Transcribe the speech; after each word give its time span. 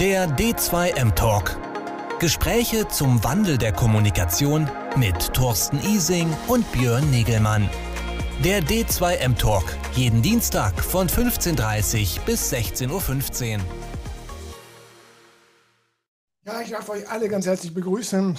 Der 0.00 0.26
D2M 0.26 1.14
Talk. 1.14 1.56
Gespräche 2.18 2.88
zum 2.88 3.22
Wandel 3.22 3.58
der 3.58 3.70
Kommunikation 3.70 4.68
mit 4.96 5.32
Thorsten 5.32 5.78
Ising 5.78 6.28
und 6.48 6.70
Björn 6.72 7.08
Negelmann. 7.12 7.70
Der 8.42 8.60
D2M 8.60 9.38
Talk. 9.38 9.62
Jeden 9.94 10.20
Dienstag 10.20 10.82
von 10.82 11.08
15.30 11.08 12.18
Uhr 12.18 12.24
bis 12.24 12.52
16.15 12.52 12.90
Uhr. 12.90 13.60
Ja, 16.44 16.60
ich 16.60 16.70
darf 16.70 16.88
euch 16.88 17.08
alle 17.08 17.28
ganz 17.28 17.46
herzlich 17.46 17.72
begrüßen 17.72 18.36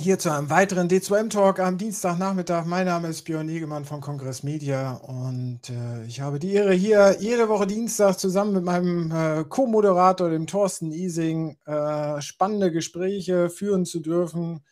hier 0.00 0.18
zu 0.18 0.30
einem 0.30 0.50
weiteren 0.50 0.88
D2M-Talk 0.88 1.60
am 1.60 1.78
Dienstagnachmittag. 1.78 2.64
Mein 2.64 2.86
Name 2.86 3.08
ist 3.08 3.22
Björn 3.22 3.46
Negemann 3.46 3.84
von 3.84 4.00
Kongress 4.00 4.42
Media 4.42 4.94
und 4.94 5.60
äh, 5.70 6.04
ich 6.06 6.20
habe 6.20 6.38
die 6.38 6.52
Ehre, 6.52 6.72
hier 6.72 7.16
jede 7.20 7.48
Woche 7.48 7.66
Dienstag 7.66 8.18
zusammen 8.18 8.54
mit 8.54 8.64
meinem 8.64 9.12
äh, 9.12 9.44
Co-Moderator, 9.44 10.30
dem 10.30 10.46
Thorsten 10.46 10.90
Ising, 10.90 11.56
äh, 11.66 12.20
spannende 12.20 12.72
Gespräche 12.72 13.50
führen 13.50 13.84
zu 13.84 14.00
dürfen 14.00 14.64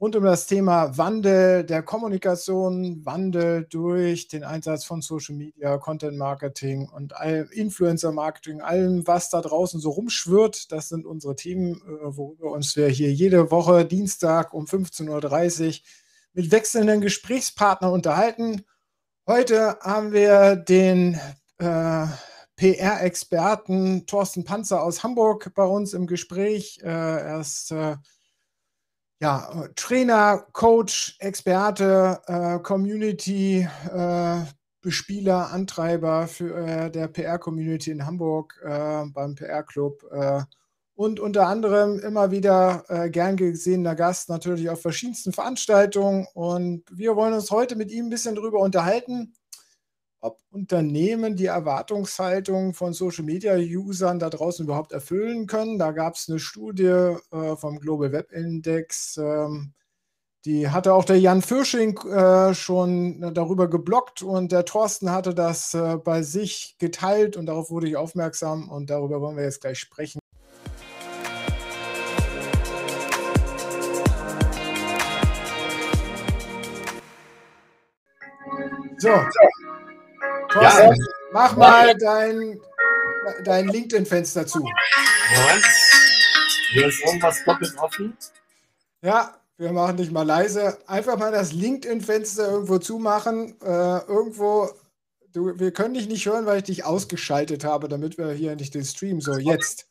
rund 0.00 0.14
um 0.14 0.24
das 0.24 0.46
Thema 0.46 0.96
Wandel 0.98 1.64
der 1.64 1.82
Kommunikation, 1.82 3.04
Wandel 3.06 3.66
durch 3.68 4.28
den 4.28 4.44
Einsatz 4.44 4.84
von 4.84 5.00
Social 5.00 5.34
Media, 5.34 5.78
Content 5.78 6.18
Marketing 6.18 6.88
und 6.88 7.14
Influencer 7.52 8.12
Marketing, 8.12 8.60
allem, 8.60 9.06
was 9.06 9.30
da 9.30 9.40
draußen 9.40 9.80
so 9.80 9.90
rumschwirrt. 9.90 10.70
Das 10.70 10.88
sind 10.90 11.06
unsere 11.06 11.34
Themen, 11.34 11.76
äh, 11.76 12.16
worüber 12.16 12.52
uns 12.52 12.76
wir 12.76 12.88
hier 12.88 13.12
jede 13.12 13.50
Woche 13.50 13.86
Dienstag 13.86 14.52
um 14.52 14.66
15.30 14.66 15.66
Uhr 15.66 15.86
mit 16.34 16.50
wechselnden 16.52 17.00
Gesprächspartnern 17.00 17.92
unterhalten. 17.92 18.62
Heute 19.26 19.78
haben 19.80 20.12
wir 20.12 20.56
den 20.56 21.18
äh, 21.58 22.06
PR-Experten 22.56 24.06
Thorsten 24.06 24.44
Panzer 24.44 24.82
aus 24.82 25.02
Hamburg 25.02 25.52
bei 25.54 25.64
uns 25.64 25.94
im 25.94 26.06
Gespräch. 26.06 26.80
Äh, 26.82 26.88
er 26.88 27.40
ist 27.40 27.70
äh, 27.72 27.96
ja, 29.20 29.68
Trainer, 29.76 30.46
Coach, 30.52 31.16
Experte, 31.20 32.20
äh, 32.26 32.58
Community, 32.60 33.66
äh, 33.92 34.42
Bespieler, 34.80 35.50
Antreiber 35.50 36.28
für 36.28 36.56
äh, 36.56 36.90
der 36.90 37.08
PR-Community 37.08 37.90
in 37.90 38.06
Hamburg 38.06 38.60
äh, 38.62 39.04
beim 39.06 39.34
PR-Club 39.34 40.04
äh, 40.12 40.42
und 40.94 41.20
unter 41.20 41.46
anderem 41.46 41.98
immer 41.98 42.30
wieder 42.30 42.84
äh, 42.88 43.10
gern 43.10 43.36
gesehener 43.36 43.94
Gast 43.94 44.28
natürlich 44.28 44.70
auf 44.70 44.80
verschiedensten 44.80 45.32
Veranstaltungen. 45.32 46.26
Und 46.32 46.84
wir 46.90 47.16
wollen 47.16 47.34
uns 47.34 47.50
heute 47.50 47.76
mit 47.76 47.90
ihm 47.90 48.06
ein 48.06 48.10
bisschen 48.10 48.34
darüber 48.34 48.60
unterhalten, 48.60 49.34
ob 50.26 50.38
Unternehmen 50.50 51.36
die 51.36 51.46
Erwartungshaltung 51.46 52.74
von 52.74 52.92
Social-Media-Usern 52.92 54.18
da 54.18 54.30
draußen 54.30 54.64
überhaupt 54.66 54.92
erfüllen 54.92 55.46
können. 55.46 55.78
Da 55.78 55.92
gab 55.92 56.14
es 56.14 56.28
eine 56.28 56.38
Studie 56.38 56.84
äh, 56.84 57.56
vom 57.56 57.78
Global 57.78 58.12
Web 58.12 58.32
Index, 58.32 59.16
ähm, 59.16 59.72
die 60.46 60.68
hatte 60.68 60.94
auch 60.94 61.04
der 61.04 61.18
Jan 61.18 61.42
Fürsching 61.42 61.98
äh, 62.06 62.54
schon 62.54 63.34
darüber 63.34 63.68
geblockt 63.68 64.22
und 64.22 64.52
der 64.52 64.64
Thorsten 64.64 65.10
hatte 65.10 65.34
das 65.34 65.74
äh, 65.74 65.96
bei 65.96 66.22
sich 66.22 66.76
geteilt 66.78 67.36
und 67.36 67.46
darauf 67.46 67.68
wurde 67.68 67.88
ich 67.88 67.96
aufmerksam 67.96 68.68
und 68.68 68.88
darüber 68.88 69.20
wollen 69.20 69.36
wir 69.36 69.42
jetzt 69.42 69.60
gleich 69.60 69.80
sprechen. 69.80 70.20
So, 78.98 79.10
Thorsten, 80.60 80.88
ja. 80.88 81.06
mach 81.32 81.56
mal 81.56 81.94
dein, 81.96 82.60
dein 83.44 83.68
LinkedIn-Fenster 83.68 84.46
zu. 84.46 84.60
Moment. 84.60 85.64
Hier 86.70 86.86
ist 86.86 87.02
irgendwas 87.04 87.44
doppelt 87.44 87.76
offen. 87.78 88.16
Ja, 89.02 89.34
wir 89.58 89.72
machen 89.72 89.96
dich 89.96 90.10
mal 90.10 90.26
leise. 90.26 90.78
Einfach 90.86 91.16
mal 91.18 91.32
das 91.32 91.52
LinkedIn-Fenster 91.52 92.50
irgendwo 92.50 92.78
zumachen. 92.78 93.60
Äh, 93.60 93.98
irgendwo, 94.06 94.70
du, 95.32 95.58
wir 95.58 95.72
können 95.72 95.94
dich 95.94 96.08
nicht 96.08 96.26
hören, 96.26 96.46
weil 96.46 96.58
ich 96.58 96.64
dich 96.64 96.84
ausgeschaltet 96.84 97.64
habe, 97.64 97.88
damit 97.88 98.18
wir 98.18 98.32
hier 98.32 98.56
nicht 98.56 98.74
den 98.74 98.84
Stream. 98.84 99.20
So, 99.20 99.36
jetzt. 99.36 99.88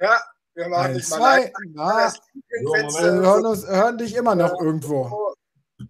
Ja, 0.00 0.20
wir 0.54 0.68
machen 0.68 0.94
dich 0.94 1.08
mal 1.10 1.38
leise. 1.38 1.52
Na, 1.74 2.12
wir 2.48 3.12
hören, 3.12 3.46
uns, 3.46 3.66
hören 3.66 3.98
dich 3.98 4.14
immer 4.14 4.34
noch 4.34 4.60
irgendwo. 4.60 5.34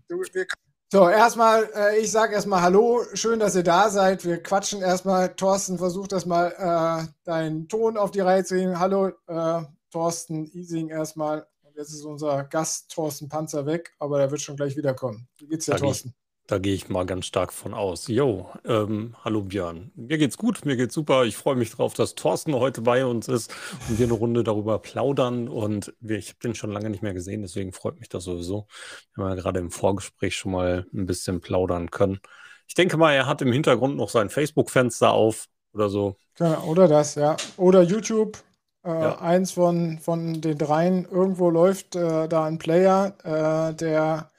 Du, 0.09 0.23
wir 0.33 0.47
so, 0.93 1.09
erstmal, 1.09 1.69
äh, 1.75 1.99
ich 1.99 2.11
sage 2.11 2.35
erstmal 2.35 2.63
Hallo, 2.63 3.03
schön, 3.15 3.41
dass 3.41 3.57
ihr 3.57 3.65
da 3.65 3.91
seid. 3.91 4.25
Wir 4.25 4.43
quatschen 4.43 4.83
erstmal. 4.83 5.35
Thorsten, 5.35 5.79
versuch 5.79 6.07
das 6.07 6.27
mal, 6.27 6.53
äh, 6.57 7.13
deinen 7.25 7.69
Ton 7.69 7.97
auf 7.97 8.13
die 8.13 8.21
Reihe 8.21 8.45
zu 8.45 8.55
bringen. 8.55 8.79
Hallo, 8.79 9.09
äh, 9.27 9.63
Thorsten 9.91 10.47
Ising 10.53 10.91
erstmal. 10.91 11.47
Und 11.63 11.77
jetzt 11.77 11.93
ist 11.93 12.05
unser 12.05 12.45
Gast 12.45 12.93
Thorsten 12.93 13.29
Panzer 13.29 13.67
weg, 13.67 13.95
aber 13.99 14.19
der 14.19 14.31
wird 14.31 14.41
schon 14.41 14.57
gleich 14.57 14.77
wiederkommen. 14.77 15.29
Wie 15.39 15.49
geht's 15.49 15.67
dir, 15.67 15.77
Thorsten? 15.77 16.15
Da 16.47 16.59
gehe 16.59 16.75
ich 16.75 16.89
mal 16.89 17.05
ganz 17.05 17.27
stark 17.27 17.53
von 17.53 17.75
aus. 17.75 18.07
Jo, 18.07 18.49
ähm, 18.65 19.17
hallo 19.25 19.43
Björn. 19.43 19.91
Mir 19.97 20.17
geht's 20.17 20.39
gut, 20.39 20.65
mir 20.65 20.77
geht's 20.77 20.95
super. 20.95 21.25
Ich 21.25 21.37
freue 21.37 21.57
mich 21.57 21.71
drauf, 21.71 21.95
dass 21.95 22.15
Thorsten 22.15 22.55
heute 22.55 22.83
bei 22.83 23.05
uns 23.05 23.27
ist 23.29 23.53
und 23.89 23.99
wir 23.99 24.07
eine 24.07 24.15
Runde 24.15 24.45
darüber 24.45 24.79
plaudern. 24.79 25.49
Und 25.49 25.93
ich 26.01 26.29
habe 26.29 26.39
den 26.43 26.55
schon 26.55 26.71
lange 26.71 26.91
nicht 26.91 27.03
mehr 27.03 27.15
gesehen, 27.15 27.43
deswegen 27.43 27.73
freut 27.73 27.99
mich 27.99 28.09
das 28.09 28.25
sowieso. 28.25 28.69
Wir 29.15 29.25
haben 29.25 29.31
ja 29.31 29.43
gerade 29.43 29.59
im 29.59 29.71
Vorgespräch 29.71 30.37
schon 30.37 30.53
mal 30.53 30.87
ein 30.95 31.07
bisschen 31.07 31.41
plaudern 31.41 31.91
können. 31.91 32.21
Ich 32.69 32.75
denke 32.75 32.97
mal, 32.97 33.13
er 33.13 33.27
hat 33.27 33.43
im 33.43 33.53
Hintergrund 33.53 33.97
noch 33.97 34.11
sein 34.11 34.31
Facebook-Fenster 34.31 35.13
auf 35.13 35.47
oder 35.73 35.89
so. 35.89 36.17
Genau, 36.37 36.65
oder 36.65 36.87
das, 36.87 37.17
ja. 37.17 37.37
Oder 37.57 37.83
YouTube. 37.83 38.39
Äh, 38.85 38.91
ja. 38.91 39.19
Eins 39.21 39.53
von, 39.53 39.99
von 39.99 40.41
den 40.41 40.59
dreien. 40.59 41.07
Irgendwo 41.11 41.51
läuft 41.51 41.97
äh, 41.97 42.29
da 42.29 42.45
ein 42.45 42.59
Player, 42.59 43.17
äh, 43.25 43.75
der 43.75 44.31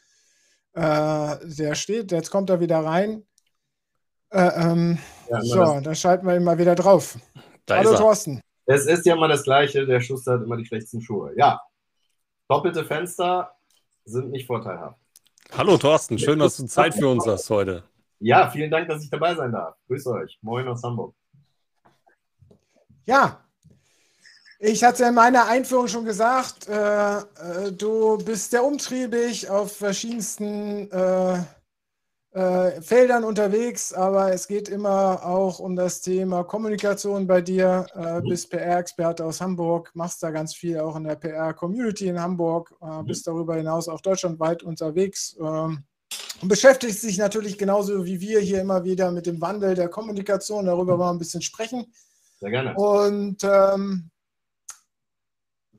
äh, 0.78 1.38
der 1.44 1.74
steht, 1.74 2.12
jetzt 2.12 2.30
kommt 2.30 2.52
er 2.52 2.60
wieder 2.60 2.80
rein. 2.80 3.26
Äh, 4.30 4.50
ähm, 4.56 5.00
ja, 5.30 5.42
so, 5.42 5.80
dann 5.80 5.96
schalten 5.96 6.28
wir 6.28 6.36
ihn 6.36 6.44
mal 6.44 6.60
wieder 6.60 6.76
drauf. 6.76 7.18
Da 7.66 7.78
Hallo 7.78 7.96
Thorsten. 7.96 8.42
Es 8.66 8.86
ist 8.86 9.06
ja 9.06 9.16
immer 9.16 9.28
das 9.28 9.44
Gleiche, 9.44 9.86
der 9.86 10.02
Schuster 10.02 10.34
hat 10.34 10.44
immer 10.44 10.56
die 10.56 10.66
schlechtesten 10.66 11.02
Schuhe. 11.02 11.34
Ja, 11.36 11.60
doppelte 12.48 12.86
Fenster 12.86 13.52
sind 14.06 14.30
nicht 14.30 14.46
vorteilhaft. 14.46 15.00
Hallo 15.58 15.78
Thorsten, 15.78 16.20
schön, 16.20 16.40
dass 16.40 16.58
du 16.58 16.66
Zeit 16.66 16.94
für 16.94 17.08
uns 17.08 17.26
hast 17.26 17.50
heute. 17.50 17.84
Ja, 18.20 18.50
vielen 18.50 18.70
Dank, 18.70 18.88
dass 18.88 19.04
ich 19.04 19.10
dabei 19.10 19.34
sein 19.34 19.52
darf. 19.52 19.76
Grüße 19.88 20.12
euch. 20.12 20.38
Moin 20.42 20.68
aus 20.68 20.84
Hamburg. 20.84 21.16
Ja, 23.06 23.47
ich 24.60 24.84
hatte 24.84 25.06
in 25.06 25.14
meiner 25.14 25.48
Einführung 25.48 25.88
schon 25.88 26.06
gesagt, 26.06 26.68
äh, 26.68 27.18
äh, 27.18 27.72
du 27.72 28.18
bist 28.18 28.52
sehr 28.52 28.64
umtriebig 28.64 29.50
auf 29.50 29.78
verschiedensten 29.78 30.90
äh, 30.92 31.40
äh, 32.32 32.82
Feldern 32.82 33.24
unterwegs, 33.24 33.94
aber 33.94 34.32
es 34.34 34.48
geht 34.48 34.68
immer 34.70 35.26
auch 35.26 35.60
um 35.60 35.76
das 35.76 36.02
Thema 36.02 36.44
Kommunikation 36.44 37.26
bei 37.26 37.42
dir. 37.42 37.86
Äh, 37.96 38.22
bist 38.22 38.50
PR-Experte 38.50 39.26
aus 39.26 39.42
Hamburg, 39.42 39.92
machst 39.94 40.22
da 40.24 40.32
ganz 40.32 40.54
viel 40.54 40.80
auch 40.80 40.96
in 40.96 41.06
der 41.06 41.16
PR-Community 41.16 42.08
in 42.08 42.20
Hamburg, 42.20 42.74
äh, 42.82 42.86
mhm. 42.86 43.06
bist 43.06 43.28
darüber 43.28 43.56
hinaus 43.56 43.88
auch 43.88 44.02
deutschlandweit 44.02 44.64
unterwegs 44.64 45.38
ähm, 45.40 45.84
und 46.42 46.48
beschäftigst 46.48 47.04
dich 47.04 47.18
natürlich 47.18 47.58
genauso 47.58 48.06
wie 48.06 48.20
wir 48.22 48.40
hier 48.40 48.62
immer 48.62 48.84
wieder 48.84 49.12
mit 49.12 49.26
dem 49.26 49.40
Wandel 49.40 49.74
der 49.74 49.90
Kommunikation. 49.90 50.66
Darüber 50.66 50.98
wollen 50.98 51.10
wir 51.10 51.14
ein 51.14 51.20
bisschen 51.20 51.42
sprechen. 51.42 51.92
Sehr 52.40 52.52
gerne. 52.52 52.76
Und 52.76 53.44
ähm, 53.44 54.12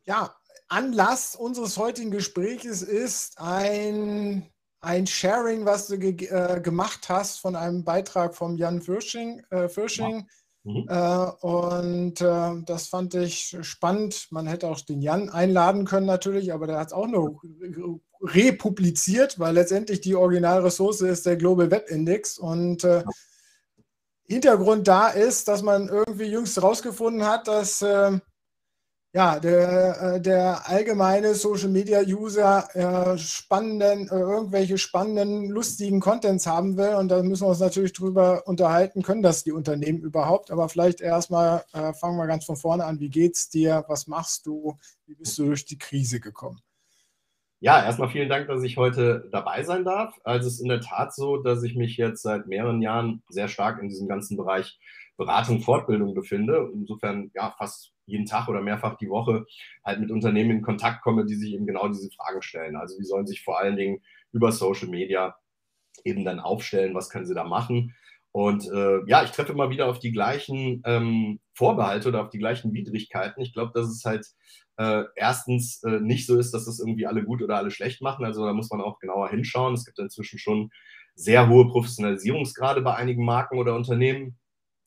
ja, 0.08 0.34
Anlass 0.68 1.36
unseres 1.36 1.76
heutigen 1.76 2.10
Gesprächs 2.10 2.82
ist 2.82 3.38
ein, 3.38 4.50
ein 4.80 5.06
Sharing, 5.06 5.66
was 5.66 5.86
du 5.86 5.98
ge 5.98 6.28
äh, 6.28 6.60
gemacht 6.60 7.08
hast 7.10 7.40
von 7.40 7.54
einem 7.54 7.84
Beitrag 7.84 8.34
von 8.34 8.56
Jan 8.56 8.80
Fürsching. 8.80 9.42
Äh, 9.50 9.68
Fürsching. 9.68 10.26
Mhm. 10.64 10.86
Äh, 10.88 11.30
und 11.42 12.20
äh, 12.22 12.62
das 12.64 12.88
fand 12.88 13.14
ich 13.14 13.56
spannend. 13.60 14.28
Man 14.30 14.46
hätte 14.46 14.68
auch 14.68 14.80
den 14.80 15.02
Jan 15.02 15.28
einladen 15.28 15.84
können 15.84 16.06
natürlich, 16.06 16.54
aber 16.54 16.66
der 16.66 16.78
hat 16.78 16.88
es 16.88 16.92
auch 16.94 17.06
nur 17.06 17.40
republiziert, 18.22 19.38
weil 19.38 19.54
letztendlich 19.54 20.00
die 20.00 20.16
Originalressource 20.16 21.02
ist 21.02 21.26
der 21.26 21.36
Global 21.36 21.70
Web 21.70 21.90
Index. 21.90 22.38
Und 22.38 22.82
äh, 22.84 23.04
Hintergrund 24.24 24.88
da 24.88 25.08
ist, 25.08 25.48
dass 25.48 25.62
man 25.62 25.88
irgendwie 25.88 26.26
jüngst 26.26 26.56
herausgefunden 26.56 27.26
hat, 27.26 27.46
dass 27.46 27.82
ja, 29.18 29.40
der, 29.40 30.00
äh, 30.00 30.20
der 30.20 30.68
allgemeine 30.68 31.34
Social 31.34 31.70
Media 31.70 32.02
User 32.02 32.68
äh, 32.76 33.18
spannenden, 33.18 34.06
äh, 34.06 34.14
irgendwelche 34.14 34.78
spannenden, 34.78 35.50
lustigen 35.50 35.98
Contents 35.98 36.46
haben 36.46 36.76
will. 36.76 36.94
Und 36.94 37.08
da 37.08 37.20
müssen 37.24 37.42
wir 37.42 37.48
uns 37.48 37.58
natürlich 37.58 37.92
drüber 37.92 38.46
unterhalten, 38.46 39.02
können 39.02 39.22
das 39.22 39.42
die 39.42 39.50
Unternehmen 39.50 39.98
überhaupt? 39.98 40.52
Aber 40.52 40.68
vielleicht 40.68 41.00
erstmal 41.00 41.64
äh, 41.72 41.92
fangen 41.94 42.16
wir 42.16 42.28
ganz 42.28 42.44
von 42.44 42.54
vorne 42.54 42.84
an. 42.84 43.00
Wie 43.00 43.10
geht's 43.10 43.50
dir? 43.50 43.84
Was 43.88 44.06
machst 44.06 44.46
du? 44.46 44.78
Wie 45.06 45.16
bist 45.16 45.36
du 45.36 45.46
durch 45.46 45.64
die 45.64 45.78
Krise 45.78 46.20
gekommen? 46.20 46.60
Ja, 47.58 47.84
erstmal 47.84 48.10
vielen 48.10 48.28
Dank, 48.28 48.46
dass 48.46 48.62
ich 48.62 48.76
heute 48.76 49.28
dabei 49.32 49.64
sein 49.64 49.84
darf. 49.84 50.14
Also 50.22 50.46
es 50.46 50.54
ist 50.54 50.60
in 50.60 50.68
der 50.68 50.80
Tat 50.80 51.12
so, 51.12 51.38
dass 51.38 51.64
ich 51.64 51.74
mich 51.74 51.96
jetzt 51.96 52.22
seit 52.22 52.46
mehreren 52.46 52.82
Jahren 52.82 53.24
sehr 53.30 53.48
stark 53.48 53.82
in 53.82 53.88
diesem 53.88 54.06
ganzen 54.06 54.36
Bereich 54.36 54.78
Beratung, 55.16 55.60
Fortbildung 55.60 56.14
befinde. 56.14 56.70
Insofern 56.72 57.32
ja 57.34 57.52
fast 57.58 57.97
jeden 58.08 58.26
Tag 58.26 58.48
oder 58.48 58.60
mehrfach 58.60 58.96
die 58.96 59.08
Woche 59.08 59.46
halt 59.84 60.00
mit 60.00 60.10
Unternehmen 60.10 60.50
in 60.50 60.62
Kontakt 60.62 61.02
komme, 61.02 61.26
die 61.26 61.34
sich 61.34 61.52
eben 61.54 61.66
genau 61.66 61.88
diese 61.88 62.10
Fragen 62.10 62.42
stellen. 62.42 62.76
Also 62.76 62.98
wie 62.98 63.04
sollen 63.04 63.26
sich 63.26 63.42
vor 63.42 63.58
allen 63.58 63.76
Dingen 63.76 64.02
über 64.32 64.52
Social 64.52 64.88
Media 64.88 65.36
eben 66.04 66.24
dann 66.24 66.40
aufstellen, 66.40 66.94
was 66.94 67.10
können 67.10 67.26
sie 67.26 67.34
da 67.34 67.44
machen. 67.44 67.94
Und 68.32 68.68
äh, 68.70 69.00
ja, 69.06 69.24
ich 69.24 69.30
treffe 69.30 69.52
immer 69.52 69.70
wieder 69.70 69.86
auf 69.86 69.98
die 69.98 70.12
gleichen 70.12 70.82
ähm, 70.84 71.40
Vorbehalte 71.54 72.08
oder 72.08 72.22
auf 72.22 72.30
die 72.30 72.38
gleichen 72.38 72.72
Widrigkeiten. 72.72 73.42
Ich 73.42 73.52
glaube, 73.52 73.72
dass 73.74 73.88
es 73.88 74.04
halt 74.04 74.26
äh, 74.76 75.04
erstens 75.16 75.82
äh, 75.82 76.00
nicht 76.00 76.26
so 76.26 76.38
ist, 76.38 76.52
dass 76.52 76.66
das 76.66 76.78
irgendwie 76.78 77.06
alle 77.06 77.24
gut 77.24 77.42
oder 77.42 77.56
alle 77.56 77.70
schlecht 77.70 78.00
machen. 78.00 78.24
Also 78.24 78.44
da 78.44 78.52
muss 78.52 78.70
man 78.70 78.80
auch 78.80 79.00
genauer 79.00 79.30
hinschauen. 79.30 79.74
Es 79.74 79.84
gibt 79.84 79.98
inzwischen 79.98 80.38
schon 80.38 80.70
sehr 81.14 81.48
hohe 81.48 81.66
Professionalisierungsgrade 81.68 82.80
bei 82.82 82.94
einigen 82.94 83.24
Marken 83.24 83.58
oder 83.58 83.74
Unternehmen. 83.74 84.38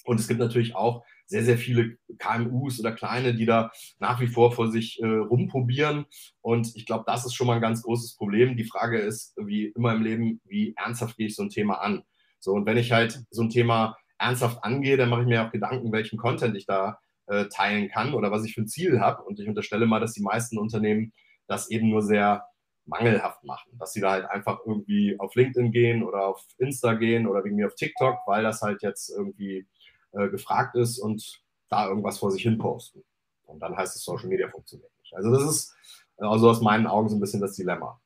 Und 0.05 0.19
es 0.19 0.27
gibt 0.27 0.39
natürlich 0.39 0.75
auch 0.75 1.03
sehr, 1.31 1.45
sehr 1.45 1.57
viele 1.57 1.97
KMUs 2.19 2.79
oder 2.81 2.91
kleine, 2.91 3.33
die 3.33 3.45
da 3.45 3.71
nach 3.99 4.19
wie 4.19 4.27
vor 4.27 4.51
vor 4.51 4.69
sich 4.69 5.01
äh, 5.01 5.05
rumprobieren. 5.05 6.05
Und 6.41 6.75
ich 6.75 6.85
glaube, 6.85 7.05
das 7.07 7.25
ist 7.25 7.33
schon 7.33 7.47
mal 7.47 7.55
ein 7.55 7.61
ganz 7.61 7.83
großes 7.83 8.17
Problem. 8.17 8.57
Die 8.57 8.65
Frage 8.65 8.99
ist, 8.99 9.33
wie 9.37 9.67
immer 9.67 9.93
im 9.93 10.03
Leben, 10.03 10.41
wie 10.43 10.73
ernsthaft 10.75 11.15
gehe 11.15 11.27
ich 11.27 11.35
so 11.35 11.43
ein 11.43 11.49
Thema 11.49 11.75
an? 11.75 12.03
So, 12.39 12.51
und 12.51 12.65
wenn 12.65 12.77
ich 12.77 12.91
halt 12.91 13.23
so 13.29 13.43
ein 13.43 13.49
Thema 13.49 13.95
ernsthaft 14.17 14.61
angehe, 14.63 14.97
dann 14.97 15.09
mache 15.09 15.21
ich 15.21 15.27
mir 15.27 15.47
auch 15.47 15.51
Gedanken, 15.51 15.93
welchen 15.93 16.17
Content 16.17 16.57
ich 16.57 16.65
da 16.65 16.99
äh, 17.27 17.45
teilen 17.45 17.87
kann 17.87 18.13
oder 18.13 18.29
was 18.29 18.43
ich 18.43 18.53
für 18.53 18.61
ein 18.61 18.67
Ziel 18.67 18.99
habe. 18.99 19.23
Und 19.23 19.39
ich 19.39 19.47
unterstelle 19.47 19.85
mal, 19.85 20.01
dass 20.01 20.13
die 20.13 20.23
meisten 20.23 20.57
Unternehmen 20.57 21.13
das 21.47 21.69
eben 21.71 21.89
nur 21.89 22.01
sehr 22.01 22.43
mangelhaft 22.85 23.45
machen, 23.45 23.71
dass 23.79 23.93
sie 23.93 24.01
da 24.01 24.11
halt 24.11 24.25
einfach 24.25 24.59
irgendwie 24.65 25.17
auf 25.17 25.33
LinkedIn 25.35 25.71
gehen 25.71 26.03
oder 26.03 26.27
auf 26.27 26.43
Insta 26.57 26.95
gehen 26.95 27.25
oder 27.25 27.43
wegen 27.45 27.55
mir 27.55 27.67
auf 27.67 27.75
TikTok, 27.75 28.17
weil 28.25 28.43
das 28.43 28.61
halt 28.61 28.81
jetzt 28.81 29.09
irgendwie 29.09 29.65
äh, 30.13 30.29
gefragt 30.29 30.75
ist 30.75 30.99
und 30.99 31.41
da 31.69 31.87
irgendwas 31.87 32.19
vor 32.19 32.31
sich 32.31 32.43
hin 32.43 32.57
posten. 32.57 33.03
Und 33.45 33.59
dann 33.59 33.75
heißt 33.75 33.95
es, 33.95 34.03
Social 34.03 34.27
Media 34.27 34.49
funktioniert 34.49 34.91
nicht. 34.99 35.13
Also 35.13 35.31
das 35.31 35.43
ist 35.43 35.75
also 36.17 36.49
aus 36.49 36.61
meinen 36.61 36.87
Augen 36.87 37.09
so 37.09 37.15
ein 37.15 37.19
bisschen 37.19 37.41
das 37.41 37.55
Dilemma. 37.55 37.99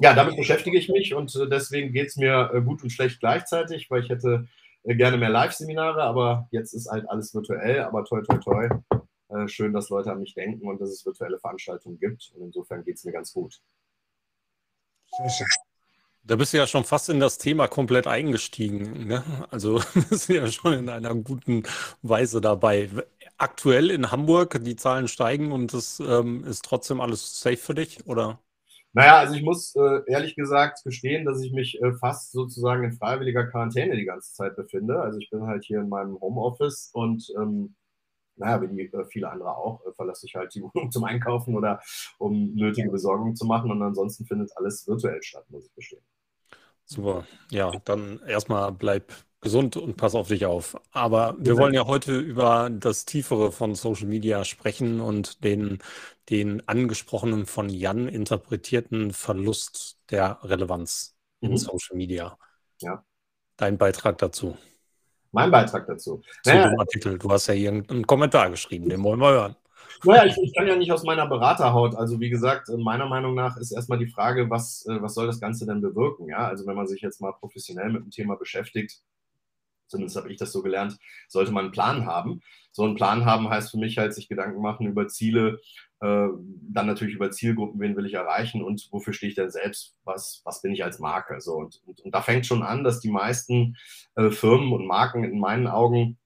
Ja, 0.00 0.14
damit 0.14 0.36
beschäftige 0.36 0.78
ich 0.78 0.88
mich 0.88 1.14
und 1.14 1.34
äh, 1.34 1.48
deswegen 1.48 1.92
geht 1.92 2.08
es 2.08 2.16
mir 2.16 2.50
äh, 2.52 2.60
gut 2.60 2.82
und 2.82 2.90
schlecht 2.90 3.20
gleichzeitig, 3.20 3.90
weil 3.90 4.02
ich 4.02 4.10
hätte 4.10 4.46
gerne 4.84 5.16
mehr 5.16 5.28
Live-Seminare, 5.28 6.02
aber 6.02 6.48
jetzt 6.50 6.72
ist 6.72 6.88
halt 6.88 7.08
alles 7.10 7.34
virtuell, 7.34 7.82
aber 7.82 8.04
toi, 8.04 8.22
toi, 8.22 8.38
toi. 8.38 8.68
Schön, 9.46 9.74
dass 9.74 9.90
Leute 9.90 10.10
an 10.10 10.20
mich 10.20 10.32
denken 10.32 10.66
und 10.66 10.80
dass 10.80 10.88
es 10.88 11.04
virtuelle 11.04 11.38
Veranstaltungen 11.38 11.98
gibt. 11.98 12.32
Und 12.34 12.44
insofern 12.44 12.82
geht 12.82 12.96
es 12.96 13.04
mir 13.04 13.12
ganz 13.12 13.34
gut. 13.34 13.60
Sehr 15.18 15.28
schön. 15.28 15.67
Da 16.28 16.36
bist 16.36 16.52
du 16.52 16.58
ja 16.58 16.66
schon 16.66 16.84
fast 16.84 17.08
in 17.08 17.20
das 17.20 17.38
Thema 17.38 17.68
komplett 17.68 18.06
eingestiegen. 18.06 19.06
Ne? 19.06 19.24
Also 19.50 19.80
bist 20.10 20.28
du 20.28 20.34
ja 20.34 20.46
schon 20.48 20.74
in 20.74 20.88
einer 20.90 21.14
guten 21.14 21.62
Weise 22.02 22.42
dabei. 22.42 22.90
Aktuell 23.38 23.90
in 23.90 24.10
Hamburg, 24.10 24.62
die 24.62 24.76
Zahlen 24.76 25.08
steigen 25.08 25.52
und 25.52 25.72
es 25.72 26.00
ähm, 26.00 26.44
ist 26.44 26.66
trotzdem 26.66 27.00
alles 27.00 27.40
safe 27.40 27.56
für 27.56 27.74
dich, 27.74 28.06
oder? 28.06 28.40
Naja, 28.92 29.18
also 29.20 29.34
ich 29.34 29.42
muss 29.42 29.74
äh, 29.76 30.00
ehrlich 30.06 30.36
gesagt 30.36 30.84
gestehen, 30.84 31.24
dass 31.24 31.40
ich 31.42 31.52
mich 31.52 31.80
äh, 31.80 31.94
fast 31.94 32.32
sozusagen 32.32 32.84
in 32.84 32.92
freiwilliger 32.92 33.46
Quarantäne 33.46 33.96
die 33.96 34.04
ganze 34.04 34.34
Zeit 34.34 34.54
befinde. 34.54 35.00
Also 35.00 35.18
ich 35.18 35.30
bin 35.30 35.46
halt 35.46 35.64
hier 35.64 35.80
in 35.80 35.88
meinem 35.88 36.20
Homeoffice 36.20 36.90
und 36.92 37.26
ähm, 37.38 37.74
naja, 38.36 38.60
wie 38.60 38.68
die, 38.68 38.92
äh, 38.92 39.04
viele 39.06 39.30
andere 39.30 39.56
auch, 39.56 39.80
äh, 39.86 39.92
verlasse 39.94 40.26
ich 40.26 40.34
halt 40.34 40.54
die 40.54 40.62
Wohnung 40.74 40.90
zum 40.90 41.04
Einkaufen 41.04 41.56
oder 41.56 41.80
um 42.18 42.54
nötige 42.54 42.90
Besorgungen 42.90 43.34
zu 43.34 43.46
machen. 43.46 43.70
Und 43.70 43.82
ansonsten 43.82 44.26
findet 44.26 44.54
alles 44.58 44.86
virtuell 44.86 45.22
statt, 45.22 45.46
muss 45.48 45.64
ich 45.64 45.74
gestehen. 45.74 46.02
Super. 46.88 47.26
Ja, 47.50 47.70
dann 47.84 48.20
erstmal 48.26 48.72
bleib 48.72 49.12
gesund 49.40 49.76
und 49.76 49.96
pass 49.96 50.14
auf 50.14 50.28
dich 50.28 50.46
auf. 50.46 50.80
Aber 50.90 51.36
wir 51.38 51.56
wollen 51.58 51.74
ja 51.74 51.86
heute 51.86 52.18
über 52.18 52.70
das 52.70 53.04
Tiefere 53.04 53.52
von 53.52 53.74
Social 53.74 54.06
Media 54.06 54.44
sprechen 54.44 55.00
und 55.00 55.44
den, 55.44 55.78
den 56.30 56.66
angesprochenen 56.66 57.46
von 57.46 57.68
Jan 57.68 58.08
interpretierten 58.08 59.12
Verlust 59.12 59.98
der 60.10 60.38
Relevanz 60.42 61.14
mhm. 61.40 61.50
in 61.50 61.56
Social 61.58 61.96
Media. 61.96 62.38
Ja. 62.80 63.04
Dein 63.56 63.76
Beitrag 63.76 64.18
dazu. 64.18 64.56
Mein 65.30 65.50
Beitrag 65.50 65.86
dazu. 65.86 66.22
Zu 66.42 66.50
naja, 66.50 66.70
dem 66.70 66.80
Artikel. 66.80 67.18
Du 67.18 67.30
hast 67.30 67.48
ja 67.48 67.54
hier 67.54 67.70
einen 67.70 68.06
Kommentar 68.06 68.48
geschrieben, 68.50 68.88
den 68.88 69.02
wollen 69.02 69.20
wir 69.20 69.30
hören. 69.30 69.56
Naja, 70.04 70.26
ich, 70.26 70.36
ich, 70.38 70.54
kann 70.54 70.66
ja 70.66 70.76
nicht 70.76 70.92
aus 70.92 71.02
meiner 71.02 71.26
Beraterhaut. 71.26 71.94
Also 71.94 72.20
wie 72.20 72.30
gesagt, 72.30 72.68
meiner 72.68 73.06
Meinung 73.06 73.34
nach 73.34 73.56
ist 73.56 73.72
erstmal 73.72 73.98
die 73.98 74.08
Frage, 74.08 74.50
was, 74.50 74.86
äh, 74.86 75.00
was 75.02 75.14
soll 75.14 75.26
das 75.26 75.40
Ganze 75.40 75.66
denn 75.66 75.80
bewirken? 75.80 76.28
Ja, 76.28 76.46
also 76.46 76.66
wenn 76.66 76.76
man 76.76 76.86
sich 76.86 77.00
jetzt 77.00 77.20
mal 77.20 77.32
professionell 77.32 77.90
mit 77.90 78.02
dem 78.02 78.10
Thema 78.10 78.36
beschäftigt, 78.36 79.02
zumindest 79.88 80.16
habe 80.16 80.30
ich 80.30 80.38
das 80.38 80.52
so 80.52 80.62
gelernt, 80.62 80.98
sollte 81.28 81.52
man 81.52 81.64
einen 81.64 81.72
Plan 81.72 82.06
haben. 82.06 82.42
So 82.70 82.84
einen 82.84 82.94
Plan 82.94 83.24
haben 83.24 83.48
heißt 83.48 83.70
für 83.70 83.78
mich 83.78 83.98
halt, 83.98 84.14
sich 84.14 84.28
Gedanken 84.28 84.62
machen 84.62 84.86
über 84.86 85.08
Ziele, 85.08 85.60
äh, 86.00 86.28
dann 86.70 86.86
natürlich 86.86 87.14
über 87.14 87.30
Zielgruppen, 87.30 87.80
wen 87.80 87.96
will 87.96 88.06
ich 88.06 88.14
erreichen 88.14 88.62
und 88.62 88.88
wofür 88.92 89.12
stehe 89.12 89.30
ich 89.30 89.36
denn 89.36 89.50
selbst, 89.50 89.96
was, 90.04 90.42
was 90.44 90.62
bin 90.62 90.72
ich 90.72 90.84
als 90.84 91.00
Marke. 91.00 91.40
So, 91.40 91.54
und, 91.54 91.80
und, 91.86 92.00
und 92.00 92.14
da 92.14 92.22
fängt 92.22 92.46
schon 92.46 92.62
an, 92.62 92.84
dass 92.84 93.00
die 93.00 93.10
meisten 93.10 93.76
äh, 94.14 94.30
Firmen 94.30 94.72
und 94.72 94.86
Marken 94.86 95.24
in 95.24 95.40
meinen 95.40 95.66
Augen 95.66 96.18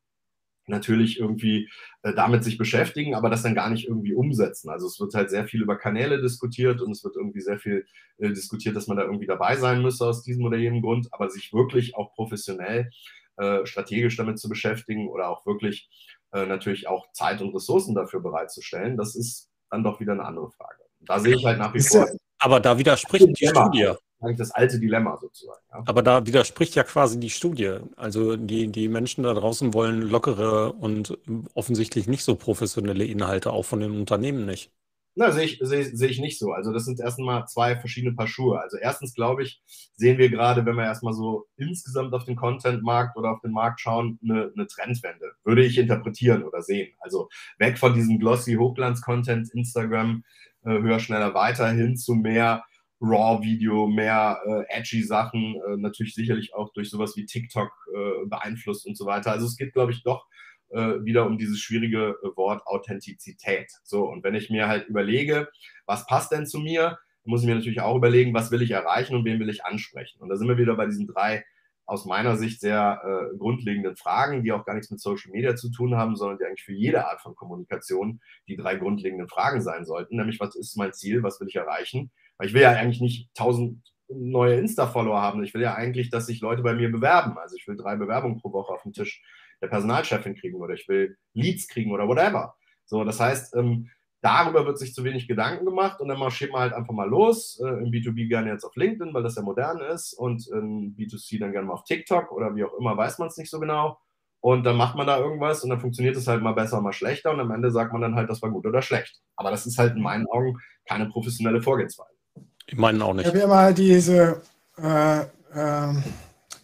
natürlich 0.67 1.19
irgendwie 1.19 1.69
äh, 2.03 2.15
damit 2.15 2.45
sich 2.45 2.59
beschäftigen, 2.59 3.15
aber 3.15 3.31
das 3.31 3.43
dann 3.43 3.55
gar 3.55 3.71
nicht 3.71 3.89
irgendwie 3.89 4.15
umsetzen. 4.15 4.71
Also 4.71 4.87
es 4.87 4.99
wird 5.01 5.15
halt 5.15 5.31
sehr 5.31 5.47
viel 5.47 5.63
über 5.63 5.77
Kanäle 5.77 6.21
diskutiert 6.21 6.81
und 6.81 6.93
es 6.93 7.05
wird 7.05 7.17
irgendwie 7.17 7.41
sehr 7.41 7.59
viel 7.59 7.87
äh, 8.19 8.29
diskutiert, 8.29 8.77
dass 8.77 8.87
man 8.87 8.97
da 8.97 9.05
irgendwie 9.05 9.27
dabei 9.27 9.57
sein 9.57 9.83
müsse 9.83 10.07
aus 10.07 10.23
diesem 10.23 10.45
oder 10.45 10.57
jenem 10.57 10.83
Grund, 10.83 11.09
aber 11.11 11.29
sich 11.31 11.53
wirklich 11.53 11.97
auch 11.97 12.15
professionell 12.15 12.91
äh, 13.37 13.65
strategisch 13.67 14.17
damit 14.17 14.39
zu 14.39 14.49
beschäftigen 14.49 15.09
oder 15.09 15.29
auch 15.29 15.47
wirklich 15.47 15.89
äh, 16.33 16.47
natürlich 16.47 16.87
auch 16.87 17.11
Zeit 17.13 17.41
und 17.41 17.55
Ressourcen 17.55 17.95
dafür 17.95 18.21
bereitzustellen, 18.21 18.97
das 18.97 19.15
ist 19.15 19.49
dann 19.71 19.83
doch 19.83 20.01
wieder 20.01 20.13
eine 20.13 20.25
andere 20.25 20.51
Frage. 20.51 20.83
Da 21.01 21.19
sehe 21.19 21.35
ich 21.35 21.45
halt 21.45 21.59
nach 21.59 21.75
wie 21.75 21.81
vor. 21.81 22.09
Aber 22.39 22.61
da 22.61 22.79
widerspricht 22.79 23.29
die 23.41 23.47
Studie. 23.47 23.93
Eigentlich 24.23 24.39
das 24.39 24.53
alte 24.53 24.79
Dilemma 24.79 25.19
sozusagen. 25.21 25.61
Ja. 25.71 25.83
Aber 25.87 26.03
da 26.03 26.27
widerspricht 26.27 26.75
ja 26.75 26.85
quasi 26.85 27.19
die 27.19 27.31
Studie. 27.31 27.79
Also 27.97 28.37
die, 28.37 28.69
die 28.69 28.89
Menschen 28.89 29.25
da 29.25 29.35
draußen 29.35 29.75
wollen 29.75 30.03
lockere 30.03 30.73
und 30.73 31.19
offensichtlich 31.55 32.07
nicht 32.07 32.25
so 32.25 32.37
professionelle 32.37 33.05
Inhalte, 33.05 33.53
auch 33.53 33.65
von 33.65 33.81
den 33.81 33.93
Unternehmen 33.93 34.47
nicht. 34.47 34.71
Na, 35.15 35.31
sehe 35.31 35.45
ich, 35.45 35.59
sehe, 35.61 35.85
sehe 35.85 36.09
ich 36.09 36.21
nicht 36.21 36.39
so. 36.39 36.53
Also 36.53 36.73
das 36.73 36.87
sind 36.87 36.99
erstmal 36.99 37.47
zwei 37.47 37.77
verschiedene 37.77 38.15
Paar 38.15 38.27
Schuhe. 38.29 38.61
Also 38.61 38.79
erstens 38.79 39.13
glaube 39.15 39.43
ich, 39.43 39.61
sehen 39.95 40.17
wir 40.17 40.31
gerade, 40.31 40.65
wenn 40.65 40.77
wir 40.77 40.85
erstmal 40.85 41.13
so 41.13 41.49
insgesamt 41.57 42.15
auf 42.15 42.25
den 42.25 42.37
Content-Markt 42.37 43.17
oder 43.19 43.33
auf 43.33 43.41
den 43.41 43.53
Markt 43.53 43.81
schauen, 43.81 44.19
eine, 44.23 44.51
eine 44.57 44.67
Trendwende. 44.67 45.33
Würde 45.45 45.65
ich 45.65 45.77
interpretieren 45.77 46.45
oder 46.45 46.63
sehen. 46.63 46.95
Also 47.01 47.29
weg 47.59 47.79
von 47.79 47.93
diesem 47.93 48.19
glossy 48.19 48.55
Hochglanz-Content, 48.55 49.51
Instagram, 49.53 50.25
äh, 50.65 50.71
höher, 50.71 50.99
schneller, 50.99 51.35
weiter 51.35 51.69
hin 51.71 51.97
zu 51.97 52.15
mehr 52.15 52.65
Raw-Video, 53.03 53.89
mehr 53.89 54.41
äh, 54.47 54.79
edgy 54.79 55.03
Sachen, 55.03 55.57
äh, 55.57 55.77
natürlich 55.77 56.15
sicherlich 56.15 56.55
auch 56.55 56.73
durch 56.73 56.89
sowas 56.89 57.17
wie 57.17 57.27
TikTok 57.27 57.71
äh, 57.93 58.27
beeinflusst 58.27 58.87
und 58.87 58.97
so 58.97 59.07
weiter. 59.07 59.33
Also 59.33 59.47
es 59.47 59.57
geht, 59.57 59.73
glaube 59.73 59.93
ich, 59.93 60.05
doch 60.05 60.27
äh, 60.71 61.05
wieder 61.05 61.27
um 61.27 61.37
dieses 61.37 61.59
schwierige 61.61 62.17
äh, 62.23 62.37
Wort 62.37 62.67
Authentizität. 62.67 63.73
So, 63.83 64.09
und 64.09 64.23
wenn 64.23 64.35
ich 64.35 64.51
mir 64.51 64.69
halt 64.69 64.89
überlege, 64.89 65.49
was 65.85 66.07
passt 66.07 66.33
denn 66.33 66.47
zu 66.47 66.61
mir, 66.61 66.99
muss 67.25 67.43
ich 67.43 67.49
mir 67.49 67.55
natürlich 67.55 67.81
auch 67.81 67.97
überlegen, 67.97 68.35
was 68.35 68.51
will 68.51 68.63
ich 68.63 68.71
erreichen 68.71 69.15
und 69.15 69.25
wen 69.25 69.41
will 69.41 69.49
ich 69.49 69.65
ansprechen. 69.65 70.21
Und 70.21 70.29
da 70.29 70.37
sind 70.37 70.49
wir 70.49 70.59
wieder 70.59 70.77
bei 70.77 70.87
diesen 70.87 71.07
drei 71.07 71.45
aus 71.85 72.07
meiner 72.07 72.37
Sicht 72.37 72.61
sehr 72.61 73.03
äh, 73.05 73.37
grundlegenden 73.37 73.97
Fragen, 73.97 74.45
die 74.45 74.53
auch 74.53 74.65
gar 74.65 74.75
nichts 74.75 74.91
mit 74.91 75.01
Social 75.01 75.33
Media 75.33 75.57
zu 75.57 75.71
tun 75.71 75.97
haben, 75.97 76.17
sondern 76.17 76.39
die 76.39 76.45
eigentlich 76.45 76.65
für 76.65 76.73
jede 76.73 77.07
Art 77.07 77.21
von 77.21 77.35
Kommunikation 77.35 78.21
die 78.49 78.57
drei 78.57 78.77
grundlegenden 78.77 79.29
Fragen 79.29 79.61
sein 79.61 79.85
sollten. 79.85 80.17
Nämlich, 80.17 80.41
was 80.41 80.55
ist 80.55 80.77
mein 80.77 80.93
Ziel, 80.93 81.23
was 81.23 81.41
will 81.41 81.49
ich 81.49 81.57
erreichen? 81.57 82.11
Weil 82.43 82.49
ich 82.49 82.55
will 82.55 82.63
ja 82.63 82.73
eigentlich 82.73 83.01
nicht 83.01 83.33
tausend 83.37 83.85
neue 84.09 84.57
Insta-Follower 84.57 85.23
haben. 85.23 85.45
Ich 85.45 85.55
will 85.55 85.63
ja 85.63 85.75
eigentlich, 85.75 86.11
dass 86.11 86.27
sich 86.27 86.41
Leute 86.41 86.63
bei 86.63 86.75
mir 86.75 86.91
bewerben. 86.91 87.39
Also 87.39 87.55
ich 87.55 87.69
will 87.69 87.77
drei 87.77 87.95
Bewerbungen 87.95 88.41
pro 88.41 88.53
Woche 88.53 88.73
auf 88.73 88.83
den 88.83 88.93
Tisch 88.93 89.23
der 89.61 89.69
Personalchefin 89.69 90.35
kriegen 90.35 90.61
oder 90.61 90.75
ich 90.75 90.89
will 90.89 91.17
Leads 91.35 91.69
kriegen 91.69 91.93
oder 91.93 92.09
whatever. 92.09 92.57
So, 92.85 93.05
das 93.05 93.21
heißt, 93.21 93.55
ähm, 93.55 93.91
darüber 94.23 94.67
wird 94.67 94.77
sich 94.77 94.93
zu 94.93 95.05
wenig 95.05 95.29
Gedanken 95.29 95.65
gemacht 95.65 96.01
und 96.01 96.09
dann 96.09 96.19
marschiert 96.19 96.51
man 96.51 96.63
halt 96.63 96.73
einfach 96.73 96.93
mal 96.93 97.09
los. 97.09 97.61
Äh, 97.65 97.69
Im 97.85 97.93
B2B 97.93 98.27
gerne 98.27 98.51
jetzt 98.51 98.65
auf 98.65 98.75
LinkedIn, 98.75 99.15
weil 99.15 99.23
das 99.23 99.37
ja 99.37 99.43
modern 99.43 99.81
ist 99.81 100.13
und 100.13 100.45
im 100.49 100.97
B2C 100.97 101.39
dann 101.39 101.53
gerne 101.53 101.69
mal 101.69 101.75
auf 101.75 101.85
TikTok 101.85 102.33
oder 102.33 102.57
wie 102.57 102.65
auch 102.65 102.77
immer, 102.77 102.97
weiß 102.97 103.21
man 103.21 103.29
es 103.29 103.37
nicht 103.37 103.51
so 103.51 103.61
genau. 103.61 104.01
Und 104.41 104.65
dann 104.65 104.77
macht 104.77 104.97
man 104.97 105.07
da 105.07 105.21
irgendwas 105.21 105.63
und 105.63 105.71
dann 105.71 105.79
funktioniert 105.79 106.17
es 106.17 106.27
halt 106.27 106.43
mal 106.43 106.55
besser, 106.55 106.81
mal 106.81 106.93
schlechter 106.93 107.31
und 107.31 107.39
am 107.39 107.53
Ende 107.53 107.71
sagt 107.71 107.93
man 107.93 108.03
dann 108.03 108.17
halt, 108.17 108.29
das 108.29 108.43
war 108.43 108.51
gut 108.51 108.67
oder 108.67 108.83
schlecht. 108.83 109.23
Aber 109.37 109.53
das 109.53 109.65
ist 109.65 109.79
halt 109.79 109.95
in 109.95 110.03
meinen 110.03 110.27
Augen 110.27 110.59
keine 110.89 111.09
professionelle 111.09 111.63
Vorgehensweise. 111.63 112.22
Ich 112.67 112.77
meine 112.77 113.05
auch 113.05 113.15
nicht. 113.15 113.27
Ich 113.27 113.29
habe 113.29 113.39
ja 113.39 113.47
mal 113.47 113.75
diese, 113.75 114.43
äh, 114.79 115.21
äh, 115.21 115.95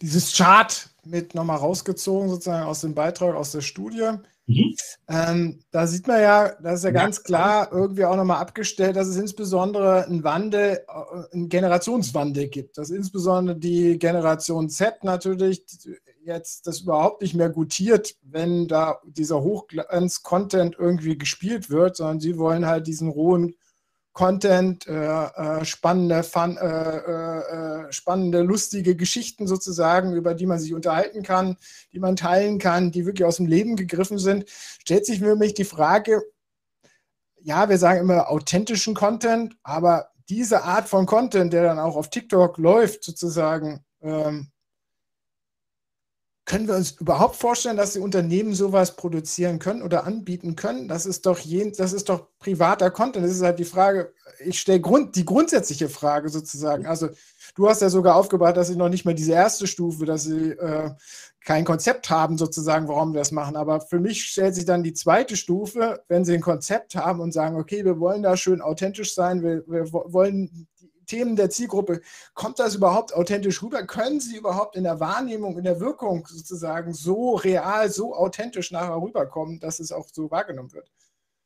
dieses 0.01 0.35
Chart 0.35 0.89
mit 1.05 1.35
nochmal 1.35 1.57
rausgezogen, 1.57 2.29
sozusagen 2.29 2.65
aus 2.65 2.81
dem 2.81 2.93
Beitrag, 2.93 3.35
aus 3.35 3.51
der 3.51 3.61
Studie. 3.61 4.11
Mhm. 4.47 4.75
Ähm, 5.07 5.59
da 5.69 5.85
sieht 5.85 6.07
man 6.07 6.21
ja, 6.21 6.49
das 6.61 6.79
ist 6.79 6.83
ja, 6.83 6.89
ja 6.89 6.99
ganz 7.03 7.23
klar 7.23 7.69
irgendwie 7.71 8.05
auch 8.05 8.15
nochmal 8.15 8.41
abgestellt, 8.41 8.95
dass 8.95 9.07
es 9.07 9.17
insbesondere 9.17 10.05
einen 10.05 10.23
Wandel, 10.23 10.83
äh, 10.87 11.33
einen 11.33 11.49
Generationswandel 11.49 12.47
gibt. 12.47 12.77
Dass 12.77 12.89
insbesondere 12.89 13.57
die 13.57 13.99
Generation 13.99 14.69
Z 14.69 15.03
natürlich 15.03 15.63
jetzt 16.23 16.65
das 16.67 16.81
überhaupt 16.81 17.21
nicht 17.21 17.35
mehr 17.35 17.49
gutiert, 17.49 18.15
wenn 18.23 18.67
da 18.67 18.99
dieser 19.05 19.41
Hochglanz-Content 19.41 20.75
irgendwie 20.79 21.17
gespielt 21.17 21.69
wird, 21.69 21.95
sondern 21.95 22.19
sie 22.19 22.37
wollen 22.37 22.65
halt 22.65 22.87
diesen 22.87 23.09
rohen 23.09 23.55
Content, 24.13 24.87
äh, 24.87 24.93
äh, 24.93 25.65
spannende, 25.65 26.23
fun, 26.23 26.57
äh, 26.57 26.97
äh, 26.97 27.91
spannende, 27.91 28.41
lustige 28.41 28.95
Geschichten 28.95 29.47
sozusagen, 29.47 30.13
über 30.13 30.33
die 30.33 30.45
man 30.45 30.59
sich 30.59 30.73
unterhalten 30.73 31.23
kann, 31.23 31.57
die 31.93 31.99
man 31.99 32.15
teilen 32.15 32.59
kann, 32.59 32.91
die 32.91 33.05
wirklich 33.05 33.25
aus 33.25 33.37
dem 33.37 33.45
Leben 33.45 33.75
gegriffen 33.75 34.17
sind, 34.17 34.45
stellt 34.49 35.05
sich 35.05 35.19
für 35.19 35.35
mich 35.35 35.53
die 35.53 35.63
Frage, 35.63 36.21
ja, 37.41 37.69
wir 37.69 37.77
sagen 37.77 38.01
immer 38.01 38.29
authentischen 38.29 38.93
Content, 38.93 39.55
aber 39.63 40.09
diese 40.27 40.63
Art 40.63 40.89
von 40.89 41.05
Content, 41.05 41.53
der 41.53 41.63
dann 41.63 41.79
auch 41.79 41.95
auf 41.95 42.09
TikTok 42.09 42.57
läuft, 42.57 43.03
sozusagen, 43.03 43.85
ähm, 44.01 44.51
können 46.49 46.67
wir 46.67 46.75
uns 46.75 46.91
überhaupt 46.99 47.35
vorstellen, 47.35 47.77
dass 47.77 47.93
die 47.93 47.99
Unternehmen 47.99 48.55
sowas 48.55 48.95
produzieren 48.95 49.59
können 49.59 49.83
oder 49.83 50.05
anbieten 50.05 50.55
können? 50.55 50.87
Das 50.87 51.05
ist 51.05 51.27
doch, 51.27 51.37
je, 51.37 51.71
das 51.77 51.93
ist 51.93 52.09
doch 52.09 52.25
privater 52.39 52.89
Content. 52.89 53.23
Das 53.23 53.33
ist 53.33 53.43
halt 53.43 53.59
die 53.59 53.65
Frage, 53.65 54.13
ich 54.43 54.59
stelle 54.59 54.81
Grund, 54.81 55.15
die 55.15 55.25
grundsätzliche 55.25 55.89
Frage 55.89 56.29
sozusagen. 56.29 56.87
Also 56.87 57.09
du 57.53 57.69
hast 57.69 57.83
ja 57.83 57.89
sogar 57.91 58.15
aufgebaut, 58.15 58.57
dass 58.57 58.67
sie 58.67 58.77
noch 58.77 58.89
nicht 58.89 59.05
mal 59.05 59.13
diese 59.13 59.33
erste 59.33 59.67
Stufe, 59.67 60.05
dass 60.05 60.23
sie 60.23 60.49
äh, 60.49 60.89
kein 61.45 61.65
Konzept 61.65 62.09
haben 62.09 62.35
sozusagen, 62.39 62.87
warum 62.87 63.13
wir 63.13 63.19
das 63.19 63.31
machen. 63.31 63.55
Aber 63.55 63.79
für 63.79 63.99
mich 63.99 64.25
stellt 64.25 64.55
sich 64.55 64.65
dann 64.65 64.81
die 64.81 64.93
zweite 64.93 65.37
Stufe, 65.37 66.03
wenn 66.07 66.25
sie 66.25 66.33
ein 66.33 66.41
Konzept 66.41 66.95
haben 66.95 67.19
und 67.19 67.31
sagen, 67.31 67.57
okay, 67.57 67.85
wir 67.85 67.99
wollen 67.99 68.23
da 68.23 68.35
schön 68.35 68.61
authentisch 68.61 69.13
sein, 69.13 69.43
wir, 69.43 69.63
wir 69.67 69.93
wollen 69.93 70.67
Themen 71.09 71.35
der 71.35 71.49
Zielgruppe. 71.49 72.01
Kommt 72.33 72.59
das 72.59 72.75
überhaupt 72.75 73.13
authentisch 73.13 73.61
rüber? 73.61 73.85
Können 73.85 74.19
sie 74.19 74.37
überhaupt 74.37 74.75
in 74.75 74.83
der 74.83 74.99
Wahrnehmung, 74.99 75.57
in 75.57 75.63
der 75.63 75.79
Wirkung 75.79 76.25
sozusagen 76.27 76.93
so 76.93 77.35
real, 77.35 77.89
so 77.89 78.15
authentisch 78.15 78.71
nachher 78.71 79.01
rüberkommen, 79.01 79.59
dass 79.59 79.79
es 79.79 79.91
auch 79.91 80.07
so 80.11 80.31
wahrgenommen 80.31 80.71
wird? 80.71 80.91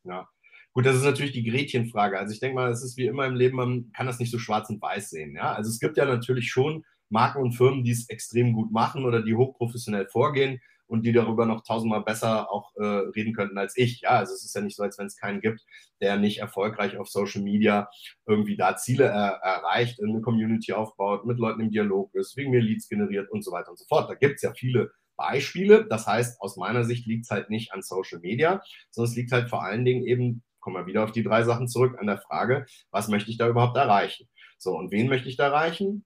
Ja. 0.04 0.30
Gut, 0.74 0.88
das 0.88 0.96
ist 0.96 1.04
natürlich 1.04 1.34
die 1.34 1.44
Gretchenfrage. 1.44 2.18
Also 2.18 2.34
ich 2.34 2.40
denke 2.40 2.56
mal, 2.56 2.72
es 2.72 2.84
ist 2.84 2.98
wie 2.98 3.06
immer 3.06 3.28
im 3.28 3.36
Leben, 3.36 3.58
man 3.58 3.92
kann 3.96 4.08
das 4.08 4.18
nicht 4.18 4.32
so 4.32 4.40
schwarz 4.40 4.70
und 4.70 4.82
weiß 4.82 5.12
sehen. 5.12 5.36
Ja? 5.36 5.54
Also 5.54 5.70
es 5.70 5.80
gibt 5.80 5.98
ja 5.98 6.06
natürlich 6.06 6.50
schon 6.50 6.84
Marken 7.10 7.44
und 7.44 7.52
Firmen, 7.54 7.84
die 7.84 7.92
es 7.92 8.10
extrem 8.10 8.54
gut 8.54 8.72
machen 8.72 9.06
oder 9.06 9.22
die 9.22 9.36
hochprofessionell 9.36 10.08
vorgehen 10.08 10.60
und 10.94 11.08
die 11.08 11.12
darüber 11.12 11.48
noch 11.48 11.64
tausendmal 11.64 12.04
besser 12.04 12.52
auch 12.52 12.72
äh, 12.76 12.84
reden 12.86 13.34
könnten 13.34 13.58
als 13.58 13.76
ich. 13.76 14.02
Ja, 14.02 14.12
also 14.12 14.32
es 14.32 14.46
ist 14.46 14.54
ja 14.54 14.62
nicht 14.62 14.76
so, 14.76 14.84
als 14.84 15.00
wenn 15.00 15.08
es 15.08 15.18
keinen 15.18 15.42
gibt, 15.42 15.62
der 16.02 16.18
nicht 16.18 16.38
erfolgreich 16.38 16.98
auf 16.98 17.10
Social 17.10 17.42
Media 17.42 17.90
irgendwie 18.28 18.56
da 18.56 18.78
Ziele 18.78 19.06
er 19.06 19.40
erreicht, 19.42 20.00
eine 20.04 20.22
Community 20.22 20.72
aufbaut, 20.72 21.26
mit 21.26 21.40
Leuten 21.40 21.62
im 21.62 21.72
Dialog 21.72 22.14
ist, 22.14 22.38
wegen 22.38 22.52
mir 22.52 22.62
Leads 22.62 22.88
generiert 22.88 23.32
und 23.32 23.44
so 23.44 23.52
weiter 23.52 23.72
und 23.72 23.80
so 23.80 23.86
fort. 23.86 24.08
Da 24.08 24.14
gibt 24.14 24.36
es 24.36 24.44
ja 24.44 24.54
viele 24.54 24.92
Beispiele. 25.18 25.88
Das 25.90 26.06
heißt, 26.06 26.40
aus 26.40 26.58
meiner 26.58 26.84
Sicht 26.84 27.08
liegt 27.08 27.26
es 27.26 27.32
halt 27.32 27.50
nicht 27.50 27.74
an 27.74 27.82
Social 27.82 28.20
Media, 28.20 28.62
sondern 28.92 29.10
es 29.10 29.18
liegt 29.18 29.32
halt 29.32 29.50
vor 29.50 29.64
allen 29.64 29.86
Dingen 29.86 30.06
eben, 30.06 30.44
kommen 30.60 30.76
wir 30.76 30.86
wieder 30.86 31.04
auf 31.04 31.12
die 31.12 31.24
drei 31.24 31.44
Sachen 31.44 31.68
zurück, 31.68 31.98
an 32.00 32.06
der 32.06 32.20
Frage, 32.20 32.68
was 32.92 33.08
möchte 33.08 33.32
ich 33.32 33.38
da 33.40 33.50
überhaupt 33.50 33.78
erreichen? 33.78 34.30
So, 34.60 34.78
und 34.78 34.92
wen 34.92 35.10
möchte 35.10 35.28
ich 35.28 35.38
da 35.38 35.48
erreichen? 35.48 36.06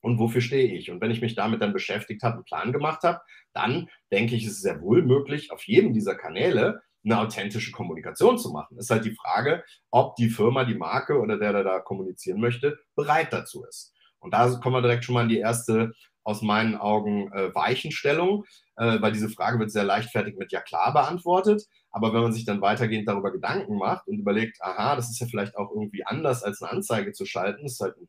Und 0.00 0.18
wofür 0.18 0.40
stehe 0.40 0.72
ich. 0.74 0.90
Und 0.90 1.00
wenn 1.00 1.10
ich 1.10 1.20
mich 1.20 1.34
damit 1.34 1.60
dann 1.62 1.72
beschäftigt 1.72 2.22
habe, 2.22 2.36
einen 2.36 2.44
Plan 2.44 2.72
gemacht 2.72 3.02
habe, 3.02 3.20
dann 3.52 3.88
denke 4.12 4.34
ich, 4.34 4.44
es 4.44 4.52
ist 4.52 4.62
sehr 4.62 4.80
wohl 4.80 5.02
möglich, 5.02 5.50
auf 5.50 5.64
jedem 5.64 5.92
dieser 5.92 6.14
Kanäle 6.14 6.80
eine 7.04 7.20
authentische 7.20 7.72
Kommunikation 7.72 8.38
zu 8.38 8.50
machen. 8.50 8.76
Es 8.78 8.86
ist 8.86 8.90
halt 8.90 9.04
die 9.04 9.14
Frage, 9.14 9.64
ob 9.90 10.16
die 10.16 10.30
Firma, 10.30 10.64
die 10.64 10.74
Marke 10.74 11.18
oder 11.18 11.38
der, 11.38 11.52
der 11.52 11.64
da 11.64 11.78
kommunizieren 11.80 12.40
möchte, 12.40 12.78
bereit 12.94 13.32
dazu 13.32 13.64
ist. 13.64 13.94
Und 14.18 14.34
da 14.34 14.48
kommen 14.56 14.76
wir 14.76 14.82
direkt 14.82 15.04
schon 15.04 15.14
mal 15.14 15.22
in 15.22 15.28
die 15.28 15.38
erste, 15.38 15.92
aus 16.24 16.42
meinen 16.42 16.76
Augen, 16.76 17.32
äh, 17.32 17.54
Weichenstellung, 17.54 18.44
äh, 18.76 19.00
weil 19.00 19.12
diese 19.12 19.30
Frage 19.30 19.58
wird 19.58 19.70
sehr 19.70 19.84
leichtfertig 19.84 20.36
mit 20.36 20.52
Ja 20.52 20.60
klar 20.60 20.92
beantwortet. 20.92 21.64
Aber 21.90 22.12
wenn 22.12 22.20
man 22.20 22.34
sich 22.34 22.44
dann 22.44 22.60
weitergehend 22.60 23.08
darüber 23.08 23.32
Gedanken 23.32 23.78
macht 23.78 24.06
und 24.06 24.18
überlegt, 24.18 24.58
aha, 24.60 24.94
das 24.94 25.08
ist 25.08 25.20
ja 25.20 25.26
vielleicht 25.26 25.56
auch 25.56 25.70
irgendwie 25.70 26.04
anders 26.04 26.42
als 26.42 26.60
eine 26.60 26.70
Anzeige 26.70 27.12
zu 27.12 27.24
schalten, 27.24 27.64
ist 27.64 27.80
halt 27.80 27.96
ein 27.96 28.08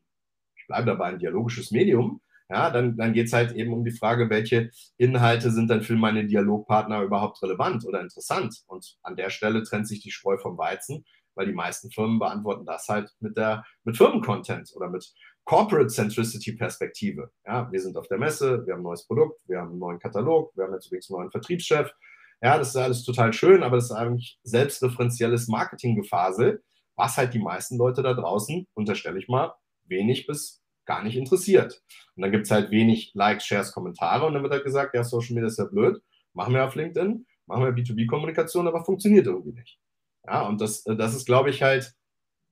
bleibe 0.70 0.86
dabei, 0.86 1.06
ein 1.06 1.18
dialogisches 1.18 1.72
Medium, 1.72 2.20
ja, 2.48 2.70
dann, 2.70 2.96
dann 2.96 3.12
geht 3.12 3.26
es 3.26 3.32
halt 3.32 3.52
eben 3.52 3.72
um 3.72 3.84
die 3.84 3.92
Frage, 3.92 4.28
welche 4.28 4.70
Inhalte 4.96 5.50
sind 5.52 5.68
dann 5.68 5.82
für 5.82 5.94
meine 5.94 6.26
Dialogpartner 6.26 7.02
überhaupt 7.02 7.40
relevant 7.42 7.84
oder 7.86 8.00
interessant. 8.00 8.56
Und 8.66 8.96
an 9.02 9.14
der 9.14 9.30
Stelle 9.30 9.62
trennt 9.62 9.86
sich 9.86 10.00
die 10.00 10.10
Spreu 10.10 10.36
vom 10.36 10.58
Weizen, 10.58 11.04
weil 11.36 11.46
die 11.46 11.52
meisten 11.52 11.92
Firmen 11.92 12.18
beantworten 12.18 12.66
das 12.66 12.88
halt 12.88 13.08
mit 13.20 13.36
der 13.36 13.64
mit 13.84 13.96
Firmencontent 13.96 14.72
oder 14.74 14.88
mit 14.90 15.12
Corporate 15.44 15.88
Centricity 15.88 16.52
Perspektive. 16.52 17.30
Ja, 17.46 17.70
wir 17.70 17.80
sind 17.80 17.96
auf 17.96 18.08
der 18.08 18.18
Messe, 18.18 18.66
wir 18.66 18.74
haben 18.74 18.80
ein 18.80 18.84
neues 18.84 19.06
Produkt, 19.06 19.40
wir 19.46 19.58
haben 19.58 19.70
einen 19.70 19.78
neuen 19.78 19.98
Katalog, 20.00 20.50
wir 20.56 20.64
haben 20.64 20.74
jetzt 20.74 20.86
übrigens 20.86 21.08
einen 21.08 21.20
neuen 21.20 21.30
Vertriebschef. 21.30 21.92
Ja, 22.42 22.58
das 22.58 22.70
ist 22.70 22.76
alles 22.76 23.04
total 23.04 23.32
schön, 23.32 23.62
aber 23.62 23.76
das 23.76 23.86
ist 23.86 23.92
eigentlich 23.92 24.40
selbstreferenzielles 24.42 25.46
Marketinggefasel, 25.46 26.64
was 26.96 27.16
halt 27.16 27.32
die 27.32 27.38
meisten 27.38 27.78
Leute 27.78 28.02
da 28.02 28.14
draußen, 28.14 28.66
unterstelle 28.74 29.20
ich 29.20 29.28
mal, 29.28 29.54
wenig 29.84 30.26
bis 30.26 30.59
gar 30.90 31.04
nicht 31.04 31.16
interessiert. 31.16 31.82
Und 32.16 32.22
dann 32.22 32.32
gibt 32.32 32.46
es 32.46 32.50
halt 32.50 32.72
wenig 32.72 33.12
Likes, 33.14 33.46
Shares, 33.46 33.70
Kommentare 33.72 34.26
und 34.26 34.34
dann 34.34 34.42
wird 34.42 34.52
halt 34.52 34.64
gesagt, 34.64 34.92
ja, 34.92 35.04
Social 35.04 35.34
Media 35.34 35.46
ist 35.46 35.58
ja 35.58 35.66
blöd, 35.66 36.02
machen 36.32 36.52
wir 36.52 36.64
auf 36.64 36.74
LinkedIn, 36.74 37.26
machen 37.46 37.64
wir 37.64 37.70
B2B-Kommunikation, 37.70 38.66
aber 38.66 38.84
funktioniert 38.84 39.28
irgendwie 39.28 39.52
nicht. 39.52 39.78
Ja, 40.26 40.42
und 40.48 40.60
das, 40.60 40.82
das 40.82 41.14
ist, 41.14 41.26
glaube 41.26 41.50
ich, 41.50 41.62
halt 41.62 41.94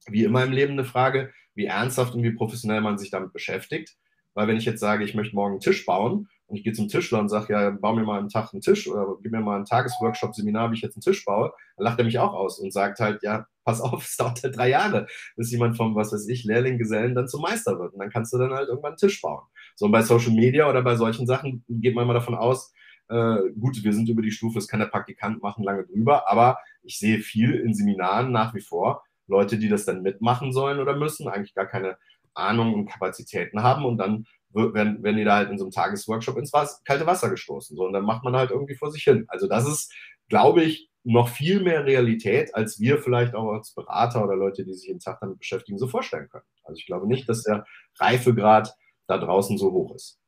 wie 0.07 0.23
immer 0.23 0.45
im 0.45 0.53
Leben 0.53 0.75
eine 0.75 0.85
Frage, 0.85 1.33
wie 1.55 1.65
ernsthaft 1.65 2.15
und 2.15 2.23
wie 2.23 2.31
professionell 2.31 2.81
man 2.81 2.97
sich 2.97 3.11
damit 3.11 3.33
beschäftigt. 3.33 3.97
Weil 4.35 4.47
wenn 4.47 4.57
ich 4.57 4.65
jetzt 4.65 4.79
sage, 4.79 5.03
ich 5.03 5.17
möchte 5.17 5.35
morgen 5.35 5.55
einen 5.55 5.61
Tisch 5.61 5.85
bauen 5.85 6.29
und 6.49 6.57
ich 6.57 6.65
gehe 6.65 6.73
zum 6.73 6.89
Tischler 6.89 7.21
und 7.21 7.29
sage, 7.29 7.53
ja, 7.53 7.71
bau 7.71 7.95
mir 7.95 8.05
mal 8.05 8.19
einen 8.19 8.31
Tag 8.31 8.53
einen 8.53 8.63
Tisch 8.63 8.89
oder 8.89 9.07
gib 9.23 9.33
mir 9.33 9.41
mal 9.41 9.59
ein 9.59 9.67
Tagesworkshop, 9.67 10.35
Seminar, 10.35 10.71
wie 10.71 10.77
ich 10.77 10.81
jetzt 10.81 10.97
einen 10.97 11.03
Tisch 11.03 11.25
baue, 11.25 11.53
dann 11.77 11.85
lacht 11.85 11.99
er 11.99 12.07
mich 12.07 12.19
auch 12.19 12.33
aus 12.33 12.59
und 12.59 12.73
sagt 12.73 13.01
halt, 13.01 13.23
ja, 13.23 13.47
pass 13.65 13.83
auf, 13.83 14.03
es 14.05 14.17
dauert 14.17 14.43
halt 14.43 14.57
drei 14.57 14.71
Jahre, 14.71 15.07
bis 15.37 15.53
jemand 15.53 15.77
vom, 15.77 15.95
was 15.95 16.13
weiß 16.13 16.27
ich, 16.29 16.45
Lehrling, 16.45 16.79
Gesellen 16.79 17.15
dann 17.15 17.29
zum 17.29 17.43
Meister 17.43 17.79
wird. 17.79 17.93
Und 17.93 17.99
dann 17.99 18.11
kannst 18.11 18.33
du 18.33 18.39
dann 18.39 18.53
halt 18.53 18.69
irgendwann 18.69 18.93
einen 18.93 18.99
Tisch 18.99 19.21
bauen. 19.21 19.45
So, 19.77 19.87
und 19.87 19.93
bei 19.93 20.03
Social 20.03 20.33
Media 20.33 20.69
oder 20.69 20.83
bei 20.83 20.97
solchen 20.97 21.27
Sachen 21.27 21.65
geht 21.69 21.95
man 21.95 22.07
mal 22.07 22.15
davon 22.15 22.35
aus, 22.35 22.73
äh, 23.09 23.37
gut, 23.59 23.83
wir 23.85 23.93
sind 23.93 24.09
über 24.09 24.23
die 24.23 24.31
Stufe, 24.31 24.55
das 24.55 24.69
kann 24.69 24.81
der 24.81 24.87
Praktikant 24.87 25.43
machen, 25.43 25.65
lange 25.65 25.85
drüber, 25.85 26.31
aber 26.31 26.59
ich 26.83 26.99
sehe 26.99 27.19
viel 27.19 27.55
in 27.55 27.75
Seminaren 27.75 28.33
nach 28.33 28.55
wie 28.55 28.61
vor, 28.61 29.03
Leute, 29.27 29.59
die 29.59 29.69
das 29.69 29.85
dann 29.85 30.03
mitmachen 30.03 30.53
sollen 30.53 30.81
oder 30.81 30.97
müssen, 30.97 31.29
eigentlich 31.29 31.55
gar 31.55 31.67
keine 31.67 31.99
Ahnung 32.35 32.75
und 32.75 32.87
Kapazitäten 32.87 33.63
haben 33.63 33.85
und 33.85 33.99
dann 33.99 34.27
werden, 34.53 35.03
werden 35.03 35.17
die 35.17 35.25
da 35.25 35.37
halt 35.37 35.51
in 35.51 35.59
so 35.59 35.65
einem 35.65 35.73
Tagesworkshop 35.73 36.37
ins 36.39 36.53
Wasser, 36.53 36.81
kalte 36.85 37.07
Wasser 37.07 37.31
gestoßen. 37.31 37.77
So, 37.77 37.85
und 37.85 37.93
dann 37.93 38.05
macht 38.05 38.25
man 38.25 38.37
halt 38.37 38.51
irgendwie 38.51 38.75
vor 38.75 38.91
sich 38.91 39.05
hin. 39.05 39.25
Also 39.29 39.49
das 39.49 39.67
ist, 39.67 39.93
glaube 40.29 40.65
ich, 40.65 40.89
noch 41.05 41.29
viel 41.29 41.63
mehr 41.63 41.85
Realität, 41.87 42.55
als 42.55 42.81
wir 42.81 42.99
vielleicht 42.99 43.35
auch 43.35 43.53
als 43.53 43.73
Berater 43.73 44.25
oder 44.25 44.37
Leute, 44.37 44.65
die 44.65 44.75
sich 44.75 44.89
jeden 44.89 45.01
Tag 45.01 45.21
damit 45.21 45.39
beschäftigen, 45.39 45.79
so 45.79 45.87
vorstellen 45.87 46.29
können. 46.29 46.45
Also 46.65 46.79
ich 46.79 46.87
glaube 46.87 47.07
nicht, 47.07 47.29
dass 47.29 47.43
der 47.43 47.65
Reifegrad 47.99 48.75
da 49.07 49.19
draußen 49.19 49.57
so 49.57 49.73
hoch 49.73 49.95
ist. 49.95 50.19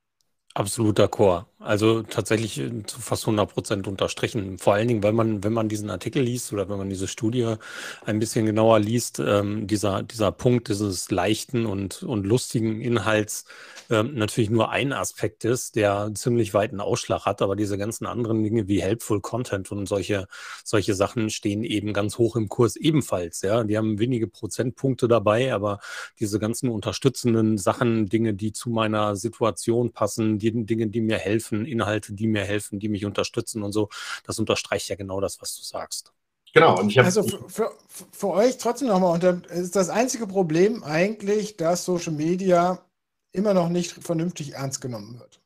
Absolut 0.54 0.98
d'accord. 0.98 1.46
Also 1.60 2.02
tatsächlich 2.02 2.58
äh, 2.58 2.82
zu 2.86 3.00
fast 3.00 3.24
100 3.24 3.52
Prozent 3.52 3.86
unterstrichen. 3.86 4.58
Vor 4.58 4.74
allen 4.74 4.88
Dingen, 4.88 5.02
weil 5.02 5.12
man, 5.12 5.44
wenn 5.44 5.52
man 5.52 5.68
diesen 5.68 5.90
Artikel 5.90 6.22
liest 6.22 6.52
oder 6.52 6.68
wenn 6.68 6.78
man 6.78 6.88
diese 6.88 7.06
Studie 7.06 7.54
ein 8.04 8.18
bisschen 8.18 8.46
genauer 8.46 8.80
liest, 8.80 9.20
ähm, 9.20 9.66
dieser, 9.66 10.02
dieser 10.02 10.32
Punkt 10.32 10.68
dieses 10.68 11.10
leichten 11.10 11.66
und, 11.66 12.02
und 12.02 12.24
lustigen 12.26 12.80
Inhalts 12.80 13.44
ähm, 13.90 14.14
natürlich 14.14 14.50
nur 14.50 14.70
ein 14.70 14.92
Aspekt 14.92 15.44
ist, 15.44 15.76
der 15.76 16.10
ziemlich 16.14 16.54
weiten 16.54 16.80
Ausschlag 16.80 17.26
hat, 17.26 17.42
aber 17.42 17.56
diese 17.56 17.76
ganzen 17.76 18.06
anderen 18.06 18.42
Dinge 18.42 18.68
wie 18.68 18.80
Helpful 18.80 19.20
Content 19.20 19.70
und 19.72 19.86
solche, 19.86 20.28
solche 20.64 20.94
Sachen 20.94 21.28
stehen 21.28 21.64
eben 21.64 21.92
ganz 21.92 22.16
hoch 22.16 22.36
im 22.36 22.48
Kurs 22.48 22.76
ebenfalls. 22.76 23.42
Ja, 23.42 23.64
die 23.64 23.76
haben 23.76 23.98
wenige 23.98 24.28
Prozentpunkte 24.28 25.08
dabei, 25.08 25.52
aber 25.52 25.80
diese 26.20 26.38
ganzen 26.38 26.70
unterstützenden 26.70 27.58
Sachen, 27.58 28.06
Dinge, 28.06 28.32
die 28.32 28.52
zu 28.52 28.70
meiner 28.70 29.16
Situation 29.16 29.92
passen, 29.92 30.38
die 30.40 30.66
Dinge, 30.66 30.88
die 30.88 31.00
mir 31.00 31.18
helfen, 31.18 31.64
Inhalte, 31.64 32.12
die 32.12 32.26
mir 32.26 32.44
helfen, 32.44 32.80
die 32.80 32.88
mich 32.88 33.04
unterstützen 33.04 33.62
und 33.62 33.72
so. 33.72 33.88
Das 34.26 34.38
unterstreicht 34.38 34.88
ja 34.88 34.96
genau 34.96 35.20
das, 35.20 35.40
was 35.40 35.56
du 35.56 35.62
sagst. 35.62 36.12
Genau. 36.52 36.78
Und 36.80 36.90
ich 36.90 37.00
also 37.00 37.22
für, 37.22 37.48
für, 37.48 37.70
für 38.10 38.28
euch 38.28 38.58
trotzdem 38.58 38.88
nochmal, 38.88 39.14
und 39.14 39.46
ist 39.46 39.76
das 39.76 39.88
einzige 39.88 40.26
Problem 40.26 40.82
eigentlich, 40.82 41.56
dass 41.56 41.84
Social 41.84 42.12
Media 42.12 42.84
immer 43.32 43.54
noch 43.54 43.68
nicht 43.68 43.92
vernünftig 43.92 44.54
ernst 44.54 44.80
genommen 44.80 45.20
wird. 45.20 45.40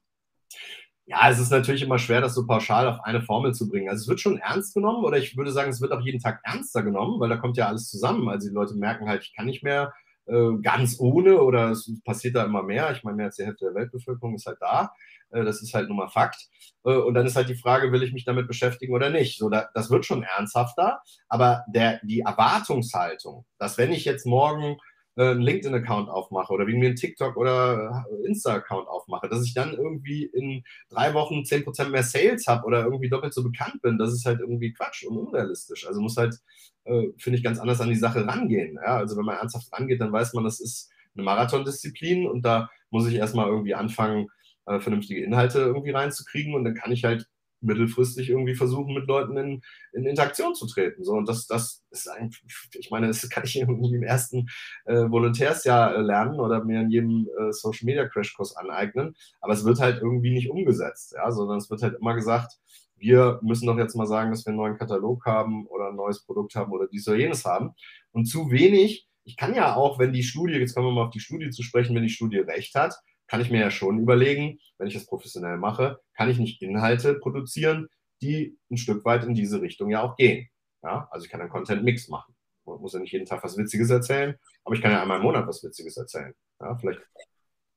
Ja, 1.06 1.28
es 1.28 1.38
ist 1.38 1.50
natürlich 1.50 1.82
immer 1.82 1.98
schwer, 1.98 2.22
das 2.22 2.34
so 2.34 2.46
pauschal 2.46 2.88
auf 2.88 3.00
eine 3.04 3.20
Formel 3.20 3.52
zu 3.52 3.68
bringen. 3.68 3.90
Also 3.90 4.02
es 4.02 4.08
wird 4.08 4.20
schon 4.20 4.38
ernst 4.38 4.72
genommen 4.72 5.04
oder 5.04 5.18
ich 5.18 5.36
würde 5.36 5.52
sagen, 5.52 5.70
es 5.70 5.82
wird 5.82 5.92
auch 5.92 6.00
jeden 6.00 6.20
Tag 6.20 6.40
ernster 6.44 6.82
genommen, 6.82 7.20
weil 7.20 7.28
da 7.28 7.36
kommt 7.36 7.58
ja 7.58 7.68
alles 7.68 7.90
zusammen. 7.90 8.26
Also 8.30 8.48
die 8.48 8.54
Leute 8.54 8.74
merken 8.74 9.06
halt, 9.06 9.22
ich 9.22 9.34
kann 9.36 9.44
nicht 9.44 9.62
mehr 9.62 9.92
äh, 10.26 10.56
ganz 10.62 10.98
ohne 10.98 11.40
oder 11.40 11.70
es 11.70 11.90
passiert 12.04 12.36
da 12.36 12.44
immer 12.44 12.62
mehr. 12.62 12.92
Ich 12.92 13.04
meine, 13.04 13.16
mehr 13.16 13.26
als 13.26 13.36
die 13.36 13.44
Hälfte 13.44 13.66
der 13.66 13.74
Weltbevölkerung 13.74 14.34
ist 14.34 14.46
halt 14.46 14.58
da. 14.60 14.92
Äh, 15.30 15.44
das 15.44 15.62
ist 15.62 15.74
halt 15.74 15.88
nun 15.88 15.98
mal 15.98 16.08
Fakt. 16.08 16.48
Äh, 16.84 16.96
und 16.96 17.14
dann 17.14 17.26
ist 17.26 17.36
halt 17.36 17.48
die 17.48 17.56
Frage, 17.56 17.92
will 17.92 18.02
ich 18.02 18.12
mich 18.12 18.24
damit 18.24 18.46
beschäftigen 18.46 18.94
oder 18.94 19.10
nicht? 19.10 19.38
So, 19.38 19.48
da, 19.48 19.68
das 19.74 19.90
wird 19.90 20.06
schon 20.06 20.22
ernsthafter, 20.22 21.00
aber 21.28 21.64
der, 21.68 22.00
die 22.04 22.20
Erwartungshaltung, 22.20 23.44
dass 23.58 23.78
wenn 23.78 23.92
ich 23.92 24.04
jetzt 24.04 24.26
morgen 24.26 24.78
einen 25.16 25.42
LinkedIn-Account 25.42 26.08
aufmache 26.08 26.52
oder 26.52 26.66
wegen 26.66 26.80
mir 26.80 26.86
einen 26.86 26.96
TikTok- 26.96 27.36
oder 27.36 28.04
äh, 28.10 28.26
Insta-Account 28.26 28.88
aufmache, 28.88 29.28
dass 29.28 29.44
ich 29.44 29.54
dann 29.54 29.72
irgendwie 29.72 30.24
in 30.24 30.64
drei 30.90 31.14
Wochen 31.14 31.42
10% 31.44 31.88
mehr 31.90 32.02
Sales 32.02 32.46
habe 32.46 32.66
oder 32.66 32.84
irgendwie 32.84 33.08
doppelt 33.08 33.32
so 33.32 33.42
bekannt 33.44 33.80
bin, 33.82 33.98
das 33.98 34.12
ist 34.12 34.24
halt 34.24 34.40
irgendwie 34.40 34.72
Quatsch 34.72 35.04
und 35.04 35.16
unrealistisch. 35.16 35.86
Also 35.86 36.00
muss 36.00 36.16
halt, 36.16 36.36
äh, 36.84 37.08
finde 37.18 37.38
ich, 37.38 37.44
ganz 37.44 37.60
anders 37.60 37.80
an 37.80 37.88
die 37.88 37.94
Sache 37.94 38.26
rangehen. 38.26 38.74
Ja? 38.74 38.96
Also 38.96 39.16
wenn 39.16 39.24
man 39.24 39.36
ernsthaft 39.36 39.72
rangeht, 39.72 40.00
dann 40.00 40.12
weiß 40.12 40.32
man, 40.34 40.44
das 40.44 40.60
ist 40.60 40.90
eine 41.14 41.24
Marathondisziplin 41.24 42.26
und 42.26 42.42
da 42.44 42.68
muss 42.90 43.06
ich 43.06 43.14
erstmal 43.14 43.48
irgendwie 43.48 43.74
anfangen, 43.74 44.28
äh, 44.66 44.80
vernünftige 44.80 45.22
Inhalte 45.22 45.60
irgendwie 45.60 45.90
reinzukriegen 45.90 46.54
und 46.54 46.64
dann 46.64 46.74
kann 46.74 46.92
ich 46.92 47.04
halt 47.04 47.28
mittelfristig 47.64 48.30
irgendwie 48.30 48.54
versuchen, 48.54 48.94
mit 48.94 49.06
Leuten 49.06 49.36
in, 49.36 49.62
in 49.92 50.06
Interaktion 50.06 50.54
zu 50.54 50.66
treten. 50.66 51.04
So, 51.04 51.12
und 51.12 51.28
das, 51.28 51.46
das 51.46 51.84
ist 51.90 52.08
ein, 52.08 52.30
ich 52.72 52.90
meine, 52.90 53.08
das 53.08 53.28
kann 53.28 53.44
ich 53.44 53.56
irgendwie 53.60 53.94
im 53.94 54.02
ersten 54.02 54.46
äh, 54.84 55.10
Volontärsjahr 55.10 55.96
äh, 55.96 56.00
lernen 56.00 56.40
oder 56.40 56.64
mir 56.64 56.80
in 56.80 56.90
jedem 56.90 57.28
äh, 57.38 57.52
Social 57.52 57.86
Media 57.86 58.08
Crashkurs 58.08 58.56
aneignen. 58.56 59.14
Aber 59.40 59.52
es 59.52 59.64
wird 59.64 59.80
halt 59.80 60.00
irgendwie 60.02 60.32
nicht 60.32 60.50
umgesetzt, 60.50 61.14
ja, 61.16 61.30
sondern 61.30 61.58
es 61.58 61.70
wird 61.70 61.82
halt 61.82 61.96
immer 62.00 62.14
gesagt, 62.14 62.58
wir 62.96 63.38
müssen 63.42 63.66
doch 63.66 63.76
jetzt 63.76 63.96
mal 63.96 64.06
sagen, 64.06 64.30
dass 64.30 64.46
wir 64.46 64.50
einen 64.50 64.58
neuen 64.58 64.78
Katalog 64.78 65.26
haben 65.26 65.66
oder 65.66 65.88
ein 65.88 65.96
neues 65.96 66.24
Produkt 66.24 66.54
haben 66.54 66.72
oder 66.72 66.86
dies 66.86 67.06
oder 67.06 67.18
jenes 67.18 67.44
haben. 67.44 67.72
Und 68.12 68.26
zu 68.26 68.50
wenig, 68.50 69.06
ich 69.24 69.36
kann 69.36 69.54
ja 69.54 69.74
auch, 69.74 69.98
wenn 69.98 70.12
die 70.12 70.22
Studie, 70.22 70.54
jetzt 70.54 70.74
kommen 70.74 70.86
wir 70.86 70.92
mal 70.92 71.04
auf 71.06 71.10
die 71.10 71.20
Studie 71.20 71.50
zu 71.50 71.62
sprechen, 71.62 71.94
wenn 71.94 72.02
die 72.02 72.08
Studie 72.08 72.38
recht 72.38 72.74
hat, 72.74 72.94
kann 73.26 73.40
ich 73.40 73.50
mir 73.50 73.60
ja 73.60 73.70
schon 73.70 73.98
überlegen, 73.98 74.58
wenn 74.78 74.88
ich 74.88 74.94
das 74.94 75.06
professionell 75.06 75.56
mache, 75.56 76.00
kann 76.14 76.28
ich 76.28 76.38
nicht 76.38 76.62
Inhalte 76.62 77.14
produzieren, 77.14 77.88
die 78.22 78.58
ein 78.70 78.76
Stück 78.76 79.04
weit 79.04 79.24
in 79.24 79.34
diese 79.34 79.60
Richtung 79.60 79.90
ja 79.90 80.02
auch 80.02 80.16
gehen. 80.16 80.48
Ja? 80.82 81.08
Also 81.10 81.24
ich 81.24 81.30
kann 81.30 81.40
einen 81.40 81.50
Content-Mix 81.50 82.08
machen. 82.08 82.34
Man 82.64 82.80
muss 82.80 82.94
ja 82.94 83.00
nicht 83.00 83.12
jeden 83.12 83.26
Tag 83.26 83.42
was 83.44 83.56
Witziges 83.56 83.90
erzählen, 83.90 84.36
aber 84.64 84.74
ich 84.74 84.82
kann 84.82 84.92
ja 84.92 85.02
einmal 85.02 85.18
im 85.18 85.24
Monat 85.24 85.46
was 85.46 85.62
Witziges 85.62 85.96
erzählen. 85.96 86.34
Ja? 86.60 86.76
Vielleicht 86.76 87.00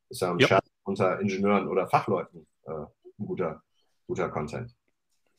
ist 0.09 0.21
ja 0.21 0.31
ein 0.31 0.39
ja. 0.39 0.47
Scherz 0.47 0.67
unter 0.83 1.19
Ingenieuren 1.19 1.67
oder 1.67 1.87
Fachleuten 1.87 2.47
äh, 2.63 2.71
ein 2.71 3.25
guter, 3.25 3.61
guter 4.05 4.29
Content. 4.29 4.76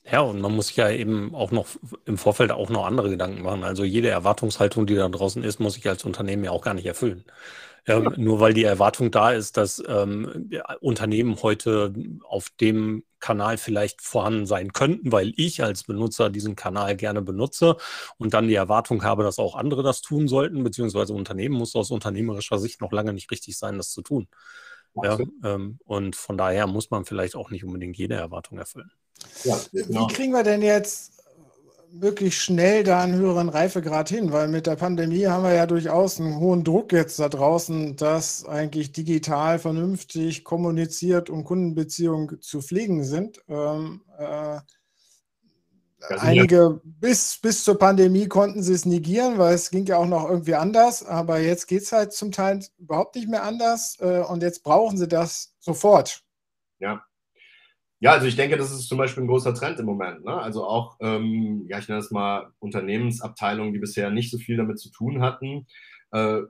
Ja, 0.05 0.21
und 0.21 0.41
man 0.41 0.55
muss 0.55 0.75
ja 0.75 0.89
eben 0.91 1.35
auch 1.35 1.51
noch 1.51 1.67
im 2.07 2.17
Vorfeld 2.17 2.51
auch 2.51 2.71
noch 2.71 2.87
andere 2.87 3.11
Gedanken 3.11 3.43
machen. 3.43 3.63
Also 3.63 3.85
jede 3.85 4.09
Erwartungshaltung, 4.09 4.87
die 4.87 4.95
da 4.95 5.09
draußen 5.09 5.45
ist, 5.45 5.61
muss 5.61 5.77
ich 5.77 5.87
als 5.87 6.05
Unternehmen 6.05 6.45
ja 6.45 6.51
auch 6.51 6.63
gar 6.63 6.73
nicht 6.73 6.87
erfüllen. 6.87 7.25
Ähm, 7.87 8.15
nur 8.17 8.41
weil 8.41 8.55
die 8.55 8.65
Erwartung 8.65 9.11
da 9.11 9.33
ist, 9.33 9.57
dass 9.57 9.83
ähm, 9.87 10.51
Unternehmen 10.81 11.37
heute 11.43 11.93
auf 12.23 12.49
dem 12.61 13.05
Kanal 13.21 13.59
vielleicht 13.59 14.03
vorhanden 14.03 14.47
sein 14.47 14.73
könnten, 14.73 15.13
weil 15.13 15.33
ich 15.37 15.63
als 15.63 15.85
Benutzer 15.85 16.31
diesen 16.31 16.57
Kanal 16.57 16.97
gerne 16.97 17.23
benutze 17.23 17.77
und 18.19 18.35
dann 18.35 18.49
die 18.49 18.55
Erwartung 18.55 19.05
habe, 19.05 19.25
dass 19.25 19.39
auch 19.39 19.57
andere 19.57 19.83
das 19.83 20.03
tun 20.03 20.29
sollten, 20.29 20.63
beziehungsweise 20.65 21.15
Unternehmen 21.15 21.57
muss 21.57 21.75
aus 21.77 21.91
unternehmerischer 21.91 22.59
Sicht 22.59 22.81
noch 22.81 22.93
lange 22.93 23.13
nicht 23.13 23.31
richtig 23.31 23.59
sein, 23.59 23.77
das 23.79 23.91
zu 23.91 24.03
tun. 24.03 24.29
Ja, 25.03 25.19
ähm, 25.45 25.79
und 25.85 26.17
von 26.17 26.37
daher 26.39 26.67
muss 26.67 26.91
man 26.91 27.05
vielleicht 27.05 27.37
auch 27.37 27.51
nicht 27.51 27.65
unbedingt 27.65 27.97
jede 27.97 28.15
Erwartung 28.17 28.59
erfüllen. 28.59 28.91
Ja, 29.45 29.59
genau. 29.73 30.09
Wie 30.09 30.13
kriegen 30.13 30.33
wir 30.33 30.43
denn 30.43 30.63
jetzt 30.63 31.13
wirklich 31.91 32.41
schnell 32.41 32.85
da 32.85 33.03
einen 33.03 33.15
höheren 33.15 33.49
Reifegrad 33.49 34.09
hin, 34.09 34.33
weil 34.33 34.49
mit 34.49 34.67
der 34.67 34.77
Pandemie 34.77 35.27
haben 35.27 35.45
wir 35.45 35.55
ja 35.55 35.67
durchaus 35.67 36.21
einen 36.21 36.39
hohen 36.39 36.65
Druck 36.65 36.93
jetzt 36.93 37.19
da 37.19 37.29
draußen, 37.29 37.97
dass 37.97 38.45
eigentlich 38.45 38.93
digital 38.93 39.59
vernünftig 39.59 40.45
kommuniziert 40.45 41.31
und 41.31 41.45
Kundenbeziehungen 41.45 42.41
zu 42.41 42.61
pflegen 42.61 43.05
sind. 43.05 43.41
Ähm, 43.49 44.03
äh, 44.19 44.61
einige 46.19 46.81
bis, 46.85 47.39
bis 47.41 47.65
zur 47.65 47.79
Pandemie 47.79 48.29
konnten 48.29 48.63
sie 48.63 48.75
es 48.75 48.85
negieren, 48.85 49.39
weil 49.39 49.55
es 49.55 49.71
ging 49.71 49.87
ja 49.87 49.97
auch 49.97 50.07
noch 50.07 50.29
irgendwie 50.29 50.55
anders, 50.55 51.05
aber 51.05 51.39
jetzt 51.39 51.67
geht 51.67 51.83
es 51.83 51.93
halt 51.93 52.13
zum 52.13 52.33
Teil 52.33 52.65
überhaupt 52.79 53.17
nicht 53.17 53.29
mehr 53.29 53.43
anders 53.43 53.97
äh, 54.01 54.21
und 54.21 54.43
jetzt 54.43 54.63
brauchen 54.63 54.97
sie 54.97 55.09
das 55.09 55.55
sofort. 55.59 56.23
Ja, 56.81 57.03
ja, 58.01 58.13
also 58.13 58.27
ich 58.27 58.37
denke, 58.37 58.57
das 58.57 58.71
ist 58.71 58.89
zum 58.89 58.99
Beispiel 58.99 59.25
ein 59.25 59.29
großer 59.29 59.55
Trend 59.55 59.81
im 59.81 59.87
Moment. 59.87 60.25
Ne? 60.25 60.33
Also 60.33 60.65
auch, 60.65 60.97
ähm, 61.01 61.67
ja, 61.69 61.79
ich 61.79 61.89
nenne 61.89 62.01
das 62.01 62.11
mal 62.11 62.53
Unternehmensabteilungen, 62.61 63.73
die 63.73 63.81
bisher 63.81 64.11
nicht 64.11 64.31
so 64.31 64.39
viel 64.39 64.57
damit 64.57 64.79
zu 64.79 64.91
tun 64.91 65.21
hatten, 65.21 65.67
äh, 66.13 66.41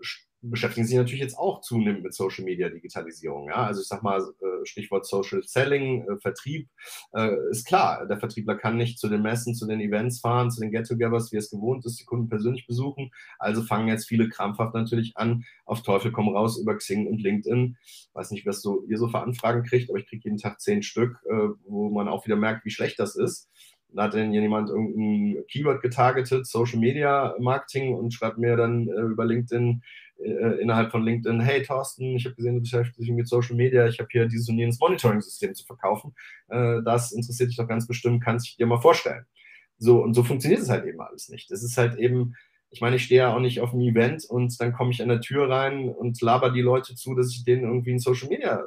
beschäftigen 0.40 0.87
sich 0.87 0.97
natürlich 0.97 1.21
jetzt 1.21 1.38
auch 1.38 1.61
zunehmend 1.62 2.02
mit 2.02 2.15
Social 2.15 2.45
Media 2.45 2.69
Digitalisierung. 2.69 3.49
Ja? 3.49 3.67
Also 3.67 3.80
ich 3.80 3.89
sag 3.89 4.02
mal, 4.02 4.21
äh, 4.21 4.65
Stichwort 4.65 5.06
Social 5.06 5.43
Selling, 5.43 6.02
äh, 6.08 6.17
Vertrieb, 6.21 6.69
äh, 7.12 7.34
ist 7.50 7.67
klar, 7.67 8.06
der 8.06 8.19
Vertriebler 8.19 8.54
kann 8.54 8.76
nicht 8.76 8.99
zu 8.99 9.08
den 9.08 9.23
Messen, 9.23 9.54
zu 9.54 9.67
den 9.67 9.80
Events 9.80 10.21
fahren, 10.21 10.50
zu 10.50 10.60
den 10.60 10.71
Get-togethers, 10.71 11.32
wie 11.32 11.36
es 11.36 11.50
gewohnt 11.50 11.84
ist, 11.86 12.00
die 12.00 12.04
Kunden 12.04 12.28
persönlich 12.28 12.67
besuchen. 12.67 13.10
Also 13.39 13.62
fangen 13.62 13.89
jetzt 13.89 14.06
viele 14.06 14.28
krampfhaft 14.28 14.75
natürlich 14.75 15.17
an, 15.17 15.45
auf 15.65 15.82
Teufel 15.82 16.12
komm 16.12 16.28
raus 16.28 16.58
über 16.58 16.76
Xing 16.76 17.06
und 17.08 17.21
LinkedIn. 17.21 17.76
Weiß 18.12 18.30
nicht, 18.30 18.47
was 18.47 18.62
so, 18.62 18.84
ihr 18.89 18.99
so 18.99 19.08
für 19.08 19.21
Anfragen 19.21 19.65
kriegt, 19.65 19.91
aber 19.91 19.99
ich 19.99 20.06
kriege 20.06 20.23
jeden 20.25 20.39
Tag 20.39 20.60
zehn 20.60 20.82
Stück, 20.82 21.19
wo 21.65 21.91
man 21.91 22.08
auch 22.08 22.25
wieder 22.26 22.36
merkt, 22.36 22.65
wie 22.65 22.71
schlecht 22.71 22.99
das 22.99 23.17
ist. 23.17 23.49
Da 23.91 24.04
hat 24.04 24.15
dann 24.15 24.32
jemand 24.34 24.69
irgendein 24.69 25.45
Keyword 25.47 25.80
getargetet, 25.80 26.47
Social 26.47 26.78
Media 26.78 27.34
Marketing 27.39 27.95
und 27.95 28.12
schreibt 28.12 28.39
mir 28.39 28.56
dann 28.56 28.86
über 28.86 29.25
LinkedIn, 29.25 29.82
äh, 30.19 30.61
innerhalb 30.61 30.91
von 30.91 31.04
LinkedIn, 31.04 31.41
hey 31.41 31.63
Thorsten, 31.63 32.17
ich 32.17 32.25
habe 32.25 32.35
gesehen, 32.35 32.57
du 32.57 32.61
beschäftigst 32.61 33.00
dich 33.00 33.11
mit 33.11 33.28
Social 33.28 33.57
Media, 33.57 33.87
ich 33.87 33.99
habe 33.99 34.09
hier 34.11 34.26
dieses 34.26 34.49
und 34.49 34.59
jenes 34.59 34.78
Monitoring-System 34.81 35.54
zu 35.54 35.65
verkaufen. 35.65 36.15
Äh, 36.49 36.83
das 36.85 37.13
interessiert 37.13 37.50
dich 37.50 37.57
doch 37.57 37.69
ganz 37.69 37.87
bestimmt, 37.87 38.23
kannst 38.23 38.52
du 38.52 38.57
dir 38.57 38.67
mal 38.67 38.81
vorstellen. 38.81 39.25
So, 39.78 40.02
und 40.02 40.15
so 40.15 40.25
funktioniert 40.25 40.63
es 40.63 40.71
halt 40.71 40.85
eben 40.87 41.00
alles 41.00 41.28
nicht. 41.28 41.50
Es 41.50 41.63
ist 41.63 41.78
halt 41.78 41.99
eben, 41.99 42.35
ich 42.71 42.81
meine, 42.81 42.97
ich 42.97 43.04
stehe 43.04 43.21
ja 43.21 43.35
auch 43.35 43.41
nicht 43.41 43.61
auf 43.61 43.73
einem 43.73 43.83
Event 43.83 44.25
und 44.25 44.61
dann 44.61 44.73
komme 44.73 44.91
ich 44.91 45.02
an 45.02 45.09
der 45.09 45.21
Tür 45.21 45.49
rein 45.49 45.89
und 45.89 46.21
laber 46.21 46.50
die 46.50 46.63
Leute 46.63 46.95
zu, 46.97 47.15
dass 47.15 47.31
ich 47.31 47.45
denen 47.45 47.63
irgendwie 47.63 47.93
ein 47.93 48.00
Social 48.00 48.28
Media 48.28 48.65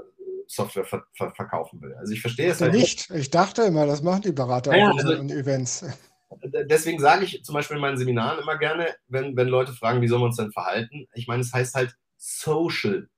Software 0.48 0.84
ver 0.84 1.04
ver 1.14 1.32
verkaufen 1.32 1.82
will. 1.82 1.94
Also 1.96 2.14
ich 2.14 2.22
verstehe 2.22 2.52
es 2.52 2.62
halt 2.62 2.74
nicht. 2.74 3.10
Ich 3.12 3.30
dachte 3.30 3.64
immer, 3.64 3.86
das 3.86 4.02
machen 4.02 4.24
die 4.24 4.34
Berater 4.34 4.76
ja, 4.76 4.90
auch 4.90 4.98
also, 4.98 5.14
in 5.14 5.30
Events 5.30 5.86
deswegen 6.44 7.00
sage 7.00 7.26
ich 7.26 7.44
zum 7.44 7.54
Beispiel 7.54 7.78
in 7.78 7.82
meinen 7.82 7.98
Seminaren 7.98 8.42
immer 8.42 8.58
gerne, 8.58 8.96
wenn, 9.08 9.36
wenn 9.36 9.48
Leute 9.48 9.74
fragen, 9.74 10.02
wie 10.02 10.08
sollen 10.08 10.22
wir 10.22 10.28
uns 10.28 10.38
denn 10.38 10.52
verhalten? 10.52 11.08
Ich 11.14 11.28
meine, 11.28 11.42
es 11.42 11.54
heißt 11.54 11.76
halt 11.76 11.96
Social 12.18 13.10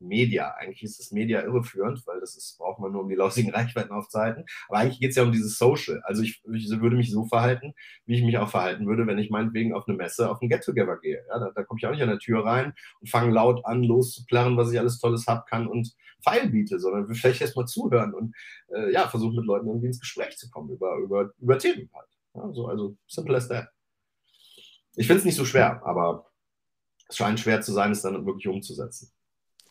Media. 0.00 0.54
Eigentlich 0.58 0.82
ist 0.82 0.98
das 0.98 1.12
Media 1.12 1.42
irreführend, 1.42 2.06
weil 2.06 2.20
das 2.20 2.36
ist, 2.36 2.56
braucht 2.58 2.80
man 2.80 2.92
nur, 2.92 3.02
um 3.02 3.08
die 3.08 3.14
lausigen 3.14 3.50
Reichweiten 3.54 3.92
aufzuhalten. 3.92 4.44
Aber 4.68 4.78
eigentlich 4.78 5.00
geht 5.00 5.10
es 5.10 5.16
ja 5.16 5.22
um 5.22 5.32
dieses 5.32 5.58
Social. 5.58 6.00
Also 6.04 6.22
ich, 6.22 6.42
ich, 6.52 6.70
würde 6.80 6.96
mich 6.96 7.10
so 7.10 7.26
verhalten, 7.26 7.74
wie 8.06 8.16
ich 8.16 8.22
mich 8.22 8.38
auch 8.38 8.48
verhalten 8.48 8.86
würde, 8.86 9.06
wenn 9.06 9.18
ich 9.18 9.30
meinetwegen 9.30 9.74
auf 9.74 9.86
eine 9.86 9.96
Messe, 9.96 10.30
auf 10.30 10.40
ein 10.40 10.48
Get-Together 10.48 10.98
gehe. 10.98 11.22
Ja, 11.28 11.38
da, 11.38 11.50
da 11.54 11.62
komme 11.62 11.78
ich 11.78 11.86
auch 11.86 11.92
nicht 11.92 12.02
an 12.02 12.08
der 12.08 12.18
Tür 12.18 12.44
rein 12.44 12.72
und 13.00 13.10
fange 13.10 13.32
laut 13.32 13.64
an, 13.66 13.82
loszuplärren, 13.82 14.56
was 14.56 14.72
ich 14.72 14.78
alles 14.78 14.98
Tolles 14.98 15.26
habe, 15.26 15.44
kann 15.48 15.66
und 15.66 15.94
Pfeil 16.22 16.48
biete, 16.50 16.78
sondern 16.78 17.08
will 17.08 17.14
vielleicht 17.14 17.40
erstmal 17.40 17.66
zuhören 17.66 18.14
und 18.14 18.34
äh, 18.74 18.92
ja, 18.92 19.08
versuchen 19.08 19.36
mit 19.36 19.46
Leuten 19.46 19.68
irgendwie 19.68 19.86
ins 19.86 20.00
Gespräch 20.00 20.36
zu 20.36 20.50
kommen 20.50 20.70
über, 20.70 20.96
über, 20.96 21.32
über 21.38 21.58
Themen 21.58 21.88
halt. 21.94 22.19
Ja, 22.34 22.52
so, 22.52 22.66
also 22.66 22.96
simple 23.06 23.36
as 23.36 23.48
that. 23.48 23.68
Ich 24.96 25.06
finde 25.06 25.20
es 25.20 25.24
nicht 25.24 25.36
so 25.36 25.44
schwer, 25.44 25.80
aber 25.84 26.30
es 27.08 27.16
scheint 27.16 27.40
schwer 27.40 27.60
zu 27.60 27.72
sein, 27.72 27.92
es 27.92 28.02
dann 28.02 28.26
wirklich 28.26 28.48
umzusetzen. 28.48 29.12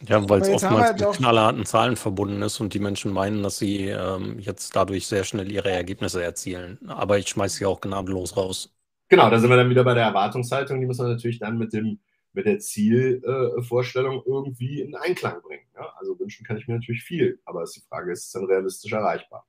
Ja, 0.08 0.28
weil 0.30 0.42
es 0.42 0.50
oftmals 0.50 1.00
mit 1.00 1.12
knallharten 1.18 1.66
Zahlen 1.66 1.98
verbunden 1.98 2.42
ist 2.42 2.62
und 2.62 2.74
die 2.74 2.80
Menschen 2.80 3.12
meinen, 3.12 3.44
dass 3.44 3.58
sie 3.58 3.88
ähm, 3.88 4.40
jetzt 4.40 4.76
dadurch 4.76 5.08
sehr 5.08 5.26
schnell 5.26 5.52
ihre 5.52 5.72
Ergebnisse 5.72 6.24
erzielen. 6.24 6.80
Aber 6.88 7.18
ich 7.18 7.28
schmeiße 7.28 7.58
sie 7.58 7.66
auch 7.66 7.82
gnadenlos 7.82 8.38
raus. 8.38 8.74
Genau, 9.10 9.30
da 9.30 9.40
sind 9.40 9.50
wir 9.50 9.58
dann 9.58 9.70
wieder 9.70 9.84
bei 9.84 9.96
der 9.96 10.06
Erwartungshaltung. 10.06 10.80
Die 10.80 10.88
muss 10.88 11.00
man 11.00 11.10
natürlich 11.10 11.40
dann 11.40 11.58
mit, 11.58 11.74
dem, 11.74 12.00
mit 12.32 12.46
der 12.46 12.60
Zielvorstellung 12.60 14.20
äh, 14.20 14.24
irgendwie 14.26 14.82
in 14.82 14.96
Einklang 14.96 15.42
bringen. 15.42 15.68
Ja? 15.76 15.94
Also 15.98 16.18
wünschen 16.18 16.46
kann 16.46 16.58
ich 16.58 16.68
mir 16.68 16.76
natürlich 16.76 17.04
viel, 17.04 17.42
aber 17.44 17.66
die 17.66 17.82
Frage 17.82 18.14
ist, 18.14 18.20
ist 18.20 18.26
es 18.28 18.32
dann 18.32 18.46
realistisch 18.46 18.94
erreichbar? 18.94 19.46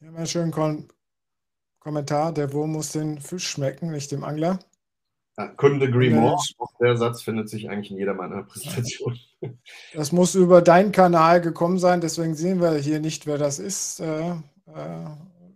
Ja, 0.00 0.10
mal 0.10 0.26
schön 0.26 0.50
Kommentar, 1.80 2.32
der 2.32 2.52
Wurm 2.52 2.72
muss 2.72 2.92
den 2.92 3.20
Fisch 3.20 3.48
schmecken, 3.48 3.90
nicht 3.90 4.10
dem 4.12 4.24
Angler. 4.24 4.58
Ja, 5.38 5.44
couldn't 5.56 5.82
agree 5.82 6.10
more. 6.10 6.34
Auch 6.34 6.72
der 6.80 6.96
Satz 6.96 7.22
findet 7.22 7.48
sich 7.48 7.70
eigentlich 7.70 7.92
in 7.92 7.98
jeder 7.98 8.14
meiner 8.14 8.42
Präsentationen. 8.42 9.18
Das 9.94 10.10
muss 10.10 10.34
über 10.34 10.62
deinen 10.62 10.90
Kanal 10.90 11.40
gekommen 11.40 11.78
sein, 11.78 12.00
deswegen 12.00 12.34
sehen 12.34 12.60
wir 12.60 12.72
hier 12.72 12.98
nicht, 12.98 13.24
wer 13.24 13.38
das 13.38 13.60
ist. 13.60 14.00
Äh, 14.00 14.30
äh, 14.30 14.34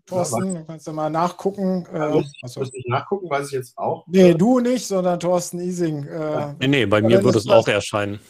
Thorsten, 0.07 0.55
du 0.55 0.65
kannst 0.65 0.87
ja 0.87 0.93
mal 0.93 1.11
nachgucken. 1.11 1.85
Ja, 1.93 2.11
äh, 2.11 2.13
muss, 2.13 2.33
also. 2.43 2.61
muss 2.61 2.71
ich 2.73 2.87
nachgucken, 2.87 3.29
weiß 3.29 3.49
ich 3.49 3.53
jetzt 3.55 3.77
auch. 3.77 4.05
Nee, 4.07 4.35
du 4.35 4.61
nicht, 4.61 4.87
sondern 4.87 5.19
Thorsten 5.19 5.59
Ising. 5.59 6.07
Äh, 6.07 6.55
nee, 6.61 6.69
nee, 6.69 6.87
bei 6.87 7.03
mir 7.03 7.25
würde 7.25 7.39
es 7.39 7.49
auch 7.49 7.67
erscheinen. 7.67 8.21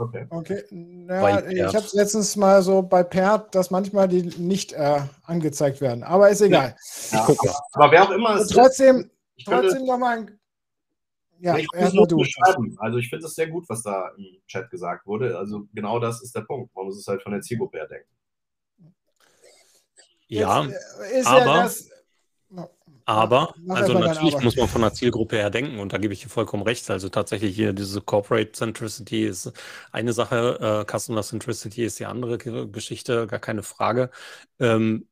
Okay. 0.00 0.26
Okay. 0.30 0.64
Ja, 1.08 1.46
ich 1.46 1.74
habe 1.74 1.84
es 1.84 1.92
letztens 1.92 2.34
mal 2.34 2.62
so 2.62 2.80
bei 2.80 3.02
Pert, 3.02 3.54
dass 3.54 3.70
manchmal 3.70 4.08
die 4.08 4.22
nicht 4.22 4.72
äh, 4.72 5.00
angezeigt 5.24 5.82
werden. 5.82 6.02
Aber 6.02 6.30
ist 6.30 6.40
egal. 6.40 6.74
Ja, 7.10 7.24
aber, 7.24 7.36
aber 7.72 7.92
wer 7.92 8.04
auch 8.04 8.10
immer 8.10 8.36
es 8.36 8.48
trotzdem, 8.48 9.10
ist, 9.36 9.46
trotzdem 9.46 9.84
nochmal 9.84 10.18
ein. 10.18 10.40
Ja, 11.40 11.58
ich 11.58 11.68
erstmal 11.74 12.06
du. 12.06 12.22
Also 12.78 12.98
ich 12.98 13.10
finde 13.10 13.26
es 13.26 13.34
sehr 13.34 13.48
gut, 13.48 13.68
was 13.68 13.82
da 13.82 14.10
im 14.16 14.40
Chat 14.46 14.70
gesagt 14.70 15.06
wurde. 15.06 15.36
Also 15.36 15.66
genau 15.74 15.98
das 15.98 16.22
ist 16.22 16.34
der 16.34 16.42
Punkt. 16.42 16.74
Man 16.74 16.86
muss 16.86 16.98
es 16.98 17.06
halt 17.06 17.22
von 17.22 17.32
der 17.32 17.42
Zielgruppe 17.42 17.76
her 17.76 17.86
denken. 17.86 18.08
Ja, 20.28 20.62
Jetzt, 20.64 20.72
äh, 21.12 21.22
aber, 21.26 21.38
ja 21.38 21.62
das. 21.62 21.90
Aber, 23.10 23.56
also 23.66 23.98
natürlich 23.98 24.38
muss 24.38 24.54
man 24.54 24.68
von 24.68 24.82
der 24.82 24.92
Zielgruppe 24.92 25.34
her 25.34 25.50
denken 25.50 25.80
und 25.80 25.92
da 25.92 25.98
gebe 25.98 26.14
ich 26.14 26.20
dir 26.20 26.28
vollkommen 26.28 26.62
recht. 26.62 26.88
Also 26.90 27.08
tatsächlich 27.08 27.56
hier 27.56 27.72
diese 27.72 28.00
Corporate 28.00 28.52
Centricity 28.52 29.26
ist 29.26 29.52
eine 29.90 30.12
Sache, 30.12 30.84
äh, 30.88 30.98
Customer 30.98 31.24
Centricity 31.24 31.84
ist 31.84 31.98
die 31.98 32.06
andere 32.06 32.38
Geschichte, 32.38 33.26
gar 33.26 33.40
keine 33.40 33.64
Frage. 33.64 34.10
Ähm, 34.60 35.08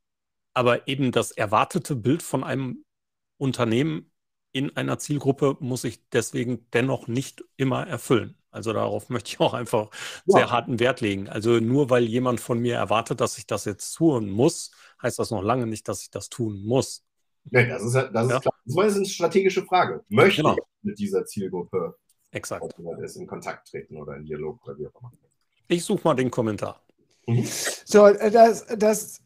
aber 0.55 0.87
eben 0.87 1.11
das 1.11 1.33
erwartete 1.33 1.97
Bild 1.97 2.23
von 2.23 2.45
einem 2.45 2.85
Unternehmen 3.37 4.13
in 4.53 4.77
einer 4.77 5.01
Zielgruppe 5.01 5.57
muss 5.59 5.83
ich 5.83 6.09
deswegen 6.11 6.71
dennoch 6.73 7.09
nicht 7.09 7.43
immer 7.57 7.85
erfüllen. 7.85 8.37
Also 8.53 8.73
darauf 8.73 9.09
möchte 9.09 9.31
ich 9.31 9.41
auch 9.41 9.55
einfach 9.55 9.91
ja. 10.27 10.39
sehr 10.39 10.51
harten 10.53 10.79
Wert 10.79 11.01
legen. 11.01 11.29
Also 11.29 11.59
nur 11.59 11.91
weil 11.91 12.05
jemand 12.05 12.39
von 12.39 12.61
mir 12.61 12.77
erwartet, 12.77 13.21
dass 13.21 13.39
ich 13.39 13.47
das 13.49 13.65
jetzt 13.65 13.93
tun 13.95 14.31
muss, 14.31 14.71
heißt 15.03 15.19
das 15.19 15.33
noch 15.33 15.43
lange 15.43 15.67
nicht, 15.67 15.89
dass 15.89 16.03
ich 16.03 16.11
das 16.13 16.29
tun 16.29 16.65
muss. 16.65 17.08
Nee, 17.51 17.69
das 17.69 17.83
ist, 17.83 17.95
das 17.95 18.27
ist 18.27 18.31
ja. 18.31 18.41
klar. 18.41 18.55
Das 18.65 18.87
ist 18.87 18.97
eine 18.97 19.07
strategische 19.07 19.65
Frage. 19.65 20.05
Möchte 20.09 20.43
genau. 20.43 20.55
ich 20.55 20.65
mit 20.83 20.99
dieser 20.99 21.25
Zielgruppe 21.25 21.97
Exakt. 22.31 22.65
in 23.17 23.27
Kontakt 23.27 23.69
treten 23.69 23.97
oder 23.97 24.17
in 24.17 24.25
Dialog 24.25 24.63
oder 24.67 24.79
wie 24.79 24.87
auch 24.87 25.01
immer? 25.01 25.13
Ich 25.69 25.85
suche 25.85 26.01
mal 26.05 26.15
den 26.15 26.31
Kommentar. 26.31 26.83
Mhm. 27.27 27.45
So, 27.85 28.07
äh, 28.07 28.31
das, 28.31 28.67
das 28.79 29.23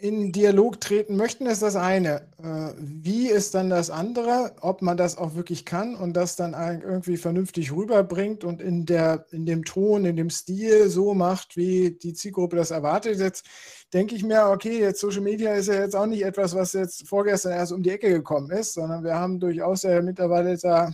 in 0.00 0.32
Dialog 0.32 0.80
treten 0.80 1.16
möchten, 1.16 1.46
ist 1.46 1.62
das 1.62 1.74
eine. 1.74 2.28
Äh, 2.42 2.72
wie 2.78 3.28
ist 3.28 3.54
dann 3.54 3.68
das 3.68 3.90
andere? 3.90 4.52
Ob 4.60 4.80
man 4.80 4.96
das 4.96 5.18
auch 5.18 5.34
wirklich 5.34 5.64
kann 5.64 5.96
und 5.96 6.14
das 6.14 6.36
dann 6.36 6.54
irgendwie 6.54 7.16
vernünftig 7.16 7.72
rüberbringt 7.72 8.44
und 8.44 8.62
in, 8.62 8.86
der, 8.86 9.26
in 9.30 9.44
dem 9.44 9.64
Ton, 9.64 10.04
in 10.04 10.16
dem 10.16 10.30
Stil 10.30 10.88
so 10.88 11.14
macht, 11.14 11.56
wie 11.56 11.90
die 11.90 12.14
Zielgruppe 12.14 12.56
das 12.56 12.70
erwartet. 12.70 13.18
Jetzt 13.18 13.44
denke 13.92 14.14
ich 14.14 14.22
mir, 14.22 14.46
okay, 14.46 14.78
jetzt 14.78 15.00
Social 15.00 15.22
Media 15.22 15.54
ist 15.54 15.66
ja 15.66 15.74
jetzt 15.74 15.96
auch 15.96 16.06
nicht 16.06 16.24
etwas, 16.24 16.54
was 16.54 16.74
jetzt 16.74 17.08
vorgestern 17.08 17.52
erst 17.52 17.72
um 17.72 17.82
die 17.82 17.90
Ecke 17.90 18.10
gekommen 18.10 18.50
ist, 18.50 18.74
sondern 18.74 19.02
wir 19.02 19.14
haben 19.14 19.40
durchaus 19.40 19.82
ja 19.82 20.00
mittlerweile 20.00 20.56
da, 20.58 20.92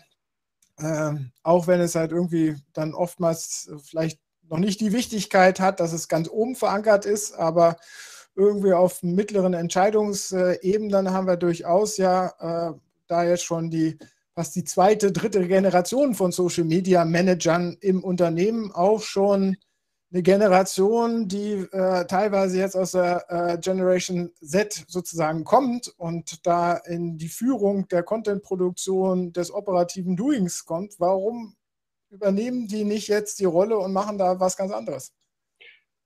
äh, 0.78 1.12
auch 1.42 1.66
wenn 1.66 1.80
es 1.80 1.94
halt 1.94 2.12
irgendwie 2.12 2.56
dann 2.72 2.94
oftmals 2.94 3.70
vielleicht 3.84 4.18
noch 4.48 4.58
nicht 4.58 4.80
die 4.80 4.92
Wichtigkeit 4.92 5.60
hat, 5.60 5.80
dass 5.80 5.92
es 5.92 6.08
ganz 6.08 6.28
oben 6.28 6.54
verankert 6.54 7.06
ist, 7.06 7.34
aber 7.34 7.76
irgendwie 8.36 8.72
auf 8.72 9.02
mittleren 9.02 9.54
Entscheidungsebenen 9.54 11.12
haben 11.12 11.26
wir 11.26 11.36
durchaus 11.36 11.96
ja 11.96 12.72
äh, 12.72 12.74
da 13.06 13.24
jetzt 13.24 13.44
schon 13.44 13.70
die 13.70 13.98
fast 14.34 14.56
die 14.56 14.64
zweite, 14.64 15.12
dritte 15.12 15.46
Generation 15.46 16.14
von 16.14 16.32
Social 16.32 16.64
Media 16.64 17.04
Managern 17.04 17.76
im 17.80 18.02
Unternehmen 18.02 18.72
auch 18.72 19.00
schon 19.00 19.56
eine 20.12 20.22
Generation, 20.22 21.28
die 21.28 21.52
äh, 21.72 22.06
teilweise 22.06 22.58
jetzt 22.58 22.76
aus 22.76 22.92
der 22.92 23.24
äh, 23.28 23.58
Generation 23.58 24.30
Z 24.42 24.84
sozusagen 24.86 25.44
kommt 25.44 25.92
und 25.98 26.46
da 26.46 26.74
in 26.74 27.18
die 27.18 27.28
Führung 27.28 27.88
der 27.88 28.02
Content-Produktion 28.02 29.32
des 29.32 29.52
operativen 29.52 30.16
Doings 30.16 30.64
kommt. 30.64 30.94
Warum 30.98 31.56
übernehmen 32.10 32.68
die 32.68 32.84
nicht 32.84 33.08
jetzt 33.08 33.40
die 33.40 33.44
Rolle 33.44 33.76
und 33.78 33.92
machen 33.92 34.18
da 34.18 34.38
was 34.38 34.56
ganz 34.56 34.72
anderes? 34.72 35.12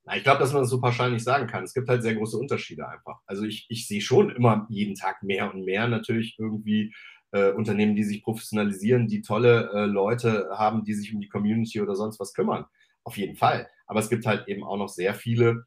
Na, 0.09 0.17
ich 0.17 0.23
glaube, 0.23 0.41
dass 0.41 0.55
man 0.55 0.63
das 0.63 0.71
so 0.71 0.81
pauschal 0.81 1.11
nicht 1.11 1.23
sagen 1.23 1.47
kann. 1.47 1.65
Es 1.65 1.75
gibt 1.75 1.87
halt 1.87 2.03
sehr 2.03 2.15
große 2.15 2.39
Unterschiede 2.39 2.89
einfach. 2.89 3.21
Also 3.27 3.45
ich, 3.45 3.67
ich 3.69 3.87
sehe 3.87 4.01
schon 4.01 4.31
immer 4.31 4.67
jeden 4.71 4.95
Tag 4.95 5.23
mehr 5.23 5.53
und 5.53 5.67
mehr 5.67 5.87
natürlich 5.87 6.37
irgendwie 6.39 6.95
äh, 7.33 7.51
Unternehmen, 7.53 7.95
die 7.95 8.05
sich 8.05 8.23
professionalisieren, 8.23 9.07
die 9.07 9.21
tolle 9.21 9.71
äh, 9.75 9.85
Leute 9.85 10.49
haben, 10.57 10.83
die 10.83 10.95
sich 10.95 11.13
um 11.13 11.21
die 11.21 11.29
Community 11.29 11.83
oder 11.83 11.95
sonst 11.95 12.19
was 12.21 12.33
kümmern. 12.33 12.65
Auf 13.05 13.19
jeden 13.19 13.37
Fall. 13.37 13.69
Aber 13.87 14.01
es 14.01 14.09
gibt 14.09 14.25
halt 14.25 14.49
eben 14.49 14.65
auch 14.65 14.79
noch 14.79 14.89
sehr 14.89 15.13
viele, 15.13 15.67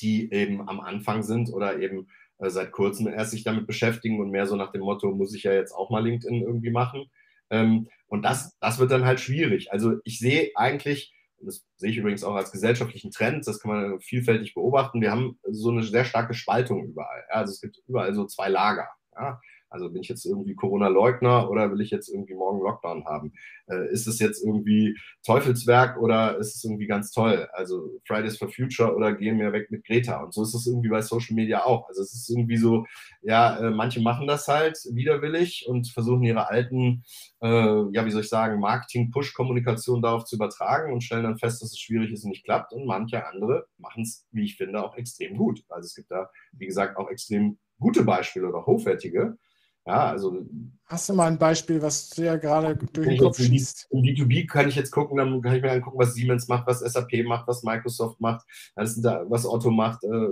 die 0.00 0.32
eben 0.32 0.68
am 0.68 0.80
Anfang 0.80 1.22
sind 1.22 1.48
oder 1.52 1.78
eben 1.78 2.08
äh, 2.38 2.50
seit 2.50 2.72
kurzem 2.72 3.06
erst 3.06 3.30
sich 3.30 3.44
damit 3.44 3.68
beschäftigen 3.68 4.18
und 4.20 4.30
mehr 4.30 4.46
so 4.46 4.56
nach 4.56 4.72
dem 4.72 4.80
Motto, 4.80 5.12
muss 5.12 5.32
ich 5.32 5.44
ja 5.44 5.52
jetzt 5.52 5.72
auch 5.72 5.90
mal 5.90 6.04
LinkedIn 6.04 6.42
irgendwie 6.42 6.72
machen. 6.72 7.08
Ähm, 7.50 7.86
und 8.08 8.22
das, 8.22 8.58
das 8.58 8.80
wird 8.80 8.90
dann 8.90 9.04
halt 9.04 9.20
schwierig. 9.20 9.70
Also 9.72 9.98
ich 10.02 10.18
sehe 10.18 10.50
eigentlich, 10.56 11.14
das 11.44 11.64
sehe 11.76 11.90
ich 11.90 11.96
übrigens 11.96 12.24
auch 12.24 12.34
als 12.34 12.52
gesellschaftlichen 12.52 13.10
Trend, 13.10 13.46
das 13.46 13.60
kann 13.60 13.70
man 13.70 14.00
vielfältig 14.00 14.54
beobachten. 14.54 15.00
Wir 15.00 15.10
haben 15.10 15.38
so 15.50 15.70
eine 15.70 15.82
sehr 15.82 16.04
starke 16.04 16.34
Spaltung 16.34 16.84
überall. 16.84 17.24
Ja, 17.28 17.36
also 17.36 17.52
es 17.52 17.60
gibt 17.60 17.78
überall 17.86 18.14
so 18.14 18.26
zwei 18.26 18.48
Lager. 18.48 18.88
Ja. 19.16 19.40
Also 19.74 19.90
bin 19.90 20.02
ich 20.02 20.08
jetzt 20.08 20.24
irgendwie 20.24 20.54
Corona-Leugner 20.54 21.50
oder 21.50 21.70
will 21.72 21.80
ich 21.80 21.90
jetzt 21.90 22.08
irgendwie 22.08 22.34
morgen 22.34 22.62
Lockdown 22.62 23.04
haben? 23.06 23.32
Äh, 23.66 23.90
ist 23.92 24.06
es 24.06 24.20
jetzt 24.20 24.44
irgendwie 24.44 24.96
Teufelswerk 25.26 26.00
oder 26.00 26.38
ist 26.38 26.54
es 26.54 26.62
irgendwie 26.64 26.86
ganz 26.86 27.10
toll? 27.10 27.48
Also 27.52 27.90
Fridays 28.06 28.38
for 28.38 28.48
Future 28.48 28.94
oder 28.94 29.14
gehen 29.14 29.40
wir 29.40 29.52
weg 29.52 29.72
mit 29.72 29.84
Greta? 29.84 30.22
Und 30.22 30.32
so 30.32 30.44
ist 30.44 30.54
es 30.54 30.68
irgendwie 30.68 30.90
bei 30.90 31.02
Social 31.02 31.34
Media 31.34 31.64
auch. 31.64 31.88
Also 31.88 32.02
es 32.02 32.14
ist 32.14 32.30
irgendwie 32.30 32.56
so, 32.56 32.86
ja, 33.22 33.58
äh, 33.58 33.70
manche 33.72 34.00
machen 34.00 34.28
das 34.28 34.46
halt 34.46 34.78
widerwillig 34.92 35.66
und 35.66 35.88
versuchen 35.88 36.22
ihre 36.22 36.48
alten, 36.48 37.02
äh, 37.42 37.48
ja, 37.48 38.06
wie 38.06 38.10
soll 38.12 38.22
ich 38.22 38.28
sagen, 38.28 38.60
Marketing-Push-Kommunikation 38.60 40.02
darauf 40.02 40.24
zu 40.24 40.36
übertragen 40.36 40.92
und 40.92 41.02
stellen 41.02 41.24
dann 41.24 41.38
fest, 41.38 41.62
dass 41.62 41.72
es 41.72 41.80
schwierig 41.80 42.12
ist 42.12 42.22
und 42.22 42.30
nicht 42.30 42.44
klappt. 42.44 42.72
Und 42.72 42.86
manche 42.86 43.26
andere 43.26 43.66
machen 43.78 44.04
es, 44.04 44.24
wie 44.30 44.44
ich 44.44 44.56
finde, 44.56 44.84
auch 44.84 44.96
extrem 44.96 45.36
gut. 45.36 45.64
Also 45.68 45.86
es 45.86 45.96
gibt 45.96 46.12
da, 46.12 46.30
wie 46.52 46.66
gesagt, 46.66 46.96
auch 46.96 47.10
extrem 47.10 47.58
gute 47.80 48.04
Beispiele 48.04 48.48
oder 48.48 48.64
hochwertige. 48.66 49.36
Ja, 49.86 50.06
also. 50.08 50.46
Hast 50.86 51.08
du 51.08 51.14
mal 51.14 51.26
ein 51.26 51.38
Beispiel, 51.38 51.80
was 51.80 52.10
dir 52.10 52.24
ja 52.24 52.36
gerade 52.36 52.76
durch 52.76 53.08
den 53.08 53.18
Kopf 53.18 53.38
schießt? 53.38 53.88
Im 53.90 54.02
B2B 54.02 54.46
kann 54.46 54.68
ich 54.68 54.76
jetzt 54.76 54.90
gucken, 54.90 55.16
dann 55.16 55.40
kann 55.42 55.56
ich 55.56 55.62
mir 55.62 55.72
angucken, 55.72 55.98
was 55.98 56.14
Siemens 56.14 56.48
macht, 56.48 56.66
was 56.66 56.80
SAP 56.80 57.24
macht, 57.24 57.48
was 57.48 57.62
Microsoft 57.62 58.20
macht, 58.20 58.44
da, 58.76 59.24
was 59.28 59.46
Otto 59.46 59.70
macht, 59.70 60.04
äh, 60.04 60.28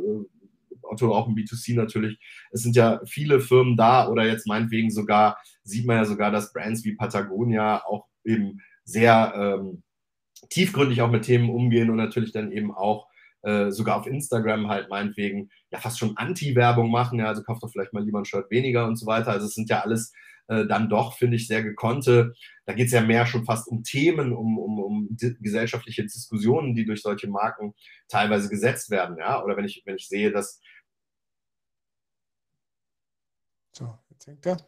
Otto 0.82 1.14
auch 1.14 1.26
im 1.26 1.34
B2C 1.34 1.74
natürlich. 1.74 2.18
Es 2.50 2.62
sind 2.62 2.76
ja 2.76 3.00
viele 3.04 3.40
Firmen 3.40 3.76
da 3.76 4.08
oder 4.08 4.26
jetzt 4.26 4.46
meinetwegen 4.46 4.90
sogar, 4.90 5.38
sieht 5.64 5.86
man 5.86 5.96
ja 5.96 6.04
sogar, 6.04 6.30
dass 6.30 6.52
Brands 6.52 6.84
wie 6.84 6.94
Patagonia 6.94 7.84
auch 7.86 8.06
eben 8.24 8.60
sehr 8.84 9.32
ähm, 9.36 9.82
tiefgründig 10.50 11.02
auch 11.02 11.10
mit 11.10 11.24
Themen 11.24 11.50
umgehen 11.50 11.90
und 11.90 11.96
natürlich 11.96 12.32
dann 12.32 12.52
eben 12.52 12.72
auch 12.72 13.08
äh, 13.42 13.70
sogar 13.70 13.96
auf 13.98 14.06
Instagram 14.06 14.68
halt 14.68 14.88
meinetwegen 14.88 15.50
ja 15.70 15.80
fast 15.80 15.98
schon 15.98 16.16
Anti-Werbung 16.16 16.90
machen, 16.90 17.18
ja, 17.18 17.26
also 17.26 17.42
kauft 17.42 17.62
doch 17.62 17.70
vielleicht 17.70 17.92
mal 17.92 18.04
lieber 18.04 18.18
ein 18.18 18.24
Shirt 18.24 18.50
weniger 18.50 18.86
und 18.86 18.96
so 18.96 19.06
weiter. 19.06 19.32
Also 19.32 19.46
es 19.46 19.54
sind 19.54 19.68
ja 19.68 19.80
alles 19.80 20.12
äh, 20.48 20.66
dann 20.66 20.88
doch, 20.88 21.16
finde 21.16 21.36
ich, 21.36 21.46
sehr 21.46 21.62
gekonnte. 21.62 22.34
Da 22.66 22.72
geht 22.74 22.86
es 22.86 22.92
ja 22.92 23.00
mehr 23.00 23.26
schon 23.26 23.44
fast 23.44 23.68
um 23.68 23.82
Themen, 23.84 24.32
um, 24.32 24.58
um, 24.58 24.78
um 24.80 25.08
di 25.10 25.36
gesellschaftliche 25.40 26.02
Diskussionen, 26.02 26.74
die 26.74 26.84
durch 26.84 27.02
solche 27.02 27.28
Marken 27.28 27.74
teilweise 28.08 28.48
gesetzt 28.48 28.90
werden, 28.90 29.16
ja. 29.18 29.42
Oder 29.42 29.56
wenn 29.56 29.64
ich, 29.64 29.82
wenn 29.84 29.96
ich 29.96 30.08
sehe, 30.08 30.30
dass. 30.32 30.60
So, 33.72 33.98
jetzt 34.10 34.26
hängt 34.26 34.46
er. 34.46 34.58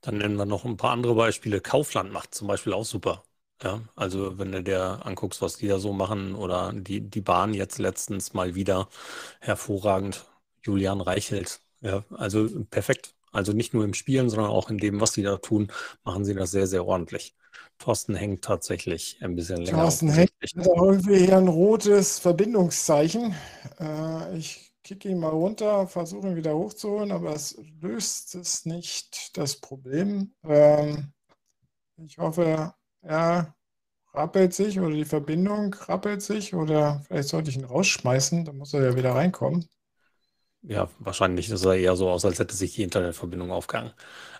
Dann 0.00 0.16
nennen 0.18 0.36
wir 0.36 0.46
noch 0.46 0.64
ein 0.64 0.78
paar 0.78 0.92
andere 0.92 1.14
Beispiele. 1.14 1.60
Kaufland 1.60 2.12
macht 2.12 2.34
zum 2.34 2.48
Beispiel 2.48 2.72
auch 2.72 2.84
super. 2.84 3.24
Ja, 3.62 3.82
also 3.94 4.38
wenn 4.38 4.52
du 4.52 4.62
dir 4.62 5.04
anguckst, 5.04 5.42
was 5.42 5.56
die 5.56 5.68
da 5.68 5.78
so 5.78 5.92
machen 5.92 6.34
oder 6.34 6.72
die, 6.72 7.02
die 7.02 7.20
Bahn 7.20 7.52
jetzt 7.52 7.78
letztens 7.78 8.32
mal 8.32 8.54
wieder 8.54 8.88
hervorragend, 9.40 10.24
Julian 10.62 11.00
Reichelt. 11.00 11.60
Ja, 11.82 12.04
also 12.10 12.48
perfekt. 12.70 13.14
Also 13.32 13.52
nicht 13.52 13.74
nur 13.74 13.84
im 13.84 13.94
Spielen, 13.94 14.28
sondern 14.28 14.50
auch 14.50 14.70
in 14.70 14.78
dem, 14.78 15.00
was 15.00 15.12
sie 15.12 15.22
da 15.22 15.36
tun, 15.36 15.70
machen 16.04 16.24
sie 16.24 16.34
das 16.34 16.50
sehr, 16.50 16.66
sehr 16.66 16.84
ordentlich. 16.86 17.34
Thorsten 17.78 18.14
hängt 18.14 18.42
tatsächlich 18.44 19.18
ein 19.20 19.36
bisschen 19.36 19.58
länger. 19.58 19.82
Thorsten 19.82 20.10
hängt 20.10 20.32
irgendwie 20.54 21.18
hier 21.18 21.36
ein 21.36 21.48
rotes 21.48 22.18
Verbindungszeichen. 22.18 23.34
Äh, 23.78 24.36
ich 24.36 24.72
kicke 24.82 25.08
ihn 25.08 25.20
mal 25.20 25.28
runter, 25.28 25.86
versuche 25.86 26.28
ihn 26.28 26.36
wieder 26.36 26.54
hochzuholen, 26.54 27.12
aber 27.12 27.34
es 27.34 27.56
löst 27.80 28.34
es 28.34 28.64
nicht 28.66 29.36
das 29.36 29.56
Problem. 29.56 30.32
Ähm, 30.44 31.12
ich 32.04 32.18
hoffe, 32.18 32.74
er 33.02 33.54
rappelt 34.12 34.54
sich 34.54 34.80
oder 34.80 34.94
die 34.94 35.04
Verbindung 35.04 35.74
rappelt 35.74 36.22
sich 36.22 36.54
oder 36.54 37.02
vielleicht 37.06 37.28
sollte 37.28 37.50
ich 37.50 37.56
ihn 37.56 37.64
rausschmeißen, 37.64 38.44
dann 38.44 38.56
muss 38.56 38.74
er 38.74 38.82
ja 38.82 38.96
wieder 38.96 39.14
reinkommen. 39.14 39.68
Ja, 40.62 40.88
wahrscheinlich 40.98 41.48
sah 41.48 41.74
eher 41.74 41.96
so 41.96 42.10
aus, 42.10 42.24
als 42.24 42.38
hätte 42.38 42.54
sich 42.54 42.74
die 42.74 42.82
Internetverbindung 42.82 43.50
aufgehangen. 43.50 43.92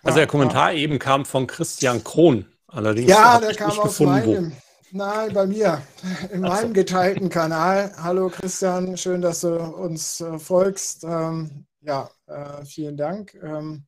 Also 0.03 0.19
ja, 0.19 0.25
der 0.25 0.27
Kommentar 0.27 0.71
ja. 0.71 0.79
eben 0.79 0.99
kam 0.99 1.25
von 1.25 1.47
Christian 1.47 2.03
Krohn. 2.03 2.45
Allerdings 2.67 3.09
ja, 3.09 3.39
der 3.39 3.55
kam 3.55 3.71
aus 3.71 3.81
gefunden, 3.81 4.11
meinem, 4.11 4.51
nein, 4.91 5.33
bei 5.33 5.45
mir, 5.47 5.81
in 6.31 6.41
meinem 6.41 6.67
so. 6.67 6.73
geteilten 6.73 7.29
Kanal. 7.29 7.91
Hallo 7.97 8.29
Christian, 8.29 8.95
schön, 8.97 9.21
dass 9.21 9.41
du 9.41 9.55
uns 9.57 10.21
äh, 10.21 10.37
folgst. 10.37 11.03
Ähm, 11.03 11.65
ja, 11.81 12.09
äh, 12.27 12.63
vielen 12.65 12.97
Dank. 12.97 13.33
Ähm, 13.41 13.85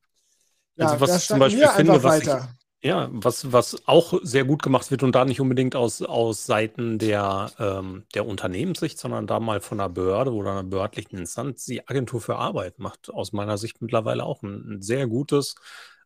ja, 0.76 0.86
also 0.86 1.00
was 1.00 1.10
da 1.10 1.18
zum 1.20 1.38
Beispiel 1.38 1.68
finde, 1.68 2.02
was. 2.02 2.20
Ich, 2.20 2.63
ja, 2.84 3.08
was, 3.12 3.50
was 3.50 3.88
auch 3.88 4.20
sehr 4.22 4.44
gut 4.44 4.62
gemacht 4.62 4.90
wird 4.90 5.02
und 5.02 5.14
da 5.14 5.24
nicht 5.24 5.40
unbedingt 5.40 5.74
aus, 5.74 6.02
aus 6.02 6.44
Seiten 6.44 6.98
der, 6.98 7.50
ähm, 7.58 8.04
der 8.14 8.26
Unternehmenssicht, 8.26 8.98
sondern 8.98 9.26
da 9.26 9.40
mal 9.40 9.62
von 9.62 9.80
einer 9.80 9.88
Behörde 9.88 10.32
oder 10.34 10.50
einer 10.50 10.64
behördlichen 10.64 11.16
Instanz, 11.18 11.64
die 11.64 11.88
Agentur 11.88 12.20
für 12.20 12.36
Arbeit 12.36 12.78
macht 12.78 13.08
aus 13.08 13.32
meiner 13.32 13.56
Sicht 13.56 13.80
mittlerweile 13.80 14.24
auch 14.24 14.42
ein, 14.42 14.74
ein 14.76 14.82
sehr 14.82 15.06
gutes, 15.06 15.54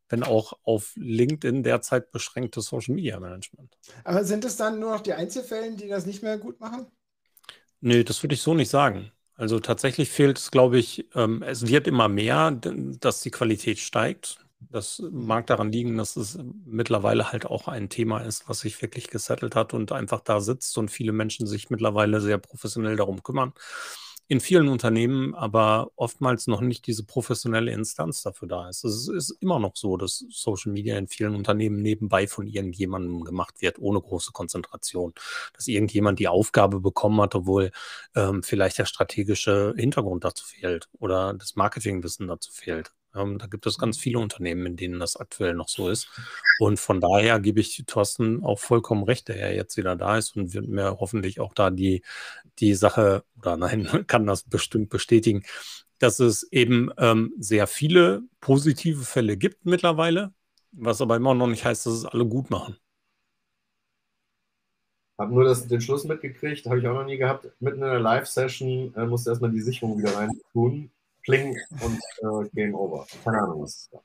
wenn 0.09 0.23
auch 0.23 0.53
auf 0.63 0.93
LinkedIn 0.95 1.65
derzeit 1.65 2.13
beschränktes 2.13 2.67
Social 2.67 2.95
Media 2.95 3.19
Management. 3.19 3.77
Aber 4.05 4.25
sind 4.25 4.45
es 4.45 4.57
dann 4.57 4.79
nur 4.79 4.93
noch 4.93 5.01
die 5.01 5.15
Einzelfälle, 5.15 5.75
die 5.75 5.89
das 5.89 6.07
nicht 6.07 6.23
mehr 6.23 6.39
gut 6.39 6.61
machen? 6.61 6.87
Nee, 7.81 8.05
das 8.05 8.23
würde 8.23 8.35
ich 8.35 8.43
so 8.43 8.55
nicht 8.55 8.71
sagen. 8.71 9.11
Also 9.35 9.61
tatsächlich 9.61 10.11
fehlt 10.11 10.39
es, 10.39 10.51
glaube 10.51 10.79
ich, 10.79 11.07
ähm, 11.15 11.43
es 11.43 11.67
wird 11.67 11.87
immer 11.89 12.09
mehr, 12.09 12.51
dass 12.53 13.21
die 13.21 13.31
Qualität 13.31 13.79
steigt. 13.79 14.39
Das 14.61 15.03
mag 15.11 15.47
daran 15.47 15.73
liegen, 15.73 15.97
dass 15.97 16.17
es 16.17 16.39
mittlerweile 16.65 17.33
halt 17.33 17.47
auch 17.47 17.69
ein 17.69 17.89
Thema 17.89 18.21
ist, 18.21 18.49
was 18.49 18.61
sich 18.61 18.81
wirklich 18.83 19.09
gesettelt 19.09 19.55
hat 19.55 19.73
und 19.73 19.93
einfach 19.93 20.21
da 20.21 20.41
sitzt 20.41 20.77
und 20.79 20.91
viele 20.91 21.13
Menschen 21.13 21.47
sich 21.47 21.71
mittlerweile 21.71 22.21
sehr 22.21 22.39
professionell 22.39 22.97
darum 22.97 23.23
kümmern 23.23 23.53
in 24.31 24.41
vielen 24.41 24.69
Unternehmen 24.69 25.35
aber 25.35 25.91
oftmals 25.97 26.47
noch 26.47 26.61
nicht 26.61 26.87
diese 26.87 27.03
professionelle 27.05 27.73
Instanz 27.73 28.23
dafür 28.23 28.47
da 28.47 28.69
ist. 28.69 28.85
Es 28.85 29.09
ist 29.09 29.31
immer 29.41 29.59
noch 29.59 29.75
so, 29.75 29.97
dass 29.97 30.25
Social 30.29 30.71
Media 30.73 30.99
in 30.99 31.09
vielen 31.09 31.35
Unternehmen 31.35 31.81
nebenbei 31.81 32.29
von 32.29 32.47
irgendjemandem 32.47 33.25
gemacht 33.25 33.63
wird, 33.63 33.79
ohne 33.79 34.01
große 34.01 34.33
Konzentration. 34.33 35.15
Dass 35.55 35.67
irgendjemand 35.67 36.19
die 36.19 36.29
Aufgabe 36.29 36.81
bekommen 36.81 37.21
hat, 37.23 37.35
obwohl 37.35 37.71
ähm, 38.15 38.43
vielleicht 38.43 38.77
der 38.79 38.85
strategische 38.85 39.73
Hintergrund 39.77 40.25
dazu 40.25 40.45
fehlt 40.45 40.89
oder 40.99 41.33
das 41.33 41.57
Marketingwissen 41.57 42.29
dazu 42.29 42.53
fehlt. 42.53 42.93
Ähm, 43.15 43.39
da 43.39 43.47
gibt 43.47 43.67
es 43.67 43.79
ganz 43.79 43.99
viele 43.99 44.19
Unternehmen, 44.19 44.67
in 44.67 44.77
denen 44.77 45.01
das 45.01 45.17
aktuell 45.17 45.55
noch 45.55 45.69
so 45.69 45.89
ist. 45.89 46.09
Und 46.59 46.79
von 46.79 47.01
daher 47.01 47.41
gebe 47.41 47.61
ich 47.61 47.85
Thorsten 47.87 48.45
auch 48.45 48.59
vollkommen 48.59 49.05
recht, 49.05 49.29
der 49.29 49.39
ja 49.39 49.49
jetzt 49.49 49.77
wieder 49.77 49.97
da 49.97 50.19
ist 50.19 50.37
und 50.37 50.55
wird 50.55 50.69
mir 50.69 50.99
hoffentlich 51.01 51.41
auch 51.41 51.55
da 51.55 51.71
die, 51.71 52.03
die 52.59 52.75
Sache, 52.75 53.25
oder 53.39 53.57
nein, 53.57 53.89
kann 54.07 54.27
das 54.27 54.43
bestimmt 54.45 54.91
bestätigen, 54.91 55.45
dass 55.99 56.21
es 56.21 56.45
eben 56.53 56.91
ähm, 56.99 57.33
sehr 57.39 57.67
viele 57.67 58.23
positive 58.41 59.05
Fälle 59.05 59.37
gibt 59.37 59.67
mittlerweile, 59.67 60.33
was 60.73 61.01
aber 61.01 61.17
immer 61.17 61.35
noch 61.35 61.49
nicht 61.49 61.65
heißt, 61.65 61.87
dass 61.87 61.95
es 61.95 62.05
alle 62.05 62.27
gut 62.27 62.51
machen. 62.51 62.77
Habe 65.19 65.35
nur 65.35 65.45
das, 65.45 65.67
den 65.67 65.81
Schluss 65.81 66.05
mitgekriegt, 66.05 66.67
habe 66.67 66.79
ich 66.79 66.87
auch 66.87 66.95
noch 66.95 67.05
nie 67.05 67.17
gehabt. 67.17 67.49
Mitten 67.59 67.83
in 67.83 67.89
der 67.89 67.99
Live-Session 67.99 68.95
äh, 68.95 69.07
musste 69.07 69.31
erstmal 69.31 69.51
die 69.51 69.61
Sicherung 69.61 69.99
wieder 69.99 70.15
rein 70.15 70.31
tun. 70.53 70.93
Kling 71.29 71.59
und 71.81 71.99
äh, 72.47 72.49
Game 72.55 72.75
Over. 72.75 73.07
Keine 73.23 73.43
Ahnung, 73.43 73.63
was 73.63 73.75
ist 73.75 73.91
da. 73.93 74.01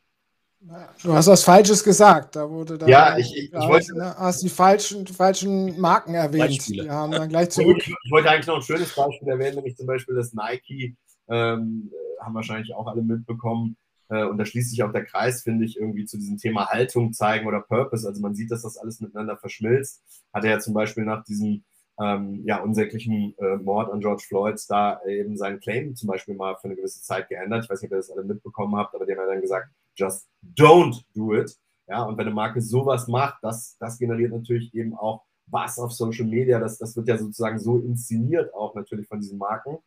Du 1.03 1.13
hast 1.13 1.27
was 1.27 1.43
Falsches 1.43 1.83
gesagt. 1.83 2.37
Da 2.37 2.49
wurde 2.49 2.77
da 2.77 2.87
ja, 2.87 3.17
ich, 3.17 3.35
ich, 3.35 3.53
ich 3.53 3.67
wollte, 3.67 3.97
ne, 3.97 4.15
hast 4.17 4.43
die 4.43 4.49
falschen, 4.49 5.05
falschen 5.07 5.79
Marken 5.79 6.15
erwähnt. 6.15 6.47
Beispiele. 6.47 6.83
Die 6.83 6.89
haben 6.89 7.11
dann 7.11 7.27
gleich 7.27 7.49
zurück. 7.49 7.85
Ich, 7.85 8.11
wollte 8.11 8.29
eigentlich 8.29 8.47
noch 8.47 8.55
ein 8.55 8.61
schönes 8.61 8.95
Beispiel 8.95 9.27
erwähnen, 9.27 9.55
nämlich 9.55 9.75
zum 9.75 9.87
Beispiel 9.87 10.15
das 10.15 10.33
Nike, 10.33 10.95
ähm, 11.27 11.91
haben 12.19 12.33
wahrscheinlich 12.33 12.73
auch 12.73 12.87
alle 12.87 13.01
mitbekommen. 13.01 13.75
Äh, 14.07 14.23
und 14.23 14.37
da 14.37 14.45
schließt 14.45 14.69
sich 14.69 14.83
auch 14.83 14.93
der 14.93 15.03
Kreis, 15.03 15.43
finde 15.43 15.65
ich, 15.65 15.77
irgendwie 15.77 16.05
zu 16.05 16.17
diesem 16.17 16.37
Thema 16.37 16.67
Haltung 16.67 17.11
zeigen 17.11 17.45
oder 17.45 17.59
Purpose. 17.59 18.07
Also 18.07 18.21
man 18.21 18.33
sieht, 18.33 18.49
dass 18.49 18.61
das 18.61 18.77
alles 18.77 19.01
miteinander 19.01 19.37
verschmilzt. 19.37 20.01
Hat 20.33 20.45
er 20.45 20.51
ja 20.51 20.59
zum 20.59 20.73
Beispiel 20.73 21.03
nach 21.03 21.25
diesem 21.25 21.65
ähm, 21.99 22.41
ja, 22.45 22.61
unsäglichen 22.61 23.35
äh, 23.37 23.57
Mord 23.57 23.91
an 23.91 23.99
George 23.99 24.23
Floyd 24.27 24.59
da 24.67 24.99
eben 25.05 25.37
seinen 25.37 25.59
Claim 25.59 25.95
zum 25.95 26.07
Beispiel 26.07 26.35
mal 26.35 26.55
für 26.55 26.65
eine 26.65 26.75
gewisse 26.75 27.01
Zeit 27.01 27.29
geändert. 27.29 27.63
Ich 27.63 27.69
weiß 27.69 27.81
nicht, 27.81 27.91
ob 27.91 27.95
ihr 27.95 27.97
das 27.97 28.11
alle 28.11 28.23
mitbekommen 28.23 28.75
habt, 28.75 28.95
aber 28.95 29.05
die 29.05 29.11
haben 29.11 29.19
ja 29.19 29.27
dann 29.27 29.41
gesagt, 29.41 29.69
just 29.95 30.27
don't 30.55 31.03
do 31.13 31.35
it. 31.35 31.55
Ja, 31.87 32.03
und 32.03 32.17
wenn 32.17 32.25
eine 32.25 32.35
Marke 32.35 32.61
sowas 32.61 33.07
macht, 33.07 33.37
das, 33.41 33.77
das 33.79 33.99
generiert 33.99 34.31
natürlich 34.31 34.73
eben 34.73 34.95
auch 34.95 35.23
was 35.47 35.77
auf 35.77 35.91
Social 35.91 36.25
Media. 36.25 36.59
Das, 36.59 36.77
das 36.77 36.95
wird 36.95 37.07
ja 37.07 37.17
sozusagen 37.17 37.59
so 37.59 37.79
inszeniert 37.79 38.53
auch 38.53 38.73
natürlich 38.73 39.07
von 39.07 39.19
diesen 39.19 39.37
Marken. 39.37 39.77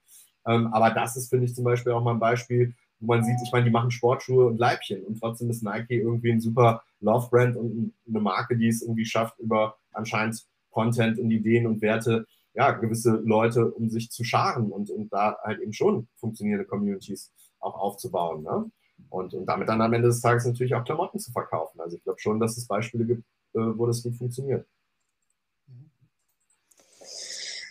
Ähm, 0.46 0.72
aber 0.72 0.90
das 0.90 1.16
ist, 1.16 1.30
finde 1.30 1.46
ich, 1.46 1.54
zum 1.54 1.64
Beispiel 1.64 1.92
auch 1.92 2.02
mal 2.02 2.12
ein 2.12 2.20
Beispiel, 2.20 2.74
wo 3.00 3.06
man 3.06 3.24
sieht, 3.24 3.36
ich 3.42 3.52
meine, 3.52 3.64
die 3.64 3.70
machen 3.70 3.90
Sportschuhe 3.90 4.46
und 4.46 4.58
Leibchen 4.58 5.02
und 5.04 5.18
trotzdem 5.18 5.50
ist 5.50 5.62
Nike 5.62 5.98
irgendwie 5.98 6.32
ein 6.32 6.40
super 6.40 6.82
Love-Brand 7.00 7.56
und 7.56 7.94
eine 8.08 8.20
Marke, 8.20 8.56
die 8.56 8.68
es 8.68 8.82
irgendwie 8.82 9.04
schafft, 9.04 9.38
über 9.38 9.76
anscheinend 9.92 10.46
Content 10.76 11.18
und 11.18 11.30
Ideen 11.30 11.66
und 11.66 11.80
Werte, 11.80 12.26
ja, 12.52 12.70
gewisse 12.72 13.12
Leute 13.24 13.70
um 13.70 13.88
sich 13.88 14.10
zu 14.10 14.24
scharen 14.24 14.70
und, 14.70 14.90
und 14.90 15.10
da 15.10 15.38
halt 15.42 15.60
eben 15.60 15.72
schon 15.72 16.06
funktionierende 16.16 16.66
Communities 16.66 17.32
auch 17.60 17.78
aufzubauen. 17.78 18.42
Ne? 18.42 18.70
Und, 19.08 19.32
und 19.32 19.46
damit 19.46 19.70
dann 19.70 19.80
am 19.80 19.94
Ende 19.94 20.08
des 20.08 20.20
Tages 20.20 20.44
natürlich 20.44 20.74
auch 20.74 20.84
Klamotten 20.84 21.18
zu 21.18 21.32
verkaufen. 21.32 21.80
Also 21.80 21.96
ich 21.96 22.04
glaube 22.04 22.20
schon, 22.20 22.38
dass 22.38 22.58
es 22.58 22.66
Beispiele 22.66 23.06
gibt, 23.06 23.24
äh, 23.54 23.60
wo 23.78 23.86
das 23.86 24.02
gut 24.02 24.16
funktioniert. 24.16 24.66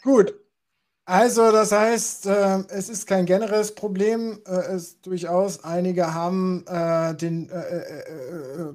Gut. 0.01 0.33
Also 1.05 1.51
das 1.51 1.71
heißt, 1.71 2.25
äh, 2.25 2.63
es 2.69 2.89
ist 2.89 3.05
kein 3.05 3.27
generelles 3.27 3.75
Problem. 3.75 4.39
Äh, 4.47 4.73
es 4.73 4.99
durchaus 5.01 5.63
einige 5.63 6.15
haben 6.15 6.65
äh, 6.67 7.13
den 7.15 7.49
äh, 7.49 7.77
äh, 7.77 8.73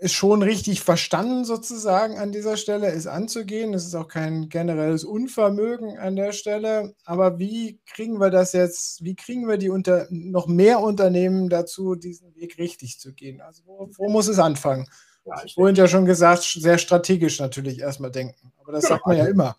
ist 0.00 0.12
schon 0.12 0.42
richtig 0.42 0.80
verstanden, 0.82 1.44
sozusagen 1.44 2.18
an 2.18 2.30
dieser 2.30 2.56
Stelle, 2.56 2.86
es 2.88 3.06
anzugehen. 3.06 3.74
Es 3.74 3.84
ist 3.84 3.96
auch 3.96 4.06
kein 4.06 4.48
generelles 4.48 5.04
Unvermögen 5.04 5.98
an 5.98 6.14
der 6.14 6.32
Stelle. 6.32 6.94
Aber 7.04 7.38
wie 7.38 7.80
kriegen 7.86 8.20
wir 8.20 8.30
das 8.30 8.52
jetzt, 8.52 9.02
wie 9.02 9.16
kriegen 9.16 9.48
wir 9.48 9.56
die 9.56 9.70
unter, 9.70 10.06
noch 10.10 10.46
mehr 10.46 10.80
Unternehmen 10.80 11.48
dazu, 11.48 11.96
diesen 11.96 12.34
Weg 12.36 12.58
richtig 12.58 13.00
zu 13.00 13.12
gehen? 13.12 13.40
Also 13.40 13.62
wo, 13.66 13.90
wo 13.96 14.08
muss 14.08 14.28
es 14.28 14.38
anfangen? 14.38 14.88
Ja, 15.24 15.42
ich 15.44 15.54
vorhin 15.54 15.74
ja 15.74 15.88
schon 15.88 16.06
gesagt, 16.06 16.42
sehr 16.42 16.78
strategisch 16.78 17.40
natürlich 17.40 17.80
erstmal 17.80 18.12
denken. 18.12 18.52
Aber 18.60 18.72
das 18.72 18.84
ja, 18.84 18.90
sagt 18.90 19.06
man 19.06 19.16
ja 19.16 19.26
immer. 19.26 19.56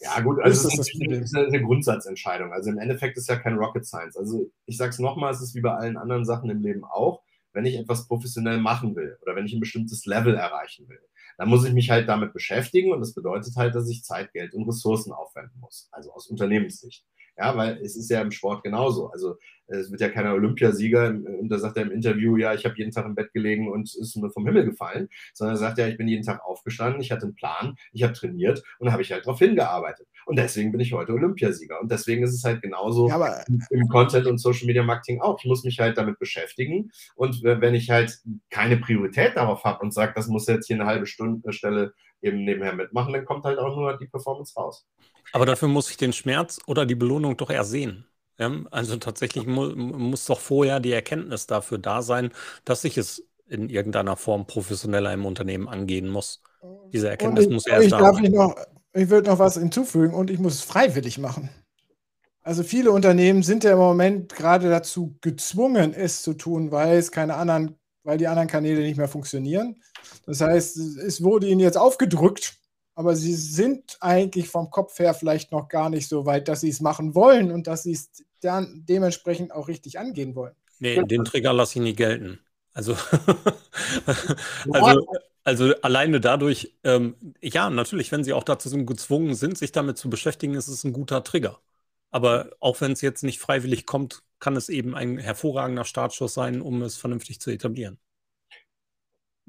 Ja, 0.00 0.20
gut, 0.20 0.40
also 0.40 0.62
das 0.62 0.78
ist, 0.78 0.94
das 1.10 1.20
ist 1.20 1.34
eine 1.36 1.62
Grundsatzentscheidung. 1.62 2.52
Also 2.52 2.70
im 2.70 2.78
Endeffekt 2.78 3.16
ist 3.16 3.28
ja 3.28 3.36
kein 3.36 3.56
Rocket 3.56 3.86
Science. 3.86 4.16
Also 4.16 4.50
ich 4.66 4.76
sage 4.76 4.90
es 4.90 4.98
nochmal, 4.98 5.32
es 5.32 5.40
ist 5.40 5.54
wie 5.54 5.60
bei 5.62 5.72
allen 5.72 5.96
anderen 5.96 6.24
Sachen 6.24 6.50
im 6.50 6.62
Leben 6.62 6.84
auch 6.84 7.22
wenn 7.52 7.66
ich 7.66 7.76
etwas 7.76 8.06
professionell 8.06 8.58
machen 8.58 8.94
will 8.96 9.16
oder 9.22 9.36
wenn 9.36 9.46
ich 9.46 9.52
ein 9.52 9.60
bestimmtes 9.60 10.06
Level 10.06 10.34
erreichen 10.34 10.88
will, 10.88 11.00
dann 11.38 11.48
muss 11.48 11.64
ich 11.64 11.72
mich 11.72 11.90
halt 11.90 12.08
damit 12.08 12.32
beschäftigen 12.32 12.92
und 12.92 13.00
das 13.00 13.14
bedeutet 13.14 13.54
halt, 13.56 13.74
dass 13.74 13.88
ich 13.88 14.04
Zeit, 14.04 14.32
Geld 14.32 14.54
und 14.54 14.68
Ressourcen 14.68 15.12
aufwenden 15.12 15.58
muss, 15.60 15.88
also 15.90 16.12
aus 16.12 16.26
Unternehmenssicht. 16.28 17.04
Ja, 17.36 17.56
weil 17.56 17.78
es 17.78 17.96
ist 17.96 18.10
ja 18.10 18.20
im 18.20 18.30
Sport 18.30 18.62
genauso. 18.62 19.08
Also 19.10 19.36
es 19.70 19.90
wird 19.90 20.00
ja 20.00 20.08
keiner 20.08 20.34
Olympiasieger 20.34 21.08
und 21.08 21.48
da 21.48 21.58
sagt 21.58 21.76
er 21.76 21.84
im 21.84 21.90
Interview, 21.90 22.36
ja, 22.36 22.54
ich 22.54 22.64
habe 22.64 22.74
jeden 22.76 22.90
Tag 22.90 23.06
im 23.06 23.14
Bett 23.14 23.32
gelegen 23.32 23.70
und 23.70 23.88
es 23.88 23.96
ist 23.96 24.16
mir 24.16 24.30
vom 24.30 24.46
Himmel 24.46 24.64
gefallen, 24.64 25.08
sondern 25.32 25.56
er 25.56 25.58
sagt 25.58 25.78
ja, 25.78 25.86
ich 25.86 25.96
bin 25.96 26.08
jeden 26.08 26.24
Tag 26.24 26.44
aufgestanden, 26.44 27.00
ich 27.00 27.12
hatte 27.12 27.24
einen 27.24 27.34
Plan, 27.34 27.76
ich 27.92 28.02
habe 28.02 28.12
trainiert 28.12 28.62
und 28.78 28.86
da 28.86 28.92
habe 28.92 29.02
ich 29.02 29.12
halt 29.12 29.26
darauf 29.26 29.38
hingearbeitet. 29.38 30.06
Und 30.26 30.38
deswegen 30.38 30.70
bin 30.70 30.80
ich 30.80 30.92
heute 30.92 31.12
Olympiasieger. 31.12 31.80
Und 31.80 31.90
deswegen 31.90 32.22
ist 32.22 32.34
es 32.34 32.44
halt 32.44 32.62
genauso 32.62 33.08
ja, 33.08 33.42
im 33.70 33.88
Content 33.88 34.26
und 34.26 34.38
Social 34.38 34.66
Media 34.66 34.82
Marketing 34.82 35.20
auch. 35.20 35.38
Ich 35.40 35.46
muss 35.46 35.64
mich 35.64 35.80
halt 35.80 35.98
damit 35.98 36.18
beschäftigen. 36.18 36.90
Und 37.16 37.42
wenn 37.42 37.74
ich 37.74 37.90
halt 37.90 38.18
keine 38.50 38.76
Priorität 38.76 39.36
darauf 39.36 39.64
habe 39.64 39.82
und 39.82 39.92
sage, 39.92 40.12
das 40.14 40.28
muss 40.28 40.46
jetzt 40.46 40.66
hier 40.66 40.76
eine 40.76 40.86
halbe 40.86 41.06
Stunde 41.06 41.52
Stelle 41.52 41.94
eben 42.22 42.44
nebenher 42.44 42.74
mitmachen, 42.74 43.12
dann 43.12 43.24
kommt 43.24 43.44
halt 43.44 43.58
auch 43.58 43.74
nur 43.74 43.96
die 43.96 44.06
Performance 44.06 44.54
raus. 44.54 44.86
Aber 45.32 45.46
dafür 45.46 45.68
muss 45.68 45.90
ich 45.90 45.96
den 45.96 46.12
Schmerz 46.12 46.60
oder 46.66 46.86
die 46.86 46.94
Belohnung 46.94 47.36
doch 47.36 47.50
ersehen. 47.50 48.04
Ja, 48.40 48.50
also 48.70 48.96
tatsächlich 48.96 49.46
mu 49.46 49.66
muss 49.76 50.24
doch 50.24 50.40
vorher 50.40 50.80
die 50.80 50.92
Erkenntnis 50.92 51.46
dafür 51.46 51.76
da 51.76 52.00
sein, 52.00 52.30
dass 52.64 52.84
ich 52.84 52.96
es 52.96 53.22
in 53.46 53.68
irgendeiner 53.68 54.16
Form 54.16 54.46
professioneller 54.46 55.12
im 55.12 55.26
Unternehmen 55.26 55.68
angehen 55.68 56.08
muss. 56.08 56.40
Diese 56.90 57.10
Erkenntnis 57.10 57.44
ich, 57.44 57.50
muss 57.50 57.66
erst 57.66 57.92
da 57.92 58.14
sein. 58.14 58.24
Ich, 58.24 59.02
ich 59.02 59.10
würde 59.10 59.28
noch 59.28 59.38
was 59.38 59.58
hinzufügen 59.58 60.14
und 60.14 60.30
ich 60.30 60.38
muss 60.38 60.54
es 60.54 60.62
freiwillig 60.62 61.18
machen. 61.18 61.50
Also 62.40 62.62
viele 62.62 62.92
Unternehmen 62.92 63.42
sind 63.42 63.62
ja 63.62 63.72
im 63.72 63.78
Moment 63.78 64.34
gerade 64.34 64.70
dazu 64.70 65.18
gezwungen, 65.20 65.92
es 65.92 66.22
zu 66.22 66.32
tun, 66.32 66.70
weil 66.70 66.96
es 66.96 67.12
keine 67.12 67.34
anderen, 67.34 67.76
weil 68.04 68.16
die 68.16 68.26
anderen 68.26 68.48
Kanäle 68.48 68.80
nicht 68.80 68.96
mehr 68.96 69.08
funktionieren. 69.08 69.82
Das 70.24 70.40
heißt, 70.40 70.78
es 70.78 71.22
wurde 71.22 71.46
ihnen 71.46 71.60
jetzt 71.60 71.76
aufgedrückt, 71.76 72.54
aber 72.94 73.16
sie 73.16 73.34
sind 73.34 73.98
eigentlich 74.00 74.48
vom 74.48 74.70
Kopf 74.70 74.98
her 74.98 75.12
vielleicht 75.12 75.52
noch 75.52 75.68
gar 75.68 75.90
nicht 75.90 76.08
so 76.08 76.24
weit, 76.24 76.48
dass 76.48 76.62
sie 76.62 76.70
es 76.70 76.80
machen 76.80 77.14
wollen 77.14 77.50
und 77.50 77.66
dass 77.66 77.82
sie 77.82 77.92
es 77.92 78.10
dann 78.40 78.84
dementsprechend 78.88 79.52
auch 79.52 79.68
richtig 79.68 79.98
angehen 79.98 80.34
wollen. 80.34 80.54
Nee, 80.78 81.02
den 81.04 81.24
Trigger 81.24 81.52
lasse 81.52 81.78
ich 81.78 81.82
nie 81.82 81.94
gelten. 81.94 82.40
Also, 82.72 82.96
also, 84.72 85.06
also 85.44 85.74
alleine 85.82 86.20
dadurch, 86.20 86.74
ähm, 86.84 87.16
ja, 87.42 87.68
natürlich, 87.68 88.12
wenn 88.12 88.24
sie 88.24 88.32
auch 88.32 88.44
dazu 88.44 88.70
gezwungen 88.86 89.34
sind, 89.34 89.58
sich 89.58 89.72
damit 89.72 89.98
zu 89.98 90.08
beschäftigen, 90.08 90.54
ist 90.54 90.68
es 90.68 90.84
ein 90.84 90.92
guter 90.92 91.22
Trigger. 91.24 91.60
Aber 92.10 92.50
auch 92.60 92.80
wenn 92.80 92.92
es 92.92 93.00
jetzt 93.00 93.22
nicht 93.22 93.40
freiwillig 93.40 93.86
kommt, 93.86 94.22
kann 94.38 94.56
es 94.56 94.68
eben 94.68 94.94
ein 94.94 95.18
hervorragender 95.18 95.84
Startschuss 95.84 96.34
sein, 96.34 96.60
um 96.60 96.82
es 96.82 96.96
vernünftig 96.96 97.40
zu 97.40 97.50
etablieren 97.50 97.98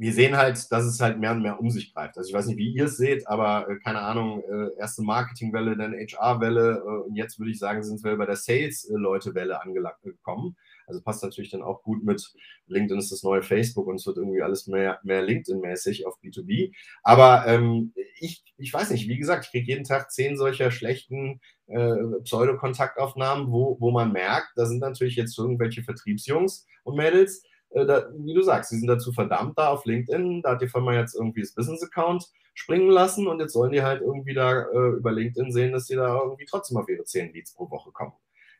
wir 0.02 0.14
sehen 0.14 0.36
halt, 0.36 0.72
dass 0.72 0.86
es 0.86 1.00
halt 1.00 1.20
mehr 1.20 1.32
und 1.32 1.44
mehr 1.44 1.60
um 1.60 1.70
sich 1.70 1.94
greift. 1.94 2.18
Also 2.18 2.28
ich 2.28 2.34
weiß 2.34 2.48
nicht, 2.48 2.58
wie 2.58 2.74
ihr 2.74 2.86
es 2.86 2.98
seht, 2.98 3.28
aber 3.28 3.70
äh, 3.70 3.76
keine 3.78 4.00
Ahnung, 4.00 4.42
äh, 4.50 4.80
erste 4.80 5.04
Marketingwelle, 5.04 5.78
dann 5.78 5.94
HR-Welle 5.94 6.82
äh, 6.84 7.08
und 7.08 7.16
jetzt 7.16 7.38
würde 7.38 7.52
ich 7.52 7.60
sagen, 7.60 7.84
sind 7.84 8.04
wir 8.04 8.18
bei 8.18 8.26
der 8.26 8.36
Sales-Leute-Welle 8.36 9.62
angekommen. 9.62 10.58
Also 10.88 11.04
passt 11.04 11.22
natürlich 11.22 11.52
dann 11.52 11.62
auch 11.62 11.84
gut 11.84 12.04
mit 12.04 12.34
LinkedIn 12.66 12.98
ist 12.98 13.12
das 13.12 13.22
neue 13.22 13.44
Facebook 13.44 13.86
und 13.86 13.98
es 13.98 14.08
wird 14.08 14.18
irgendwie 14.18 14.42
alles 14.42 14.66
mehr, 14.66 15.00
mehr 15.04 15.22
LinkedIn-mäßig 15.22 16.08
auf 16.08 16.18
B2B. 16.24 16.74
Aber 17.04 17.46
ähm, 17.46 17.94
ich, 18.20 18.44
ich 18.58 18.74
weiß 18.74 18.90
nicht, 18.90 19.08
wie 19.08 19.20
gesagt, 19.20 19.46
ich 19.46 19.52
kriege 19.52 19.72
jeden 19.72 19.84
Tag 19.84 20.12
zehn 20.12 20.36
solcher 20.36 20.72
schlechten 20.72 21.42
äh, 21.68 21.96
Pseudo-Kontaktaufnahmen, 22.24 23.52
wo, 23.52 23.78
wo 23.80 23.92
man 23.92 24.12
merkt, 24.12 24.50
da 24.56 24.66
sind 24.66 24.80
natürlich 24.80 25.16
jetzt 25.16 25.38
irgendwelche 25.38 25.84
Vertriebsjungs 25.84 26.66
und 26.84 26.96
Mädels, 26.96 27.44
äh, 27.74 27.86
da, 27.86 28.10
wie 28.18 28.34
du 28.34 28.42
sagst, 28.42 28.70
sie 28.72 28.80
sind 28.80 28.88
dazu 28.88 29.12
verdammt, 29.12 29.58
da 29.58 29.70
auf 29.70 29.86
LinkedIn, 29.86 30.42
da 30.42 30.52
hat 30.52 30.62
die 30.62 30.68
Firma 30.68 30.94
jetzt 30.94 31.16
irgendwie 31.16 31.42
das 31.42 31.54
Business-Account 31.54 32.26
springen 32.54 32.90
lassen 32.90 33.28
und 33.28 33.40
jetzt 33.40 33.54
sollen 33.54 33.72
die 33.72 33.82
halt 33.82 34.02
irgendwie 34.02 34.34
da 34.34 34.64
äh, 34.64 34.98
über 34.98 35.12
LinkedIn 35.12 35.52
sehen, 35.52 35.72
dass 35.72 35.88
sie 35.88 35.96
da 35.96 36.22
irgendwie 36.22 36.46
trotzdem 36.46 36.78
auf 36.78 36.90
ihre 36.90 37.04
10 37.04 37.34
Leads 37.34 37.54
pro 37.54 37.70
Woche 37.70 37.92
kommen. 37.92 38.14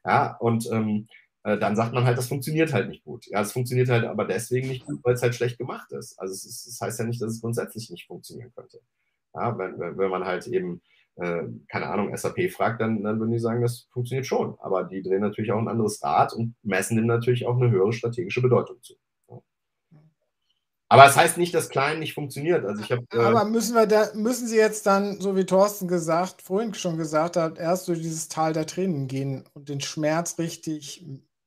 Ja, 0.06 0.38
und 0.38 0.68
ähm, 0.72 1.08
äh, 1.44 1.58
dann 1.58 1.76
sagt 1.76 1.94
man 1.94 2.06
halt, 2.06 2.18
das 2.18 2.28
funktioniert 2.28 2.74
halt 2.74 2.90
nicht 2.90 3.04
gut. 3.04 3.26
Ja, 3.28 3.42
es 3.42 3.52
funktioniert 3.52 3.90
halt 3.90 4.06
aber 4.06 4.26
deswegen 4.26 4.68
nicht 4.68 4.86
gut, 4.86 5.00
weil 5.04 5.16
es 5.16 5.22
halt 5.22 5.36
schlecht 5.36 5.58
gemacht 5.58 5.92
ist. 5.92 6.18
Also 6.20 6.34
es, 6.34 6.46
ist, 6.46 6.68
das 6.68 6.82
heißt 6.82 7.00
ja 7.00 7.06
nicht, 7.06 7.22
dass 7.22 7.32
es 7.32 7.42
grundsätzlich 7.42 7.90
nicht 7.90 8.08
funktionieren 8.08 8.52
könnte. 8.56 8.80
Ja, 9.34 9.58
wenn, 9.58 9.80
wenn 9.80 10.10
man 10.10 10.26
halt 10.26 10.48
eben, 10.48 10.82
äh, 11.16 11.44
keine 11.68 11.88
Ahnung, 11.88 12.16
SAP 12.16 12.52
fragt, 12.52 12.82
dann, 12.82 13.04
dann 13.04 13.20
würden 13.20 13.32
die 13.32 13.40
sagen, 13.40 13.62
das 13.62 13.88
funktioniert 13.92 14.26
schon. 14.26 14.56
Aber 14.60 14.84
die 14.84 15.02
drehen 15.02 15.22
natürlich 15.22 15.52
auch 15.52 15.60
ein 15.60 15.68
anderes 15.68 16.04
Rad 16.04 16.34
und 16.34 16.56
messen 16.64 16.98
dem 16.98 17.08
natürlich 17.08 17.46
auch 17.46 17.58
eine 17.58 17.72
höhere 17.72 17.94
strategische 17.94 18.42
Bedeutung 18.42 18.82
zu. 18.82 18.96
Aber 20.92 21.06
es 21.06 21.14
das 21.14 21.24
heißt 21.24 21.38
nicht, 21.38 21.54
dass 21.54 21.70
klein 21.70 22.00
nicht 22.00 22.14
funktioniert. 22.14 22.66
Also 22.66 22.84
ich 22.84 22.92
hab, 22.92 23.00
äh 23.14 23.20
Aber 23.20 23.46
müssen 23.46 23.76
wir 23.76 23.88
da, 23.88 24.10
müssen 24.14 24.46
Sie 24.46 24.58
jetzt 24.58 24.86
dann, 24.86 25.22
so 25.22 25.38
wie 25.38 25.46
Thorsten 25.46 25.88
gesagt, 25.88 26.42
vorhin 26.42 26.74
schon 26.74 26.98
gesagt 26.98 27.38
hat, 27.38 27.58
erst 27.58 27.88
durch 27.88 28.02
dieses 28.02 28.28
Tal 28.28 28.52
der 28.52 28.66
Tränen 28.66 29.08
gehen 29.08 29.46
und 29.54 29.70
den 29.70 29.80
Schmerz 29.80 30.38
richtig 30.38 31.06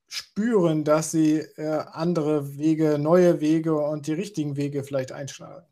spüren, 0.09 0.85
dass 0.85 1.11
sie 1.11 1.41
äh, 1.57 1.85
andere 1.93 2.57
Wege, 2.57 2.99
neue 2.99 3.43
Wege 3.43 3.77
und 3.77 4.07
die 4.07 4.15
richtigen 4.15 4.57
Wege 4.57 4.83
vielleicht 4.83 5.13
einschlagen. 5.13 5.67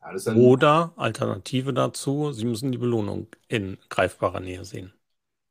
Ja, 0.00 0.34
Oder 0.34 0.94
Alternative 0.96 1.74
dazu, 1.74 2.32
Sie 2.32 2.46
müssen 2.46 2.72
die 2.72 2.78
Belohnung 2.78 3.26
in 3.48 3.76
greifbarer 3.90 4.40
Nähe 4.40 4.64
sehen. 4.64 4.94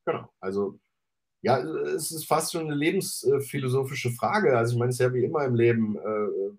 Genau, 0.05 0.27
also 0.39 0.79
ja, 1.41 1.59
es 1.59 2.11
ist 2.11 2.25
fast 2.25 2.53
schon 2.53 2.65
eine 2.65 2.75
lebensphilosophische 2.75 4.09
Frage. 4.11 4.57
Also 4.57 4.73
ich 4.73 4.79
meine, 4.79 4.89
es 4.89 4.95
ist 4.95 5.01
ja 5.01 5.13
wie 5.13 5.25
immer 5.25 5.43
im 5.45 5.55
Leben, 5.55 5.97
äh, 5.97 6.53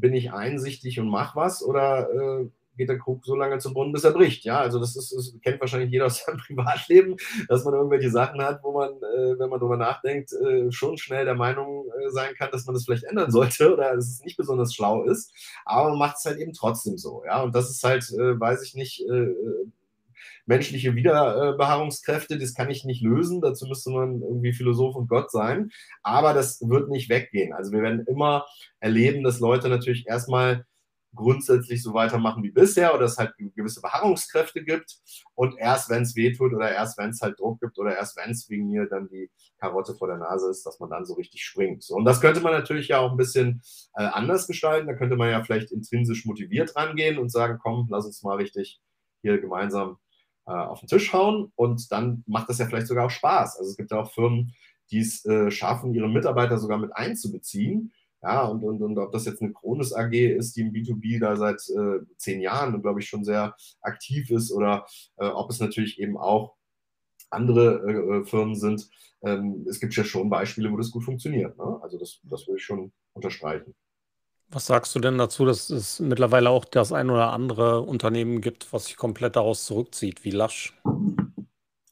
bin 0.00 0.14
ich 0.14 0.32
einsichtig 0.32 0.98
und 1.00 1.08
mache 1.08 1.36
was 1.36 1.62
oder 1.62 2.08
äh, 2.10 2.48
geht 2.76 2.88
der 2.88 2.98
Krug 2.98 3.24
so 3.26 3.36
lange 3.36 3.58
zum 3.58 3.74
Brunnen, 3.74 3.92
bis 3.92 4.04
er 4.04 4.12
bricht? 4.12 4.44
Ja, 4.44 4.60
also 4.60 4.80
das 4.80 4.96
ist, 4.96 5.12
das 5.12 5.34
kennt 5.42 5.60
wahrscheinlich 5.60 5.90
jeder 5.90 6.06
aus 6.06 6.24
seinem 6.24 6.38
Privatleben, 6.46 7.16
dass 7.48 7.64
man 7.64 7.74
irgendwelche 7.74 8.10
Sachen 8.10 8.40
hat, 8.42 8.62
wo 8.62 8.72
man, 8.72 8.90
äh, 8.90 9.38
wenn 9.38 9.50
man 9.50 9.60
darüber 9.60 9.76
nachdenkt, 9.76 10.32
äh, 10.32 10.72
schon 10.72 10.96
schnell 10.96 11.24
der 11.24 11.34
Meinung 11.34 11.86
äh, 11.86 12.10
sein 12.10 12.34
kann, 12.34 12.50
dass 12.50 12.66
man 12.66 12.74
das 12.74 12.84
vielleicht 12.84 13.04
ändern 13.04 13.30
sollte 13.30 13.72
oder 13.72 13.94
dass 13.94 14.06
es 14.06 14.24
nicht 14.24 14.36
besonders 14.36 14.74
schlau 14.74 15.04
ist. 15.04 15.32
Aber 15.64 15.90
man 15.90 15.98
macht 15.98 16.16
es 16.18 16.24
halt 16.24 16.38
eben 16.38 16.52
trotzdem 16.52 16.96
so. 16.96 17.22
Ja, 17.26 17.42
und 17.42 17.54
das 17.54 17.70
ist 17.70 17.84
halt, 17.84 18.04
äh, 18.12 18.40
weiß 18.40 18.62
ich 18.62 18.74
nicht, 18.74 19.00
äh, 19.08 19.34
menschliche 20.50 20.96
Wiederbeharrungskräfte, 20.96 22.36
das 22.36 22.54
kann 22.54 22.70
ich 22.70 22.84
nicht 22.84 23.02
lösen. 23.02 23.40
Dazu 23.40 23.66
müsste 23.66 23.90
man 23.90 24.20
irgendwie 24.20 24.52
Philosoph 24.52 24.96
und 24.96 25.08
Gott 25.08 25.30
sein. 25.30 25.70
Aber 26.02 26.34
das 26.34 26.60
wird 26.60 26.90
nicht 26.90 27.08
weggehen. 27.08 27.52
Also 27.52 27.70
wir 27.70 27.82
werden 27.82 28.04
immer 28.06 28.46
erleben, 28.80 29.22
dass 29.22 29.38
Leute 29.38 29.68
natürlich 29.68 30.08
erstmal 30.08 30.66
grundsätzlich 31.14 31.82
so 31.82 31.94
weitermachen 31.94 32.42
wie 32.42 32.50
bisher 32.50 32.94
oder 32.94 33.04
es 33.04 33.16
halt 33.16 33.32
gewisse 33.56 33.80
Beharrungskräfte 33.80 34.64
gibt 34.64 34.98
und 35.34 35.58
erst 35.58 35.90
wenn 35.90 36.02
es 36.02 36.14
wehtut 36.14 36.52
oder 36.52 36.70
erst 36.70 36.98
wenn 36.98 37.10
es 37.10 37.20
halt 37.20 37.38
Druck 37.38 37.60
gibt 37.60 37.78
oder 37.78 37.96
erst 37.96 38.16
wenn 38.16 38.30
es 38.30 38.48
wegen 38.48 38.68
mir 38.68 38.86
dann 38.86 39.08
die 39.08 39.28
Karotte 39.58 39.94
vor 39.94 40.06
der 40.06 40.18
Nase 40.18 40.48
ist, 40.50 40.64
dass 40.64 40.78
man 40.78 40.90
dann 40.90 41.04
so 41.04 41.14
richtig 41.14 41.44
springt. 41.44 41.84
Und 41.90 42.04
das 42.04 42.20
könnte 42.20 42.40
man 42.40 42.52
natürlich 42.52 42.88
ja 42.88 42.98
auch 42.98 43.10
ein 43.10 43.16
bisschen 43.16 43.62
äh, 43.94 44.04
anders 44.04 44.46
gestalten. 44.46 44.86
Da 44.86 44.94
könnte 44.94 45.16
man 45.16 45.30
ja 45.30 45.42
vielleicht 45.42 45.72
intrinsisch 45.72 46.26
motiviert 46.26 46.76
rangehen 46.76 47.18
und 47.18 47.30
sagen, 47.30 47.58
komm, 47.60 47.88
lass 47.90 48.06
uns 48.06 48.22
mal 48.22 48.36
richtig 48.36 48.80
hier 49.22 49.40
gemeinsam 49.40 49.98
äh, 50.50 50.52
auf 50.52 50.80
den 50.80 50.88
Tisch 50.88 51.12
hauen 51.12 51.52
und 51.54 51.92
dann 51.92 52.24
macht 52.26 52.48
das 52.48 52.58
ja 52.58 52.66
vielleicht 52.66 52.88
sogar 52.88 53.06
auch 53.06 53.10
Spaß. 53.10 53.58
Also 53.58 53.70
es 53.70 53.76
gibt 53.76 53.92
ja 53.92 54.00
auch 54.00 54.12
Firmen, 54.12 54.52
die 54.90 54.98
es 54.98 55.24
äh, 55.24 55.50
schaffen, 55.50 55.94
ihre 55.94 56.08
Mitarbeiter 56.08 56.58
sogar 56.58 56.78
mit 56.78 56.94
einzubeziehen. 56.94 57.92
Ja, 58.22 58.44
und, 58.44 58.64
und, 58.64 58.82
und 58.82 58.98
ob 58.98 59.12
das 59.12 59.24
jetzt 59.24 59.40
eine 59.40 59.52
Kronis 59.52 59.94
AG 59.94 60.12
ist, 60.12 60.54
die 60.56 60.62
im 60.62 60.72
B2B 60.72 61.20
da 61.20 61.36
seit 61.36 61.60
äh, 61.70 62.04
zehn 62.18 62.40
Jahren, 62.40 62.82
glaube 62.82 63.00
ich, 63.00 63.08
schon 63.08 63.24
sehr 63.24 63.54
aktiv 63.80 64.30
ist, 64.30 64.52
oder 64.52 64.84
äh, 65.16 65.26
ob 65.26 65.50
es 65.50 65.60
natürlich 65.60 65.98
eben 65.98 66.18
auch 66.18 66.56
andere 67.30 67.82
äh, 67.86 68.18
äh, 68.18 68.24
Firmen 68.24 68.56
sind. 68.56 68.90
Ähm, 69.22 69.64
es 69.68 69.80
gibt 69.80 69.94
ja 69.94 70.04
schon 70.04 70.28
Beispiele, 70.28 70.70
wo 70.70 70.76
das 70.76 70.90
gut 70.90 71.04
funktioniert. 71.04 71.56
Ne? 71.56 71.78
Also 71.80 71.96
das, 71.96 72.20
das 72.24 72.46
würde 72.46 72.58
ich 72.58 72.64
schon 72.64 72.92
unterstreichen. 73.14 73.74
Was 74.52 74.66
sagst 74.66 74.94
du 74.96 74.98
denn 74.98 75.16
dazu, 75.16 75.44
dass 75.44 75.70
es 75.70 76.00
mittlerweile 76.00 76.50
auch 76.50 76.64
das 76.64 76.92
ein 76.92 77.08
oder 77.08 77.32
andere 77.32 77.82
Unternehmen 77.82 78.40
gibt, 78.40 78.72
was 78.72 78.86
sich 78.86 78.96
komplett 78.96 79.36
daraus 79.36 79.64
zurückzieht, 79.64 80.24
wie 80.24 80.30
Lasch? 80.30 80.76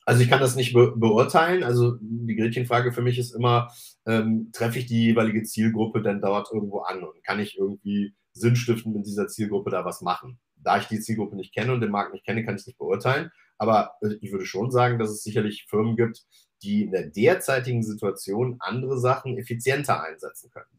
Also 0.04 0.22
ich 0.22 0.28
kann 0.28 0.40
das 0.40 0.56
nicht 0.56 0.72
be 0.72 0.92
beurteilen. 0.96 1.62
Also 1.62 1.98
die 2.00 2.34
Gretchenfrage 2.34 2.92
für 2.92 3.02
mich 3.02 3.18
ist 3.18 3.32
immer, 3.32 3.70
ähm, 4.06 4.50
treffe 4.52 4.80
ich 4.80 4.86
die 4.86 5.04
jeweilige 5.04 5.44
Zielgruppe 5.44 6.02
denn 6.02 6.20
dort 6.20 6.50
irgendwo 6.52 6.80
an 6.80 7.04
und 7.04 7.22
kann 7.22 7.38
ich 7.38 7.56
irgendwie 7.56 8.14
sinnstiftend 8.32 8.96
in 8.96 9.02
dieser 9.04 9.28
Zielgruppe 9.28 9.70
da 9.70 9.84
was 9.84 10.00
machen? 10.00 10.40
Da 10.56 10.78
ich 10.78 10.86
die 10.86 10.98
Zielgruppe 10.98 11.36
nicht 11.36 11.54
kenne 11.54 11.72
und 11.72 11.80
den 11.80 11.90
Markt 11.92 12.12
nicht 12.12 12.24
kenne, 12.24 12.44
kann 12.44 12.56
ich 12.56 12.62
es 12.62 12.66
nicht 12.66 12.78
beurteilen. 12.78 13.30
Aber 13.58 13.92
äh, 14.00 14.14
ich 14.20 14.32
würde 14.32 14.46
schon 14.46 14.72
sagen, 14.72 14.98
dass 14.98 15.10
es 15.10 15.22
sicherlich 15.22 15.66
Firmen 15.68 15.94
gibt, 15.94 16.24
die 16.62 16.82
in 16.82 16.90
der 16.90 17.06
derzeitigen 17.06 17.84
Situation 17.84 18.56
andere 18.58 18.98
Sachen 18.98 19.38
effizienter 19.38 20.02
einsetzen 20.02 20.50
können. 20.50 20.78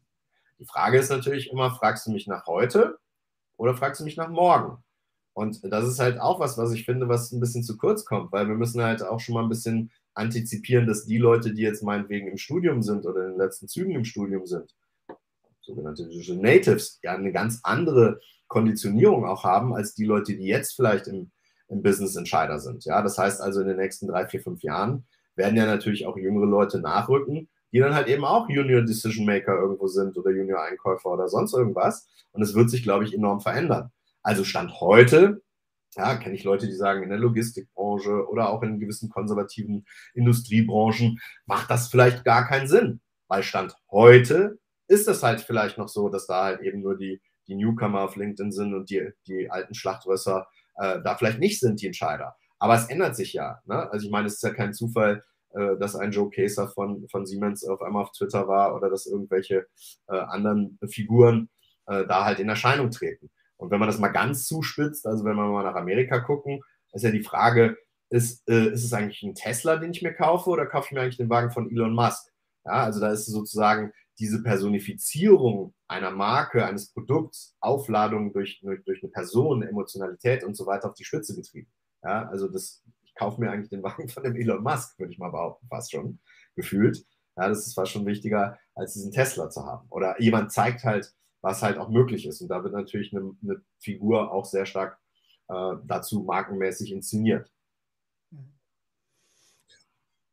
Die 0.60 0.66
Frage 0.66 0.98
ist 0.98 1.08
natürlich 1.08 1.50
immer, 1.50 1.70
fragst 1.70 2.06
du 2.06 2.12
mich 2.12 2.26
nach 2.26 2.46
heute 2.46 2.98
oder 3.56 3.74
fragst 3.74 4.00
du 4.00 4.04
mich 4.04 4.18
nach 4.18 4.28
morgen? 4.28 4.84
Und 5.32 5.60
das 5.64 5.88
ist 5.88 5.98
halt 5.98 6.20
auch 6.20 6.38
was, 6.38 6.58
was 6.58 6.72
ich 6.72 6.84
finde, 6.84 7.08
was 7.08 7.32
ein 7.32 7.40
bisschen 7.40 7.62
zu 7.62 7.78
kurz 7.78 8.04
kommt, 8.04 8.30
weil 8.30 8.46
wir 8.46 8.56
müssen 8.56 8.82
halt 8.82 9.02
auch 9.02 9.20
schon 9.20 9.34
mal 9.34 9.42
ein 9.42 9.48
bisschen 9.48 9.90
antizipieren, 10.12 10.86
dass 10.86 11.06
die 11.06 11.16
Leute, 11.16 11.54
die 11.54 11.62
jetzt 11.62 11.82
meinetwegen 11.82 12.28
im 12.28 12.36
Studium 12.36 12.82
sind 12.82 13.06
oder 13.06 13.24
in 13.24 13.30
den 13.30 13.38
letzten 13.38 13.68
Zügen 13.68 13.94
im 13.94 14.04
Studium 14.04 14.44
sind, 14.44 14.74
sogenannte 15.62 16.06
Digital 16.06 16.42
Natives, 16.42 16.98
ja 17.02 17.14
eine 17.14 17.32
ganz 17.32 17.60
andere 17.62 18.20
Konditionierung 18.48 19.24
auch 19.24 19.44
haben 19.44 19.74
als 19.74 19.94
die 19.94 20.04
Leute, 20.04 20.36
die 20.36 20.46
jetzt 20.46 20.74
vielleicht 20.74 21.06
im, 21.06 21.30
im 21.68 21.82
Business 21.82 22.16
Entscheider 22.16 22.58
sind. 22.58 22.84
Ja, 22.84 23.00
das 23.00 23.16
heißt 23.16 23.40
also 23.40 23.62
in 23.62 23.68
den 23.68 23.78
nächsten 23.78 24.08
drei, 24.08 24.26
vier, 24.26 24.42
fünf 24.42 24.62
Jahren 24.62 25.06
werden 25.36 25.56
ja 25.56 25.64
natürlich 25.64 26.06
auch 26.06 26.18
jüngere 26.18 26.46
Leute 26.46 26.80
nachrücken, 26.80 27.48
die 27.72 27.78
dann 27.78 27.94
halt 27.94 28.08
eben 28.08 28.24
auch 28.24 28.48
Junior 28.48 28.82
Decision 28.82 29.26
Maker 29.26 29.58
irgendwo 29.58 29.86
sind 29.86 30.16
oder 30.16 30.30
Junior 30.30 30.62
Einkäufer 30.62 31.10
oder 31.10 31.28
sonst 31.28 31.54
irgendwas. 31.54 32.08
Und 32.32 32.42
es 32.42 32.54
wird 32.54 32.70
sich, 32.70 32.82
glaube 32.82 33.04
ich, 33.04 33.14
enorm 33.14 33.40
verändern. 33.40 33.90
Also 34.22 34.44
Stand 34.44 34.80
heute, 34.80 35.42
ja, 35.96 36.16
kenne 36.16 36.34
ich 36.34 36.44
Leute, 36.44 36.66
die 36.66 36.74
sagen, 36.74 37.02
in 37.02 37.10
der 37.10 37.18
Logistikbranche 37.18 38.28
oder 38.28 38.50
auch 38.50 38.62
in 38.62 38.78
gewissen 38.78 39.08
konservativen 39.08 39.86
Industriebranchen 40.14 41.20
macht 41.46 41.70
das 41.70 41.88
vielleicht 41.88 42.24
gar 42.24 42.46
keinen 42.46 42.68
Sinn. 42.68 43.00
Weil 43.28 43.42
Stand 43.42 43.74
heute 43.90 44.58
ist 44.88 45.08
es 45.08 45.22
halt 45.22 45.40
vielleicht 45.40 45.78
noch 45.78 45.88
so, 45.88 46.08
dass 46.08 46.26
da 46.26 46.44
halt 46.44 46.60
eben 46.60 46.80
nur 46.82 46.96
die, 46.96 47.20
die 47.46 47.54
Newcomer 47.54 48.02
auf 48.02 48.16
LinkedIn 48.16 48.52
sind 48.52 48.74
und 48.74 48.90
die, 48.90 49.10
die 49.26 49.50
alten 49.50 49.74
Schlachtrösser 49.74 50.48
äh, 50.76 51.00
da 51.02 51.16
vielleicht 51.16 51.38
nicht 51.38 51.60
sind, 51.60 51.80
die 51.80 51.86
Entscheider. 51.86 52.36
Aber 52.58 52.74
es 52.74 52.86
ändert 52.86 53.16
sich 53.16 53.32
ja. 53.32 53.60
Ne? 53.64 53.90
Also 53.90 54.06
ich 54.06 54.12
meine, 54.12 54.26
es 54.26 54.34
ist 54.34 54.42
ja 54.42 54.50
kein 54.50 54.74
Zufall, 54.74 55.22
äh, 55.52 55.76
dass 55.78 55.96
ein 55.96 56.12
Joe 56.12 56.30
Caser 56.30 56.68
von, 56.68 57.08
von 57.08 57.26
Siemens 57.26 57.64
auf 57.64 57.82
einmal 57.82 58.02
auf 58.02 58.12
Twitter 58.12 58.48
war 58.48 58.74
oder 58.74 58.90
dass 58.90 59.06
irgendwelche 59.06 59.66
äh, 60.08 60.16
anderen 60.16 60.78
Figuren 60.88 61.48
äh, 61.86 62.06
da 62.06 62.24
halt 62.24 62.38
in 62.40 62.48
Erscheinung 62.48 62.90
treten. 62.90 63.30
Und 63.56 63.70
wenn 63.70 63.80
man 63.80 63.88
das 63.88 63.98
mal 63.98 64.08
ganz 64.08 64.46
zuspitzt, 64.46 65.06
also 65.06 65.24
wenn 65.24 65.36
wir 65.36 65.46
mal 65.46 65.64
nach 65.64 65.74
Amerika 65.74 66.20
gucken, 66.20 66.60
ist 66.92 67.02
ja 67.02 67.10
die 67.10 67.22
Frage, 67.22 67.76
ist, 68.08 68.48
äh, 68.48 68.72
ist 68.72 68.84
es 68.84 68.92
eigentlich 68.92 69.22
ein 69.22 69.34
Tesla, 69.34 69.76
den 69.76 69.92
ich 69.92 70.02
mir 70.02 70.14
kaufe, 70.14 70.50
oder 70.50 70.66
kaufe 70.66 70.86
ich 70.86 70.92
mir 70.92 71.02
eigentlich 71.02 71.16
den 71.16 71.30
Wagen 71.30 71.50
von 71.50 71.70
Elon 71.70 71.94
Musk? 71.94 72.30
Ja, 72.64 72.84
also 72.84 73.00
da 73.00 73.10
ist 73.12 73.26
sozusagen 73.26 73.92
diese 74.18 74.42
Personifizierung 74.42 75.74
einer 75.88 76.10
Marke, 76.10 76.64
eines 76.64 76.92
Produkts, 76.92 77.56
Aufladung 77.60 78.32
durch, 78.32 78.60
durch 78.84 79.02
eine 79.02 79.10
Person, 79.10 79.62
Emotionalität 79.62 80.44
und 80.44 80.56
so 80.56 80.66
weiter 80.66 80.90
auf 80.90 80.94
die 80.94 81.04
Spitze 81.04 81.34
getrieben. 81.34 81.70
Ja, 82.02 82.28
also 82.28 82.48
das 82.48 82.82
kaufe 83.20 83.40
mir 83.40 83.50
eigentlich 83.50 83.68
den 83.68 83.82
Wagen 83.82 84.08
von 84.08 84.22
dem 84.22 84.34
Elon 84.34 84.62
Musk, 84.62 84.98
würde 84.98 85.12
ich 85.12 85.18
mal 85.18 85.30
behaupten, 85.30 85.68
fast 85.68 85.92
schon 85.92 86.18
gefühlt. 86.56 87.04
Ja, 87.36 87.48
das 87.48 87.66
ist 87.66 87.74
fast 87.74 87.92
schon 87.92 88.06
wichtiger, 88.06 88.58
als 88.74 88.94
diesen 88.94 89.12
Tesla 89.12 89.50
zu 89.50 89.64
haben. 89.64 89.86
Oder 89.90 90.20
jemand 90.20 90.52
zeigt 90.52 90.84
halt, 90.84 91.14
was 91.42 91.62
halt 91.62 91.78
auch 91.78 91.90
möglich 91.90 92.26
ist. 92.26 92.40
Und 92.40 92.48
da 92.48 92.64
wird 92.64 92.72
natürlich 92.72 93.14
eine, 93.14 93.32
eine 93.42 93.62
Figur 93.78 94.32
auch 94.32 94.46
sehr 94.46 94.64
stark 94.66 94.98
äh, 95.48 95.74
dazu 95.84 96.20
markenmäßig 96.20 96.92
inszeniert. 96.92 97.52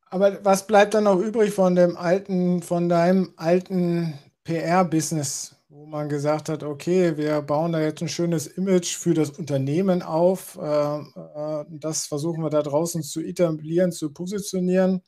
Aber 0.09 0.43
was 0.45 0.65
bleibt 0.65 0.93
dann 0.93 1.03
noch 1.03 1.19
übrig 1.19 1.53
von 1.53 1.75
dem 1.75 1.97
alten, 1.97 2.61
von 2.61 2.87
deinem 2.87 3.33
alten 3.35 4.17
PR-Business? 4.45 5.56
Wo 5.69 5.85
man 5.85 6.07
gesagt 6.07 6.47
hat, 6.47 6.63
okay, 6.63 7.17
wir 7.17 7.41
bauen 7.41 7.73
da 7.73 7.81
jetzt 7.81 8.01
ein 8.01 8.07
schönes 8.07 8.47
Image 8.47 8.95
für 8.95 9.13
das 9.13 9.31
Unternehmen 9.31 10.01
auf. 10.01 10.57
Äh, 10.61 10.97
äh, 10.99 11.65
das 11.69 12.05
versuchen 12.05 12.41
wir 12.41 12.49
da 12.49 12.61
draußen 12.61 13.03
zu 13.03 13.21
etablieren, 13.21 13.91
zu 13.91 14.13
positionieren. 14.13 15.01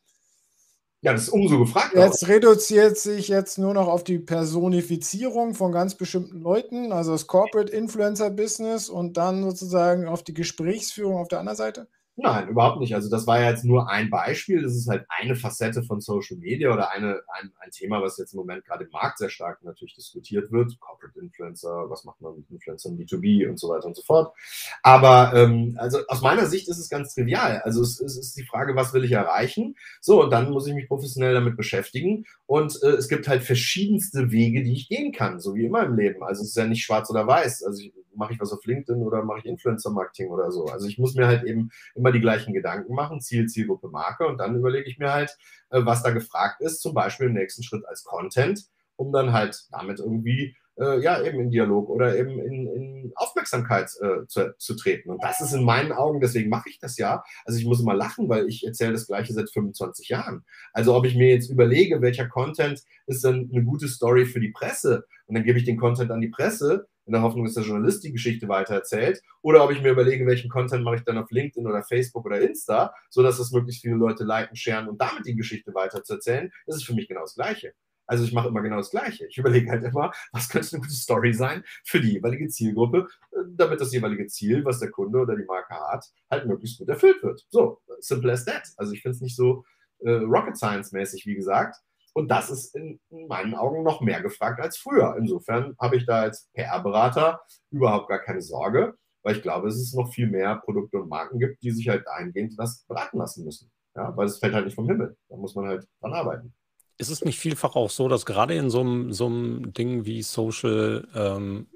Ja, 1.02 1.14
das 1.14 1.24
ist 1.24 1.30
umso 1.30 1.60
gefragt. 1.60 1.96
Jetzt 1.96 2.26
auch. 2.26 2.28
reduziert 2.28 2.98
sich 2.98 3.30
jetzt 3.30 3.58
nur 3.58 3.74
noch 3.74 3.88
auf 3.88 4.04
die 4.04 4.20
Personifizierung 4.20 5.54
von 5.54 5.72
ganz 5.72 5.96
bestimmten 5.96 6.42
Leuten, 6.42 6.92
also 6.92 7.14
das 7.14 7.26
Corporate 7.26 7.72
Influencer 7.72 8.30
Business 8.30 8.90
und 8.90 9.16
dann 9.16 9.44
sozusagen 9.44 10.08
auf 10.08 10.24
die 10.24 10.34
Gesprächsführung 10.34 11.16
auf 11.16 11.30
der 11.30 11.40
anderen 11.40 11.58
Seite. 11.58 11.88
Nein, 12.22 12.50
überhaupt 12.50 12.82
nicht. 12.82 12.96
Also 12.96 13.10
das 13.10 13.28
war 13.28 13.40
ja 13.40 13.50
jetzt 13.50 13.64
nur 13.64 13.90
ein 13.90 14.10
Beispiel. 14.10 14.62
Das 14.62 14.76
ist 14.76 14.90
halt 14.90 15.06
eine 15.08 15.36
Facette 15.36 15.84
von 15.84 16.02
Social 16.02 16.36
Media 16.36 16.74
oder 16.74 16.92
eine, 16.92 17.22
ein, 17.40 17.54
ein 17.60 17.72
Thema, 17.72 18.02
was 18.02 18.18
jetzt 18.18 18.34
im 18.34 18.40
Moment 18.40 18.66
gerade 18.66 18.84
im 18.84 18.92
Markt 18.92 19.20
sehr 19.20 19.30
stark 19.30 19.64
natürlich 19.64 19.96
diskutiert 19.96 20.52
wird. 20.52 20.78
Corporate 20.82 21.18
Influencer, 21.18 21.90
was 21.90 22.04
macht 22.04 22.20
man 22.20 22.36
mit 22.36 22.50
Influencern, 22.52 22.98
B2B 22.98 23.48
und 23.48 23.58
so 23.58 23.70
weiter 23.70 23.86
und 23.88 23.96
so 23.96 24.02
fort. 24.02 24.36
Aber 24.84 25.32
ähm, 25.34 25.78
also 25.80 26.00
aus 26.08 26.22
meiner 26.22 26.46
Sicht 26.46 26.68
ist 26.68 26.78
es 26.78 26.90
ganz 26.90 27.14
trivial. 27.14 27.62
Also 27.64 27.82
es, 27.82 28.02
es 28.02 28.18
ist 28.18 28.36
die 28.36 28.44
Frage, 28.46 28.76
was 28.76 28.94
will 28.94 29.06
ich 29.06 29.14
erreichen? 29.14 29.78
So, 30.02 30.22
und 30.22 30.32
dann 30.32 30.52
muss 30.52 30.68
ich 30.68 30.74
mich 30.74 30.90
professionell 30.90 31.34
damit 31.34 31.56
beschäftigen. 31.56 32.26
Und 32.48 32.84
äh, 32.84 32.90
es 32.90 33.08
gibt 33.08 33.30
halt 33.30 33.44
verschiedenste 33.44 34.30
Wege, 34.30 34.62
die 34.66 34.74
ich 34.74 34.90
gehen 34.90 35.14
kann, 35.14 35.40
so 35.40 35.56
wie 35.56 35.64
immer 35.64 35.86
im 35.86 35.96
Leben. 35.96 36.22
Also 36.22 36.42
es 36.42 36.50
ist 36.50 36.58
ja 36.58 36.66
nicht 36.66 36.84
schwarz 36.84 37.10
oder 37.10 37.26
weiß. 37.26 37.64
Also 37.64 37.82
ich, 37.82 37.94
mache 38.20 38.34
ich 38.34 38.40
was 38.40 38.52
auf 38.52 38.64
LinkedIn 38.66 39.02
oder 39.02 39.24
mache 39.24 39.40
ich 39.40 39.46
Influencer-Marketing 39.46 40.30
oder 40.30 40.52
so. 40.52 40.66
Also 40.66 40.88
ich 40.88 41.00
muss 41.00 41.16
mir 41.16 41.26
halt 41.26 41.44
eben 41.46 41.72
immer 41.96 42.12
die 42.12 42.20
gleichen 42.20 42.54
Gedanken 42.54 42.94
machen, 42.94 43.22
Ziel, 43.22 43.48
Zielgruppe, 43.48 43.90
Marke 43.90 44.28
und 44.28 44.38
dann 44.38 44.56
überlege 44.56 44.90
ich 44.90 45.00
mir 45.00 45.12
halt, 45.12 45.36
äh, 45.72 45.82
was 45.84 46.04
da 46.04 46.12
gefragt 46.12 46.62
ist, 46.62 46.82
zum 46.82 46.94
Beispiel 46.94 47.28
im 47.28 47.34
nächsten 47.34 47.64
Schritt 47.64 47.86
als 47.88 48.04
Content, 48.04 48.66
um 48.98 49.12
dann 49.12 49.34
halt 49.34 49.66
damit 49.72 50.00
irgendwie 50.00 50.56
äh, 50.80 51.02
ja, 51.02 51.22
eben 51.22 51.40
in 51.40 51.52
Dialog 51.52 51.90
oder 51.90 52.18
eben 52.18 52.40
in, 52.40 52.68
in 52.68 53.12
Aufmerksamkeit 53.16 53.90
äh, 54.02 54.26
zu, 54.28 54.56
zu, 54.58 54.76
treten. 54.76 55.10
Und 55.10 55.24
das 55.24 55.42
ist 55.42 55.54
in 55.54 55.64
meinen 55.64 55.92
Augen, 55.92 56.22
deswegen 56.22 56.50
mache 56.50 56.70
ich 56.70 56.80
das 56.80 56.98
ja. 56.98 57.24
Also 57.46 57.60
ich 57.60 57.66
muss 57.66 57.82
immer 57.82 57.94
lachen, 57.94 58.30
weil 58.30 58.48
ich 58.48 58.66
erzähle 58.66 58.94
das 58.94 59.08
Gleiche 59.08 59.34
seit 59.34 59.50
25 59.50 60.10
Jahren. 60.10 60.46
Also 60.72 60.96
ob 60.96 61.06
ich 61.06 61.16
mir 61.16 61.30
jetzt 61.30 61.50
überlege, 61.50 62.02
welcher 62.02 62.28
Content 62.28 62.82
ist 63.08 63.24
dann 63.24 63.50
eine 63.52 63.64
gute 63.64 63.88
Story 63.88 64.26
für 64.26 64.40
die 64.40 64.52
Presse 64.52 65.06
und 65.26 65.36
dann 65.36 65.44
gebe 65.44 65.60
ich 65.60 65.66
den 65.66 65.78
Content 65.78 66.12
an 66.12 66.22
die 66.22 66.30
Presse, 66.30 66.88
in 67.10 67.14
der 67.14 67.24
Hoffnung, 67.24 67.44
dass 67.44 67.56
der 67.56 67.64
Journalist 67.64 68.04
die 68.04 68.12
Geschichte 68.12 68.48
weitererzählt, 68.48 69.20
oder 69.42 69.64
ob 69.64 69.72
ich 69.72 69.82
mir 69.82 69.90
überlege, 69.90 70.28
welchen 70.28 70.48
Content 70.48 70.84
mache 70.84 70.98
ich 70.98 71.04
dann 71.04 71.18
auf 71.18 71.32
LinkedIn 71.32 71.66
oder 71.66 71.82
Facebook 71.82 72.24
oder 72.24 72.40
Insta, 72.40 72.94
sodass 73.10 73.40
das 73.40 73.52
möglichst 73.52 73.82
viele 73.82 73.96
Leute 73.96 74.24
liken, 74.24 74.56
sharen 74.56 74.88
und 74.88 75.02
damit 75.02 75.26
die 75.26 75.36
Geschichte 75.36 75.74
weiterzuerzählen, 75.74 76.52
das 76.68 76.76
ist 76.76 76.84
für 76.86 76.94
mich 76.94 77.08
genau 77.08 77.22
das 77.22 77.34
Gleiche. 77.34 77.74
Also 78.06 78.24
ich 78.24 78.32
mache 78.32 78.50
immer 78.50 78.62
genau 78.62 78.78
das 78.78 78.92
Gleiche. 78.92 79.26
Ich 79.26 79.40
überlege 79.40 79.72
halt 79.72 79.84
immer, 79.84 80.12
was 80.32 80.50
könnte 80.50 80.70
eine 80.72 80.82
gute 80.82 80.94
Story 80.94 81.34
sein 81.34 81.64
für 81.84 82.00
die 82.00 82.14
jeweilige 82.14 82.48
Zielgruppe, 82.48 83.08
damit 83.56 83.82
das 83.82 83.92
jeweilige 83.92 84.28
Ziel, 84.28 84.64
was 84.64 84.80
der 84.80 84.92
Kunde 84.92 85.18
oder 85.18 85.36
die 85.36 85.46
Marke 85.46 85.74
hat, 85.74 86.06
halt 86.30 86.46
möglichst 86.46 86.78
gut 86.78 86.90
erfüllt 86.90 87.24
wird. 87.24 87.46
So, 87.50 87.82
simple 88.02 88.32
as 88.32 88.46
that. 88.46 88.68
Also 88.78 88.94
ich 88.94 89.02
finde 89.02 89.16
es 89.16 89.22
nicht 89.22 89.36
so 89.36 89.64
äh, 90.00 90.12
Rocket 90.12 90.58
Science 90.58 90.92
mäßig, 90.92 91.26
wie 91.26 91.36
gesagt. 91.36 91.76
Und 92.14 92.30
das 92.30 92.50
ist 92.50 92.76
in, 92.76 93.00
meinen 93.10 93.56
Augen 93.56 93.84
noch 93.84 94.02
mehr 94.02 94.22
gefragt 94.22 94.60
als 94.62 94.78
früher. 94.78 95.16
Insofern 95.18 95.76
habe 95.80 95.98
ich 95.98 96.06
da 96.06 96.22
als 96.22 96.50
PR-Berater 96.54 97.42
überhaupt 97.72 98.10
gar 98.10 98.20
keine 98.20 98.42
Sorge, 98.42 98.96
weil 99.24 99.36
ich 99.36 99.42
glaube, 99.42 99.68
es 99.68 99.78
ist 99.78 99.96
noch 99.96 100.12
viel 100.12 100.28
mehr 100.28 100.58
Produkte 100.58 101.00
und 101.00 101.10
Marken 101.10 101.40
gibt, 101.40 101.62
die 101.62 101.72
sich 101.72 101.88
halt 101.90 102.08
eingehend 102.08 102.58
das 102.58 102.86
beraten 102.88 103.18
lassen 103.18 103.46
müssen. 103.46 103.72
Ja, 103.96 104.16
weil 104.16 104.28
es 104.28 104.40
fällt 104.40 104.54
halt 104.54 104.66
nicht 104.66 104.76
vom 104.76 104.88
Himmel. 104.88 105.18
Da 105.30 105.36
muss 105.36 105.56
man 105.56 105.68
halt 105.68 105.88
dran 106.02 106.14
arbeiten. 106.14 106.54
Ist 106.98 107.10
es 107.10 107.24
nicht 107.24 107.40
vielfach 107.40 107.76
auch 107.76 107.90
so, 107.90 108.08
dass 108.08 108.26
gerade 108.26 108.56
in 108.56 108.70
so 108.70 108.82
einem, 108.82 109.14
so 109.14 109.28
einem 109.28 109.74
Ding 109.74 110.06
wie 110.06 110.22
Social 110.22 111.08
ähm, 111.16 111.68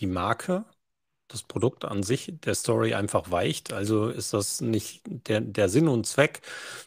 die 0.00 0.06
Marke, 0.06 0.64
das 1.28 1.42
Produkt 1.42 1.84
an 1.84 2.02
sich 2.02 2.32
der 2.44 2.54
Story 2.54 2.94
einfach 2.94 3.30
weicht? 3.30 3.72
Also 3.72 4.08
ist 4.08 4.34
das 4.34 4.60
nicht 4.60 5.02
der, 5.06 5.40
der 5.40 5.68
Sinn 5.68 5.88
und 5.88 6.06
Zweck 6.06 6.42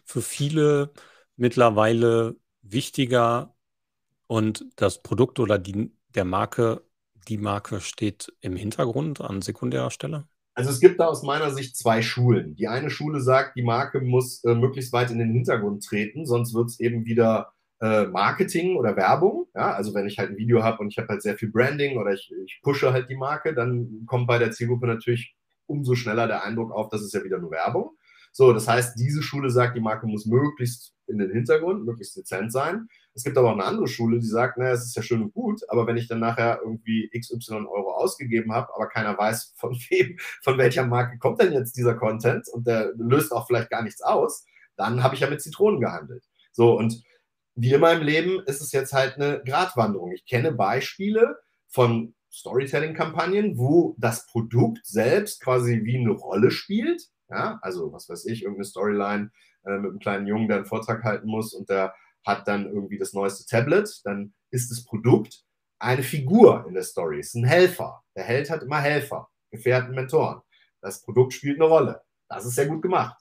für 0.05 0.21
viele 0.21 0.91
mittlerweile 1.39 2.35
wichtiger 2.61 3.55
und 4.27 4.65
das 4.75 5.01
Produkt 5.01 5.39
oder 5.39 5.57
die, 5.57 5.91
der 6.13 6.25
Marke, 6.25 6.83
die 7.27 7.37
Marke 7.37 7.81
steht 7.81 8.31
im 8.41 8.55
Hintergrund 8.55 9.21
an 9.21 9.41
sekundärer 9.41 9.91
Stelle? 9.91 10.27
Also 10.53 10.71
es 10.71 10.79
gibt 10.79 10.99
da 10.99 11.05
aus 11.05 11.23
meiner 11.23 11.51
Sicht 11.51 11.77
zwei 11.77 12.01
Schulen. 12.01 12.55
Die 12.55 12.67
eine 12.67 12.89
Schule 12.89 13.21
sagt, 13.21 13.55
die 13.55 13.63
Marke 13.63 14.01
muss 14.01 14.43
äh, 14.43 14.55
möglichst 14.55 14.91
weit 14.91 15.09
in 15.09 15.19
den 15.19 15.31
Hintergrund 15.31 15.85
treten, 15.85 16.25
sonst 16.25 16.53
wird 16.53 16.67
es 16.67 16.79
eben 16.79 17.05
wieder 17.05 17.53
äh, 17.79 18.05
Marketing 18.07 18.75
oder 18.75 18.97
Werbung. 18.97 19.47
Ja? 19.55 19.71
Also 19.71 19.93
wenn 19.93 20.05
ich 20.05 20.19
halt 20.19 20.31
ein 20.31 20.37
Video 20.37 20.63
habe 20.63 20.79
und 20.79 20.89
ich 20.89 20.97
habe 20.97 21.07
halt 21.07 21.21
sehr 21.21 21.37
viel 21.37 21.49
Branding 21.49 21.97
oder 21.97 22.11
ich, 22.11 22.31
ich 22.45 22.59
pushe 22.61 22.91
halt 22.91 23.09
die 23.09 23.15
Marke, 23.15 23.53
dann 23.53 24.03
kommt 24.05 24.27
bei 24.27 24.37
der 24.37 24.51
Zielgruppe 24.51 24.87
natürlich 24.87 25.35
umso 25.65 25.95
schneller 25.95 26.27
der 26.27 26.43
Eindruck 26.43 26.71
auf, 26.71 26.89
das 26.89 27.03
ist 27.03 27.13
ja 27.13 27.23
wieder 27.23 27.37
nur 27.39 27.51
Werbung. 27.51 27.91
So, 28.39 28.53
das 28.53 28.69
heißt, 28.69 28.97
diese 28.97 29.21
Schule 29.21 29.49
sagt, 29.49 29.75
die 29.75 29.81
Marke 29.81 30.07
muss 30.07 30.25
möglichst 30.25 30.95
in 31.07 31.17
den 31.17 31.29
Hintergrund, 31.29 31.83
möglichst 31.83 32.15
dezent 32.15 32.53
sein. 32.53 32.87
Es 33.13 33.25
gibt 33.25 33.37
aber 33.37 33.49
auch 33.49 33.53
eine 33.53 33.65
andere 33.65 33.89
Schule, 33.89 34.17
die 34.17 34.27
sagt, 34.27 34.57
naja, 34.57 34.71
es 34.71 34.85
ist 34.85 34.95
ja 34.95 35.01
schön 35.01 35.23
und 35.23 35.33
gut, 35.33 35.59
aber 35.67 35.85
wenn 35.87 35.97
ich 35.97 36.07
dann 36.07 36.21
nachher 36.21 36.61
irgendwie 36.63 37.09
XY 37.13 37.65
Euro 37.69 37.91
ausgegeben 37.95 38.53
habe, 38.53 38.73
aber 38.73 38.87
keiner 38.87 39.17
weiß, 39.17 39.55
von 39.57 39.77
wem, 39.89 40.17
von 40.41 40.57
welcher 40.57 40.85
Marke 40.85 41.17
kommt 41.17 41.41
denn 41.41 41.51
jetzt 41.51 41.75
dieser 41.75 41.95
Content 41.95 42.47
und 42.53 42.65
der 42.65 42.93
löst 42.95 43.33
auch 43.33 43.45
vielleicht 43.45 43.69
gar 43.71 43.83
nichts 43.83 44.01
aus, 44.01 44.45
dann 44.77 45.03
habe 45.03 45.15
ich 45.15 45.19
ja 45.19 45.29
mit 45.29 45.41
Zitronen 45.41 45.81
gehandelt. 45.81 46.23
So, 46.53 46.77
und 46.77 47.03
wie 47.55 47.73
immer 47.73 47.91
im 47.91 48.03
Leben 48.03 48.39
ist 48.45 48.61
es 48.61 48.71
jetzt 48.71 48.93
halt 48.93 49.15
eine 49.15 49.43
Gratwanderung. 49.43 50.13
Ich 50.13 50.25
kenne 50.25 50.53
Beispiele 50.53 51.39
von 51.67 52.15
Storytelling-Kampagnen, 52.31 53.57
wo 53.57 53.97
das 53.97 54.27
Produkt 54.27 54.85
selbst 54.85 55.41
quasi 55.41 55.81
wie 55.83 55.97
eine 55.97 56.11
Rolle 56.11 56.51
spielt. 56.51 57.09
Ja, 57.29 57.59
also 57.61 57.91
was 57.93 58.09
weiß 58.09 58.25
ich, 58.25 58.43
irgendeine 58.43 58.65
Storyline 58.65 59.31
äh, 59.65 59.77
mit 59.77 59.91
einem 59.91 59.99
kleinen 59.99 60.27
Jungen, 60.27 60.47
der 60.47 60.57
einen 60.57 60.65
Vortrag 60.65 61.03
halten 61.03 61.27
muss 61.27 61.53
und 61.53 61.69
der 61.69 61.93
hat 62.25 62.47
dann 62.47 62.65
irgendwie 62.65 62.97
das 62.97 63.13
neueste 63.13 63.45
Tablet, 63.45 64.01
dann 64.03 64.33
ist 64.51 64.71
das 64.71 64.83
Produkt 64.83 65.43
eine 65.79 66.03
Figur 66.03 66.65
in 66.67 66.73
der 66.73 66.83
Story, 66.83 67.19
ist 67.19 67.35
ein 67.35 67.45
Helfer. 67.45 68.03
Der 68.15 68.23
Held 68.25 68.49
hat 68.49 68.63
immer 68.63 68.79
Helfer, 68.81 69.29
Gefährten, 69.51 69.95
Mentoren. 69.95 70.41
Das 70.81 71.01
Produkt 71.03 71.33
spielt 71.33 71.57
eine 71.59 71.69
Rolle. 71.69 72.01
Das 72.29 72.45
ist 72.45 72.55
sehr 72.55 72.67
gut 72.67 72.81
gemacht. 72.81 73.17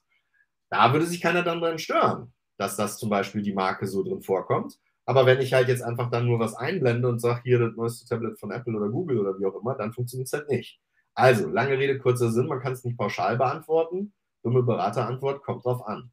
Da 0.70 0.92
würde 0.92 1.06
sich 1.06 1.20
keiner 1.20 1.42
dann 1.42 1.60
dran 1.60 1.78
stören, 1.78 2.32
dass 2.58 2.76
das 2.76 2.98
zum 2.98 3.10
Beispiel 3.10 3.42
die 3.42 3.54
Marke 3.54 3.86
so 3.86 4.02
drin 4.02 4.22
vorkommt. 4.22 4.78
Aber 5.06 5.24
wenn 5.24 5.40
ich 5.40 5.54
halt 5.54 5.68
jetzt 5.68 5.82
einfach 5.82 6.10
dann 6.10 6.26
nur 6.26 6.38
was 6.38 6.54
einblende 6.54 7.08
und 7.08 7.20
sage, 7.20 7.40
hier 7.44 7.58
das 7.58 7.74
neueste 7.76 8.06
Tablet 8.06 8.38
von 8.38 8.50
Apple 8.50 8.76
oder 8.76 8.90
Google 8.90 9.18
oder 9.18 9.38
wie 9.38 9.46
auch 9.46 9.58
immer, 9.60 9.74
dann 9.74 9.92
funktioniert 9.92 10.26
es 10.26 10.32
halt 10.34 10.48
nicht. 10.48 10.78
Also, 11.18 11.48
lange 11.48 11.76
Rede, 11.76 11.98
kurzer 11.98 12.30
Sinn, 12.30 12.46
man 12.46 12.60
kann 12.60 12.74
es 12.74 12.84
nicht 12.84 12.96
pauschal 12.96 13.36
beantworten. 13.36 14.12
Dumme 14.44 14.62
Beraterantwort 14.62 15.42
kommt 15.42 15.64
drauf 15.64 15.84
an. 15.84 16.12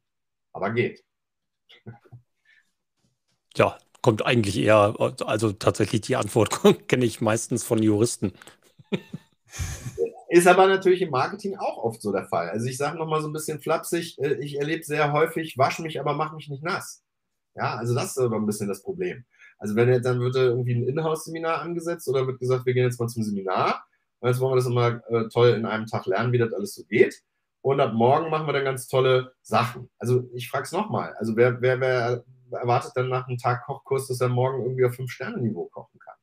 Aber 0.52 0.72
geht. 0.72 1.04
Ja, 3.54 3.78
kommt 4.02 4.26
eigentlich 4.26 4.58
eher, 4.58 4.96
also 5.24 5.52
tatsächlich 5.52 6.00
die 6.00 6.16
Antwort 6.16 6.60
kenne 6.88 7.04
ich 7.04 7.20
meistens 7.20 7.62
von 7.62 7.80
Juristen. 7.80 8.32
Ist 10.28 10.48
aber 10.48 10.66
natürlich 10.66 11.02
im 11.02 11.10
Marketing 11.10 11.56
auch 11.56 11.84
oft 11.84 12.02
so 12.02 12.10
der 12.10 12.24
Fall. 12.24 12.50
Also 12.50 12.66
ich 12.66 12.76
sage 12.76 12.98
nochmal 12.98 13.22
so 13.22 13.28
ein 13.28 13.32
bisschen 13.32 13.60
flapsig, 13.60 14.18
äh, 14.18 14.34
ich 14.42 14.58
erlebe 14.58 14.82
sehr 14.82 15.12
häufig, 15.12 15.56
wasch 15.56 15.78
mich, 15.78 16.00
aber 16.00 16.14
mach 16.14 16.32
mich 16.34 16.48
nicht 16.48 16.64
nass. 16.64 17.04
Ja, 17.54 17.76
also 17.76 17.94
das 17.94 18.10
ist 18.10 18.18
aber 18.18 18.38
ein 18.38 18.46
bisschen 18.46 18.66
das 18.66 18.82
Problem. 18.82 19.24
Also 19.56 19.76
wenn 19.76 19.88
jetzt, 19.88 20.04
dann 20.04 20.18
wird 20.18 20.34
irgendwie 20.34 20.74
ein 20.74 20.88
Inhouse-Seminar 20.88 21.60
angesetzt 21.60 22.08
oder 22.08 22.26
wird 22.26 22.40
gesagt, 22.40 22.66
wir 22.66 22.74
gehen 22.74 22.84
jetzt 22.84 22.98
mal 22.98 23.06
zum 23.06 23.22
Seminar 23.22 23.85
jetzt 24.22 24.40
wollen 24.40 24.52
wir 24.52 24.56
das 24.56 24.66
immer 24.66 25.02
äh, 25.08 25.28
toll 25.28 25.50
in 25.50 25.66
einem 25.66 25.86
Tag 25.86 26.06
lernen, 26.06 26.32
wie 26.32 26.38
das 26.38 26.52
alles 26.52 26.74
so 26.74 26.84
geht. 26.84 27.22
Und 27.60 27.80
ab 27.80 27.94
morgen 27.94 28.30
machen 28.30 28.46
wir 28.46 28.52
dann 28.52 28.64
ganz 28.64 28.86
tolle 28.86 29.32
Sachen. 29.42 29.90
Also 29.98 30.28
ich 30.34 30.48
frage 30.48 30.64
es 30.64 30.72
nochmal. 30.72 31.14
Also 31.18 31.36
wer, 31.36 31.60
wer, 31.60 31.80
wer 31.80 32.24
erwartet 32.52 32.92
dann 32.94 33.08
nach 33.08 33.26
einem 33.26 33.38
Tag 33.38 33.64
Kochkurs, 33.64 34.06
dass 34.06 34.20
er 34.20 34.28
morgen 34.28 34.62
irgendwie 34.62 34.84
auf 34.84 34.94
Fünf-Sterne-Niveau 34.94 35.66
kochen 35.66 35.98
kann? 35.98 36.14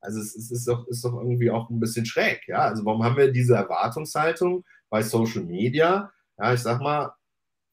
Also 0.00 0.20
es, 0.20 0.34
es 0.34 0.50
ist, 0.50 0.66
doch, 0.68 0.86
ist 0.88 1.04
doch 1.04 1.14
irgendwie 1.14 1.50
auch 1.50 1.70
ein 1.70 1.80
bisschen 1.80 2.06
schräg. 2.06 2.48
Ja? 2.48 2.60
Also 2.60 2.84
warum 2.84 3.04
haben 3.04 3.16
wir 3.16 3.30
diese 3.30 3.54
Erwartungshaltung 3.56 4.64
bei 4.88 5.02
Social 5.02 5.42
Media? 5.42 6.12
Ja, 6.38 6.54
ich 6.54 6.60
sag 6.60 6.80
mal, 6.80 7.12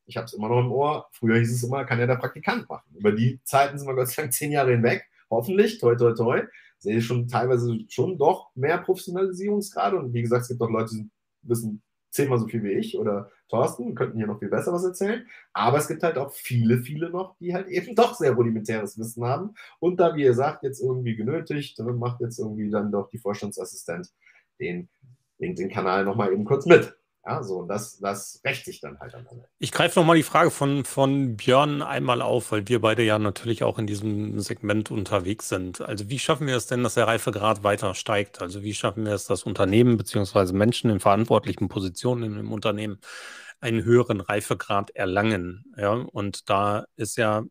ich 0.05 0.17
habe 0.17 0.25
es 0.25 0.33
immer 0.33 0.49
noch 0.49 0.59
im 0.59 0.71
Ohr. 0.71 1.07
Früher 1.11 1.37
hieß 1.37 1.51
es 1.51 1.63
immer, 1.63 1.85
kann 1.85 1.99
ja 1.99 2.07
der 2.07 2.15
Praktikant 2.15 2.67
machen. 2.67 2.93
Über 2.95 3.11
die 3.11 3.41
Zeiten 3.43 3.77
sind 3.77 3.87
wir 3.87 3.95
Gott 3.95 4.09
sei 4.09 4.23
Dank 4.23 4.33
zehn 4.33 4.51
Jahre 4.51 4.71
hinweg. 4.71 5.05
Hoffentlich, 5.29 5.79
toi, 5.79 5.95
toi, 5.95 6.13
toi. 6.13 6.41
Sehe 6.81 6.97
ich 6.97 7.05
schon 7.05 7.27
teilweise 7.27 7.77
schon 7.89 8.17
doch 8.17 8.49
mehr 8.55 8.79
Professionalisierungsgrade. 8.79 9.97
Und 9.97 10.13
wie 10.13 10.23
gesagt, 10.23 10.41
es 10.43 10.47
gibt 10.47 10.61
auch 10.61 10.69
Leute, 10.69 10.95
die 10.95 11.09
wissen 11.43 11.83
zehnmal 12.09 12.39
so 12.39 12.47
viel 12.47 12.63
wie 12.63 12.71
ich 12.71 12.97
oder 12.97 13.29
Thorsten, 13.49 13.93
könnten 13.93 14.17
hier 14.17 14.25
noch 14.25 14.39
viel 14.39 14.49
besser 14.49 14.73
was 14.73 14.83
erzählen. 14.83 15.27
Aber 15.53 15.77
es 15.77 15.87
gibt 15.87 16.01
halt 16.01 16.17
auch 16.17 16.31
viele, 16.33 16.79
viele 16.79 17.11
noch, 17.11 17.37
die 17.37 17.53
halt 17.53 17.67
eben 17.69 17.95
doch 17.95 18.15
sehr 18.15 18.31
rudimentäres 18.31 18.97
Wissen 18.97 19.23
haben. 19.23 19.53
Und 19.79 19.99
da, 19.99 20.15
wie 20.15 20.23
ihr 20.23 20.33
sagt, 20.33 20.63
jetzt 20.63 20.81
irgendwie 20.81 21.15
genötigt, 21.15 21.77
macht 21.79 22.19
jetzt 22.19 22.39
irgendwie 22.39 22.71
dann 22.71 22.91
doch 22.91 23.09
die 23.09 23.19
Vorstandsassistent 23.19 24.09
den 24.59 24.89
LinkedIn-Kanal 25.37 26.03
nochmal 26.03 26.33
eben 26.33 26.45
kurz 26.45 26.65
mit. 26.65 26.95
Ja, 27.23 27.43
so, 27.43 27.59
und 27.59 27.67
das, 27.67 27.99
das 27.99 28.41
rächt 28.43 28.65
sich 28.65 28.81
dann 28.81 28.99
halt 28.99 29.13
am 29.13 29.27
Ende. 29.27 29.45
Ich 29.59 29.71
greife 29.71 29.99
nochmal 29.99 30.15
die 30.15 30.23
Frage 30.23 30.49
von, 30.49 30.83
von 30.85 31.37
Björn 31.37 31.83
einmal 31.83 32.21
auf, 32.21 32.51
weil 32.51 32.67
wir 32.67 32.81
beide 32.81 33.03
ja 33.03 33.19
natürlich 33.19 33.63
auch 33.63 33.77
in 33.77 33.85
diesem 33.85 34.39
Segment 34.39 34.89
unterwegs 34.89 35.47
sind. 35.47 35.81
Also 35.81 36.09
wie 36.09 36.17
schaffen 36.17 36.47
wir 36.47 36.55
es 36.55 36.65
denn, 36.65 36.81
dass 36.81 36.95
der 36.95 37.05
Reifegrad 37.07 37.63
weiter 37.63 37.93
steigt? 37.93 38.41
Also 38.41 38.63
wie 38.63 38.73
schaffen 38.73 39.05
wir 39.05 39.13
es, 39.13 39.25
dass 39.25 39.43
Unternehmen 39.43 39.97
bzw. 39.97 40.51
Menschen 40.53 40.89
in 40.89 40.99
verantwortlichen 40.99 41.69
Positionen 41.69 42.39
im 42.39 42.51
Unternehmen 42.51 42.99
einen 43.59 43.83
höheren 43.83 44.19
Reifegrad 44.19 44.89
erlangen? 44.89 45.65
Ja, 45.77 45.91
und 45.91 46.49
da 46.49 46.85
ist 46.95 47.17
ja 47.17 47.43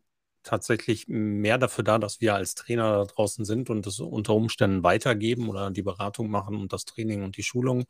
tatsächlich 0.43 1.07
mehr 1.07 1.57
dafür 1.57 1.83
da, 1.83 1.99
dass 1.99 2.21
wir 2.21 2.35
als 2.35 2.55
Trainer 2.55 2.91
da 2.91 3.05
draußen 3.05 3.45
sind 3.45 3.69
und 3.69 3.85
das 3.85 3.99
unter 3.99 4.33
Umständen 4.33 4.83
weitergeben 4.83 5.49
oder 5.49 5.71
die 5.71 5.83
Beratung 5.83 6.29
machen 6.29 6.55
und 6.55 6.73
das 6.73 6.85
Training 6.85 7.23
und 7.23 7.37
die 7.37 7.43
Schulung, 7.43 7.85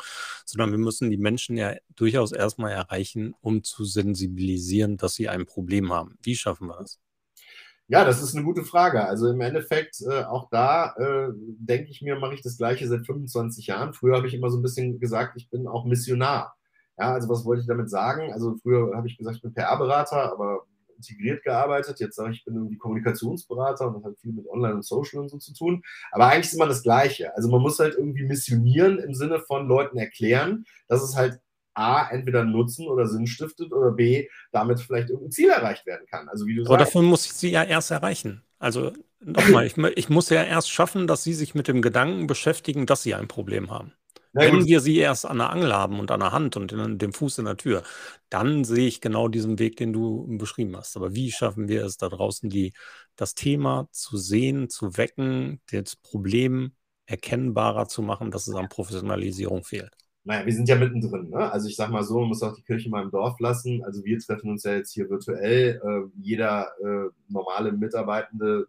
sondern 0.46 0.72
wir 0.72 0.78
müssen 0.78 1.10
die 1.10 1.18
Menschen 1.18 1.58
ja 1.58 1.76
durchaus 1.96 2.32
erstmal 2.32 2.72
erreichen, 2.72 3.34
um 3.42 3.64
zu 3.64 3.86
sensibilisieren, 3.86 4.98
dass 4.98 5.16
sie 5.16 5.30
ein 5.30 5.46
Problem 5.46 5.94
haben. 5.94 6.18
Wie 6.22 6.36
schaffen 6.36 6.68
wir 6.68 6.78
das? 6.78 7.00
Ja, 7.88 8.06
das 8.06 8.24
ist 8.24 8.34
eine 8.36 8.46
gute 8.46 8.64
Frage. 8.64 9.06
Also 9.06 9.30
im 9.30 9.42
Endeffekt, 9.42 10.00
äh, 10.02 10.24
auch 10.24 10.50
da 10.50 10.94
äh, 10.96 11.34
denke 11.36 11.92
ich 11.92 12.02
mir, 12.02 12.18
mache 12.18 12.36
ich 12.36 12.42
das 12.42 12.58
Gleiche 12.58 12.88
seit 12.88 13.06
25 13.06 13.68
Jahren. 13.68 13.94
Früher 13.94 14.16
habe 14.16 14.28
ich 14.28 14.34
immer 14.34 14.50
so 14.50 14.58
ein 14.58 14.62
bisschen 14.62 14.98
gesagt, 14.98 15.34
ich 15.36 15.50
bin 15.50 15.68
auch 15.68 15.84
Missionar. 15.84 16.56
Ja, 16.98 17.14
also 17.14 17.28
was 17.28 17.44
wollte 17.44 17.62
ich 17.62 17.68
damit 17.68 17.90
sagen? 17.90 18.32
Also 18.32 18.56
früher 18.62 18.96
habe 18.96 19.08
ich 19.08 19.18
gesagt, 19.18 19.36
ich 19.38 19.42
bin 19.42 19.54
PR-Berater, 19.54 20.32
aber 20.32 20.62
integriert 21.02 21.44
gearbeitet. 21.44 22.00
Jetzt 22.00 22.16
sage 22.16 22.32
ich, 22.32 22.40
ich 22.40 22.46
bin 22.46 22.56
irgendwie 22.56 22.78
Kommunikationsberater 22.78 23.88
und 23.88 23.96
das 23.96 24.04
hat 24.04 24.20
viel 24.20 24.34
mit 24.34 24.48
Online 24.48 24.76
und 24.76 24.86
Social 24.86 25.20
und 25.20 25.30
so 25.30 25.38
zu 25.38 25.54
tun. 25.54 25.82
Aber 26.12 26.28
eigentlich 26.28 26.48
ist 26.48 26.54
immer 26.54 26.68
das 26.68 26.84
Gleiche. 26.84 27.36
Also 27.36 27.50
man 27.50 27.62
muss 27.62 27.80
halt 27.80 27.96
irgendwie 27.96 28.24
missionieren 28.26 29.00
im 29.00 29.14
Sinne 29.14 29.40
von 29.40 29.68
Leuten 29.68 29.98
erklären, 29.98 30.66
dass 30.88 31.04
es 31.04 31.16
halt 31.16 31.40
A, 31.74 32.10
entweder 32.10 32.44
Nutzen 32.44 32.88
oder 32.88 33.08
Sinn 33.08 33.28
stiftet 33.28 33.72
oder 33.72 33.92
B, 33.92 34.28
damit 34.52 34.80
vielleicht 34.82 35.10
irgendein 35.10 35.32
Ziel 35.32 35.50
erreicht 35.50 35.86
werden 35.86 36.06
kann. 36.10 36.28
Also 36.30 36.46
wie 36.46 36.56
du 36.56 36.66
Aber 36.66 36.78
sagst. 36.78 36.96
davon 36.96 37.06
muss 37.06 37.26
ich 37.26 37.34
sie 37.34 37.52
ja 37.52 37.64
erst 37.64 37.92
erreichen. 37.92 38.44
Also 38.60 38.92
nochmal, 39.20 39.66
ich, 39.66 39.78
ich 39.78 40.10
muss 40.10 40.30
ja 40.30 40.44
erst 40.44 40.70
schaffen, 40.70 41.08
dass 41.08 41.24
sie 41.24 41.34
sich 41.34 41.56
mit 41.56 41.68
dem 41.68 41.82
Gedanken 41.82 42.28
beschäftigen, 42.28 42.86
dass 42.86 43.04
sie 43.04 43.16
ein 43.16 43.28
Problem 43.28 43.72
haben. 43.72 43.94
Wenn 44.34 44.60
gut. 44.60 44.68
wir 44.68 44.80
sie 44.80 44.98
erst 44.98 45.26
an 45.26 45.40
der 45.40 45.50
Angel 45.50 45.74
haben 45.74 46.00
und 46.00 46.10
an 46.10 46.22
der 46.22 46.32
Hand 46.32 46.56
und 46.56 46.72
in, 46.72 46.98
dem 46.98 47.14
Fuß 47.14 47.40
in 47.40 47.46
der 47.46 47.58
Tür, 47.58 47.84
dann 48.30 48.64
sehe 48.64 48.88
ich 48.88 49.02
genau 49.02 49.28
diesen 49.28 49.60
Weg, 49.60 49.76
den 49.76 49.92
du 49.92 50.26
beschrieben 50.38 50.78
hast. 50.78 50.96
Aber 50.96 51.14
wie 51.14 51.32
schaffen 51.32 51.68
wir 51.68 51.84
es 51.86 51.98
da 51.98 52.08
draußen, 52.08 52.50
die, 52.50 52.74
das 53.16 53.36
Thema 53.36 53.88
zu 53.92 54.18
sehen, 54.18 54.70
zu 54.70 54.98
wecken, 54.98 55.60
das 55.72 55.98
Problem 55.98 56.72
erkennbarer 57.08 57.88
zu 57.88 58.02
machen, 58.02 58.32
dass 58.32 58.48
es 58.48 58.56
an 58.56 58.70
Professionalisierung 58.70 59.64
fehlt? 59.64 59.92
Naja, 60.24 60.46
wir 60.46 60.54
sind 60.54 60.70
ja 60.70 60.76
mittendrin. 60.76 61.30
Ne? 61.30 61.52
Also 61.52 61.68
ich 61.68 61.76
sage 61.76 61.92
mal 61.92 62.04
so, 62.04 62.20
man 62.20 62.30
muss 62.30 62.44
auch 62.44 62.54
die 62.54 62.62
Kirche 62.62 62.90
mal 62.90 63.04
im 63.04 63.12
Dorf 63.12 63.40
lassen. 63.40 63.84
Also 63.84 64.04
wir 64.06 64.20
treffen 64.20 64.52
uns 64.52 64.64
ja 64.64 64.74
jetzt 64.76 64.94
hier 64.94 65.10
virtuell. 65.10 65.82
Äh, 65.84 66.10
jeder 66.22 66.70
äh, 66.80 67.10
normale 67.28 67.72
Mitarbeitende 67.72 68.68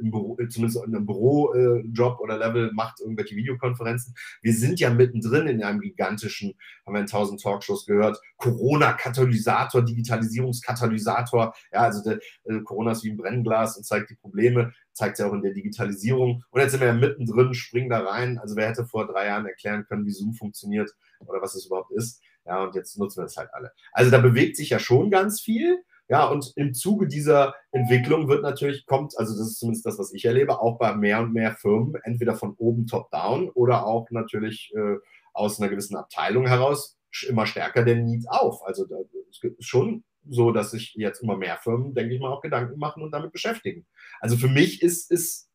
im 0.00 0.10
Büro, 0.10 0.36
zumindest 0.48 0.84
in 0.84 0.94
einem 0.94 1.06
Bürojob 1.06 2.18
äh, 2.18 2.22
oder 2.22 2.38
Level 2.38 2.72
macht 2.72 3.00
irgendwelche 3.00 3.36
Videokonferenzen. 3.36 4.14
Wir 4.42 4.52
sind 4.52 4.80
ja 4.80 4.90
mittendrin 4.90 5.46
in 5.46 5.62
einem 5.62 5.80
gigantischen, 5.80 6.54
haben 6.84 6.94
wir 6.94 7.00
in 7.00 7.06
tausend 7.06 7.40
Talkshows 7.40 7.86
gehört, 7.86 8.20
Corona-Katalysator, 8.36 9.84
Digitalisierungskatalysator. 9.84 11.54
Ja, 11.72 11.80
also 11.80 12.02
der, 12.02 12.18
äh, 12.44 12.60
Corona 12.62 12.92
ist 12.92 13.04
wie 13.04 13.10
ein 13.10 13.16
Brennglas 13.16 13.76
und 13.76 13.84
zeigt 13.84 14.10
die 14.10 14.16
Probleme, 14.16 14.72
zeigt 14.92 15.18
ja 15.18 15.28
auch 15.28 15.32
in 15.32 15.42
der 15.42 15.52
Digitalisierung. 15.52 16.42
Und 16.50 16.60
jetzt 16.60 16.72
sind 16.72 16.80
wir 16.80 16.88
ja 16.88 16.94
mittendrin, 16.94 17.54
springen 17.54 17.90
da 17.90 18.00
rein. 18.00 18.38
Also 18.38 18.56
wer 18.56 18.68
hätte 18.68 18.86
vor 18.86 19.06
drei 19.06 19.26
Jahren 19.26 19.46
erklären 19.46 19.84
können, 19.86 20.06
wie 20.06 20.12
Zoom 20.12 20.34
funktioniert 20.34 20.90
oder 21.26 21.40
was 21.40 21.54
es 21.54 21.66
überhaupt 21.66 21.92
ist. 21.92 22.22
Ja, 22.44 22.62
und 22.62 22.74
jetzt 22.74 22.96
nutzen 22.96 23.22
wir 23.22 23.26
es 23.26 23.36
halt 23.36 23.52
alle. 23.52 23.72
Also 23.92 24.10
da 24.10 24.18
bewegt 24.18 24.56
sich 24.56 24.70
ja 24.70 24.78
schon 24.78 25.10
ganz 25.10 25.40
viel. 25.40 25.82
Ja, 26.08 26.26
und 26.26 26.52
im 26.56 26.72
Zuge 26.72 27.08
dieser 27.08 27.54
Entwicklung 27.72 28.28
wird 28.28 28.42
natürlich, 28.42 28.86
kommt, 28.86 29.18
also 29.18 29.36
das 29.36 29.48
ist 29.48 29.58
zumindest 29.58 29.86
das, 29.86 29.98
was 29.98 30.12
ich 30.12 30.24
erlebe, 30.24 30.60
auch 30.60 30.78
bei 30.78 30.94
mehr 30.94 31.20
und 31.20 31.32
mehr 31.32 31.56
Firmen, 31.56 31.94
entweder 32.04 32.36
von 32.36 32.54
oben 32.58 32.86
top-down 32.86 33.50
oder 33.50 33.86
auch 33.86 34.08
natürlich 34.10 34.72
äh, 34.76 34.96
aus 35.34 35.60
einer 35.60 35.68
gewissen 35.68 35.96
Abteilung 35.96 36.46
heraus 36.46 36.96
immer 37.28 37.46
stärker 37.46 37.84
der 37.84 37.96
Need 37.96 38.28
auf. 38.28 38.64
Also 38.64 38.86
da, 38.86 38.96
es 39.30 39.40
gibt 39.40 39.62
schon 39.64 40.04
so, 40.28 40.52
dass 40.52 40.70
sich 40.70 40.94
jetzt 40.94 41.22
immer 41.22 41.36
mehr 41.36 41.58
Firmen, 41.58 41.94
denke 41.94 42.14
ich 42.14 42.20
mal, 42.20 42.32
auch 42.32 42.40
Gedanken 42.40 42.78
machen 42.78 43.02
und 43.02 43.10
damit 43.10 43.32
beschäftigen. 43.32 43.86
Also 44.20 44.36
für 44.36 44.48
mich 44.48 44.82
ist, 44.82 45.10
ist 45.10 45.46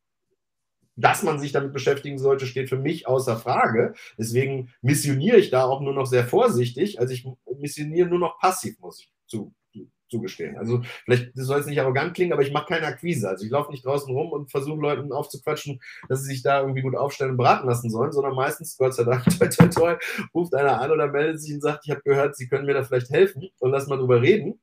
dass 0.96 1.22
man 1.22 1.40
sich 1.40 1.52
damit 1.52 1.72
beschäftigen 1.72 2.18
sollte, 2.18 2.46
steht 2.46 2.68
für 2.68 2.78
mich 2.78 3.06
außer 3.06 3.38
Frage. 3.38 3.94
Deswegen 4.18 4.72
missioniere 4.82 5.38
ich 5.38 5.50
da 5.50 5.64
auch 5.64 5.80
nur 5.80 5.94
noch 5.94 6.06
sehr 6.06 6.26
vorsichtig. 6.26 7.00
Also 7.00 7.14
ich 7.14 7.26
missioniere 7.58 8.08
nur 8.08 8.18
noch 8.18 8.38
passiv, 8.38 8.78
muss 8.78 9.00
ich 9.00 9.12
zu, 9.26 9.54
zugestehen. 10.12 10.56
Also 10.58 10.82
vielleicht 11.04 11.30
soll 11.34 11.60
es 11.60 11.66
nicht 11.66 11.80
arrogant 11.80 12.14
klingen, 12.14 12.32
aber 12.32 12.42
ich 12.42 12.52
mache 12.52 12.66
keine 12.66 12.86
Akquise. 12.86 13.28
Also 13.28 13.44
ich 13.44 13.50
laufe 13.50 13.70
nicht 13.70 13.84
draußen 13.84 14.14
rum 14.14 14.30
und 14.30 14.50
versuche 14.50 14.80
Leuten 14.80 15.10
aufzuquatschen, 15.10 15.80
dass 16.08 16.20
sie 16.20 16.28
sich 16.28 16.42
da 16.42 16.60
irgendwie 16.60 16.82
gut 16.82 16.94
aufstellen 16.94 17.32
und 17.32 17.38
beraten 17.38 17.66
lassen 17.66 17.90
sollen, 17.90 18.12
sondern 18.12 18.34
meistens, 18.34 18.76
Gott 18.76 18.94
sei 18.94 19.04
Dank, 19.04 19.24
toi, 19.38 19.48
toi, 19.48 19.68
toi, 19.68 19.96
ruft 20.34 20.54
einer 20.54 20.80
an 20.80 20.90
oder 20.90 21.08
meldet 21.08 21.40
sich 21.40 21.54
und 21.54 21.62
sagt, 21.62 21.84
ich 21.84 21.90
habe 21.90 22.02
gehört, 22.02 22.36
Sie 22.36 22.48
können 22.48 22.66
mir 22.66 22.74
da 22.74 22.84
vielleicht 22.84 23.10
helfen 23.10 23.48
und 23.58 23.70
lass 23.70 23.88
mal 23.88 23.96
drüber 23.96 24.20
reden. 24.20 24.60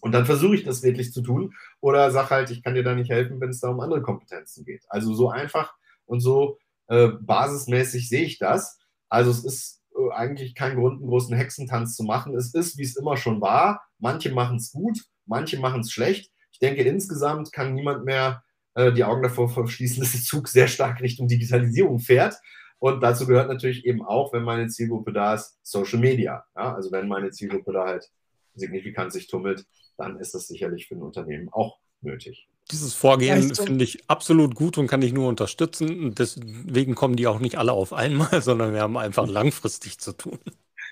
Und 0.00 0.12
dann 0.12 0.26
versuche 0.26 0.54
ich 0.54 0.64
das 0.64 0.82
wirklich 0.82 1.12
zu 1.12 1.22
tun 1.22 1.54
oder 1.80 2.10
sage 2.10 2.30
halt, 2.30 2.50
ich 2.50 2.62
kann 2.62 2.74
dir 2.74 2.84
da 2.84 2.94
nicht 2.94 3.10
helfen, 3.10 3.40
wenn 3.40 3.50
es 3.50 3.60
da 3.60 3.68
um 3.68 3.80
andere 3.80 4.02
Kompetenzen 4.02 4.64
geht. 4.64 4.84
Also 4.88 5.14
so 5.14 5.30
einfach 5.30 5.74
und 6.04 6.20
so 6.20 6.58
äh, 6.88 7.08
basismäßig 7.08 8.08
sehe 8.08 8.22
ich 8.22 8.38
das. 8.38 8.78
Also 9.08 9.30
es 9.30 9.44
ist 9.44 9.75
eigentlich 10.12 10.54
kein 10.54 10.76
Grund, 10.76 11.00
einen 11.00 11.08
großen 11.08 11.36
Hexentanz 11.36 11.96
zu 11.96 12.04
machen. 12.04 12.36
Es 12.36 12.54
ist, 12.54 12.78
wie 12.78 12.82
es 12.82 12.96
immer 12.96 13.16
schon 13.16 13.40
war. 13.40 13.82
Manche 13.98 14.32
machen 14.32 14.56
es 14.56 14.72
gut, 14.72 15.00
manche 15.24 15.58
machen 15.58 15.80
es 15.80 15.92
schlecht. 15.92 16.30
Ich 16.52 16.58
denke, 16.58 16.82
insgesamt 16.82 17.52
kann 17.52 17.74
niemand 17.74 18.04
mehr 18.04 18.42
äh, 18.74 18.92
die 18.92 19.04
Augen 19.04 19.22
davor 19.22 19.48
verschließen, 19.48 20.00
dass 20.00 20.12
der 20.12 20.20
Zug 20.20 20.48
sehr 20.48 20.68
stark 20.68 21.00
Richtung 21.00 21.28
Digitalisierung 21.28 21.98
fährt. 21.98 22.36
Und 22.78 23.02
dazu 23.02 23.26
gehört 23.26 23.48
natürlich 23.48 23.84
eben 23.86 24.04
auch, 24.04 24.32
wenn 24.32 24.42
meine 24.42 24.68
Zielgruppe 24.68 25.12
da 25.12 25.34
ist, 25.34 25.58
Social 25.62 25.98
Media. 25.98 26.44
Ja? 26.54 26.74
Also 26.74 26.92
wenn 26.92 27.08
meine 27.08 27.30
Zielgruppe 27.30 27.72
da 27.72 27.86
halt 27.86 28.06
signifikant 28.54 29.12
sich 29.12 29.28
tummelt, 29.28 29.66
dann 29.96 30.18
ist 30.18 30.34
das 30.34 30.46
sicherlich 30.46 30.86
für 30.86 30.94
ein 30.94 31.02
Unternehmen 31.02 31.48
auch 31.52 31.78
nötig. 32.00 32.48
Dieses 32.70 32.94
Vorgehen 32.94 33.54
finde 33.54 33.84
ich 33.84 34.10
absolut 34.10 34.56
gut 34.56 34.76
und 34.76 34.88
kann 34.88 35.02
ich 35.02 35.12
nur 35.12 35.28
unterstützen. 35.28 36.14
deswegen 36.14 36.96
kommen 36.96 37.14
die 37.14 37.28
auch 37.28 37.38
nicht 37.38 37.58
alle 37.58 37.72
auf 37.72 37.92
einmal, 37.92 38.42
sondern 38.42 38.72
wir 38.72 38.80
haben 38.80 38.96
einfach 38.96 39.28
langfristig 39.28 39.98
zu 39.98 40.12
tun. 40.12 40.38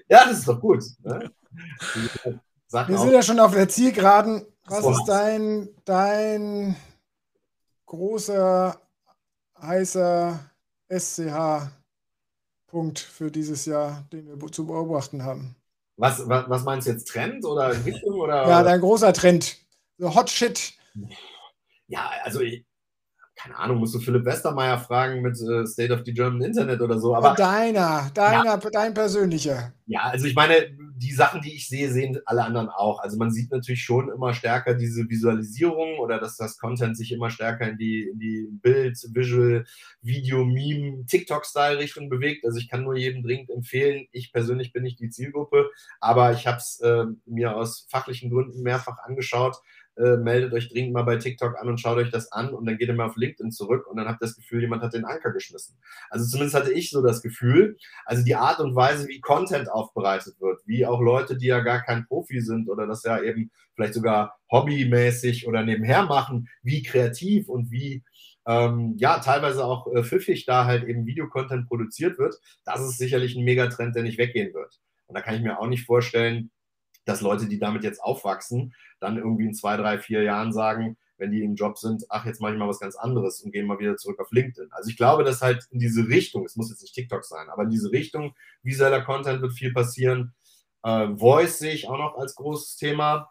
Ja, 0.09 0.25
das 0.27 0.39
ist 0.41 0.49
doch 0.49 0.61
gut. 0.61 0.85
Ne? 1.03 1.33
wir 2.71 2.99
sind 2.99 3.13
ja 3.13 3.23
schon 3.23 3.41
auf 3.41 3.53
der 3.53 3.69
Zielgeraden. 3.69 4.47
Was 4.67 4.87
ist 4.87 5.05
dein, 5.07 5.69
dein 5.85 6.77
großer, 7.87 8.81
heißer 9.61 10.39
SCH-Punkt 10.89 11.71
für 12.99 13.31
dieses 13.31 13.67
Jahr, 13.67 14.05
den 14.13 14.27
wir 14.27 14.53
zu 14.53 14.67
beobachten 14.67 15.23
haben? 15.25 15.55
Was, 15.97 16.29
was, 16.29 16.49
was 16.49 16.65
meinst 16.65 16.87
du 16.87 16.93
jetzt? 16.93 17.09
Trend 17.09 17.45
oder 17.45 17.73
Entwicklung? 17.73 18.21
Oder? 18.21 18.49
Ja, 18.49 18.63
dein 18.63 18.81
großer 18.81 19.13
Trend. 19.13 19.59
So 19.99 20.15
Hot 20.15 20.31
Shit. 20.31 20.75
Ja, 21.89 22.11
also 22.25 22.41
ich, 22.41 22.65
keine 23.37 23.59
Ahnung, 23.59 23.79
musst 23.79 23.95
du 23.95 23.99
Philipp 23.99 24.25
Westermeier 24.25 24.79
fragen 24.79 25.21
mit 25.21 25.37
äh, 25.41 25.67
State 25.67 25.93
of 25.93 26.03
the 26.05 26.15
German 26.15 26.43
Internet 26.43 26.81
oder 26.81 26.99
so. 26.99 27.15
Aber 27.15 27.35
deiner, 27.35 28.11
deiner, 28.15 28.45
ja, 28.45 28.71
dein 28.73 28.95
persönlicher. 28.95 29.73
Ja, 29.87 30.03
also 30.05 30.27
ich 30.27 30.35
meine, 30.35 30.77
die 30.97 31.13
Sachen, 31.13 31.43
die 31.43 31.55
ich 31.55 31.69
sehe, 31.69 31.91
sehen 31.91 32.19
alle 32.27 32.45
anderen 32.45 32.69
auch. 32.69 33.01
Also 33.01 33.19
man 33.19 33.33
sieht 33.33 33.51
natürlich 33.51 33.83
schon 33.83 34.09
immer 34.09 34.33
stärker 34.33 34.75
diese 34.75 35.09
Visualisierung 35.09 35.99
oder 35.99 36.19
dass 36.21 36.37
das 36.37 36.57
Content 36.57 36.97
sich 36.97 37.13
immer 37.13 37.29
stärker 37.29 37.69
in 37.69 37.77
die, 37.77 38.09
in 38.09 38.19
die 38.19 38.49
Bild, 38.63 38.97
Visual, 39.13 39.65
Video, 40.01 40.45
Meme, 40.45 41.05
TikTok-Style-Richtung 41.07 42.09
bewegt. 42.09 42.47
Also 42.47 42.59
ich 42.59 42.69
kann 42.69 42.85
nur 42.85 42.97
jedem 42.97 43.23
dringend 43.23 43.51
empfehlen. 43.51 44.07
Ich 44.13 44.33
persönlich 44.33 44.73
bin 44.73 44.85
nicht 44.85 45.01
die 45.01 45.11
Zielgruppe, 45.11 45.71
aber 46.01 46.33
ich 46.33 46.47
habe 46.47 46.59
es 46.59 46.81
äh, 46.81 47.05
mir 47.27 47.57
aus 47.57 47.87
fachlichen 47.91 48.31
Gründen 48.31 48.63
mehrfach 48.63 48.99
angeschaut 48.99 49.57
äh, 49.97 50.17
meldet 50.17 50.53
euch 50.53 50.69
dringend 50.69 50.93
mal 50.93 51.03
bei 51.03 51.17
TikTok 51.17 51.57
an 51.59 51.69
und 51.69 51.79
schaut 51.79 51.99
euch 51.99 52.11
das 52.11 52.33
an 52.33 52.53
und 52.53 52.67
dann 52.67 52.77
geht 52.79 52.89
ihr 52.89 52.95
mal 52.95 53.07
auf 53.07 53.17
LinkedIn 53.17 53.53
zurück 53.53 53.87
und 53.87 53.97
dann 53.97 54.09
habt 54.09 54.23
ihr 54.23 54.27
das 54.27 54.37
Gefühl, 54.37 54.61
jemand 54.61 54.83
hat 54.83 54.95
den 54.95 55.05
Anker 55.05 55.33
geschmissen. 55.33 55.77
Also 56.11 56.27
zumindest 56.27 56.57
hatte 56.57 56.73
ich 56.73 56.91
so 56.91 57.03
das 57.03 57.23
Gefühl, 57.23 57.77
also 58.05 58.25
die 58.25 58.35
Art 58.35 58.61
und 58.61 58.75
Weise, 58.75 59.09
wie 59.09 59.21
Content 59.21 59.71
aufbereitet 59.71 60.41
wird, 60.41 60.61
wie 60.67 60.87
auch 60.87 61.01
Leute, 61.01 61.37
die 61.37 61.47
ja 61.47 61.61
gar 61.61 61.83
kein 61.83 62.07
Profi 62.07 62.41
sind 62.41 62.69
oder 62.69 62.87
das 62.87 63.05
ja 63.05 63.23
eben 63.23 63.51
vielleicht 63.75 63.95
sogar 63.95 64.39
hobbymäßig 64.51 65.47
oder 65.47 65.63
nebenher 65.63 66.05
machen, 66.05 66.49
wie 66.63 66.83
kreativ 66.83 67.49
und 67.49 67.71
wie 67.71 68.03
ähm, 68.47 68.95
ja, 68.99 69.21
teilweise 69.21 69.65
auch 69.65 69.87
äh, 69.93 70.03
pfiffig 70.03 70.45
da 70.45 70.67
halt 70.67 70.85
eben 70.85 71.07
Videocontent 71.07 71.67
produziert 71.67 72.19
wird, 72.19 72.35
das 72.65 72.81
ist 72.81 72.99
sicherlich 72.99 73.37
ein 73.37 73.45
Megatrend, 73.45 73.97
der 73.97 74.03
nicht 74.03 74.19
weggehen 74.19 74.53
wird. 74.53 74.81
Und 75.07 75.17
da 75.17 75.23
kann 75.23 75.35
ich 75.35 75.43
mir 75.43 75.59
auch 75.59 75.67
nicht 75.67 75.87
vorstellen, 75.87 76.51
dass 77.05 77.21
Leute, 77.21 77.47
die 77.47 77.59
damit 77.59 77.85
jetzt 77.85 78.03
aufwachsen, 78.03 78.75
dann 79.01 79.19
irgendwie 79.19 79.47
in 79.47 79.55
zwei, 79.55 79.77
drei, 79.77 79.99
vier 79.99 80.23
Jahren 80.23 80.53
sagen, 80.53 80.97
wenn 81.17 81.31
die 81.31 81.43
im 81.43 81.55
Job 81.55 81.79
sind, 81.79 82.05
ach, 82.09 82.27
jetzt 82.27 82.41
mache 82.41 82.53
ich 82.53 82.59
mal 82.59 82.69
was 82.69 82.81
ganz 82.81 82.97
anderes 82.97 83.41
und 83.41 83.53
gehen 83.53 83.67
mal 83.67 83.79
wieder 83.79 83.97
zurück 83.97 84.19
auf 84.19 84.33
LinkedIn. 84.33 84.71
Also 84.73 84.91
ich 84.91 84.97
glaube, 84.97 85.25
dass 85.25 85.43
halt 85.43 85.67
in 85.71 85.79
diese 85.79 86.09
Richtung, 86.09 86.45
es 86.45 86.57
muss 86.57 86.71
jetzt 86.71 86.83
nicht 86.83 86.95
TikTok 86.95 87.25
sein, 87.25 87.49
aber 87.51 87.65
in 87.65 87.71
diese 87.71 87.93
Richtung, 87.93 88.35
visueller 88.63 89.03
Content 89.03 89.41
wird 89.41 89.53
viel 89.53 89.73
passieren. 89.73 90.35
Äh, 90.83 91.15
Voice 91.17 91.59
sehe 91.59 91.73
ich 91.73 91.89
auch 91.89 91.99
noch 91.99 92.19
als 92.19 92.35
großes 92.35 92.77
Thema. 92.77 93.31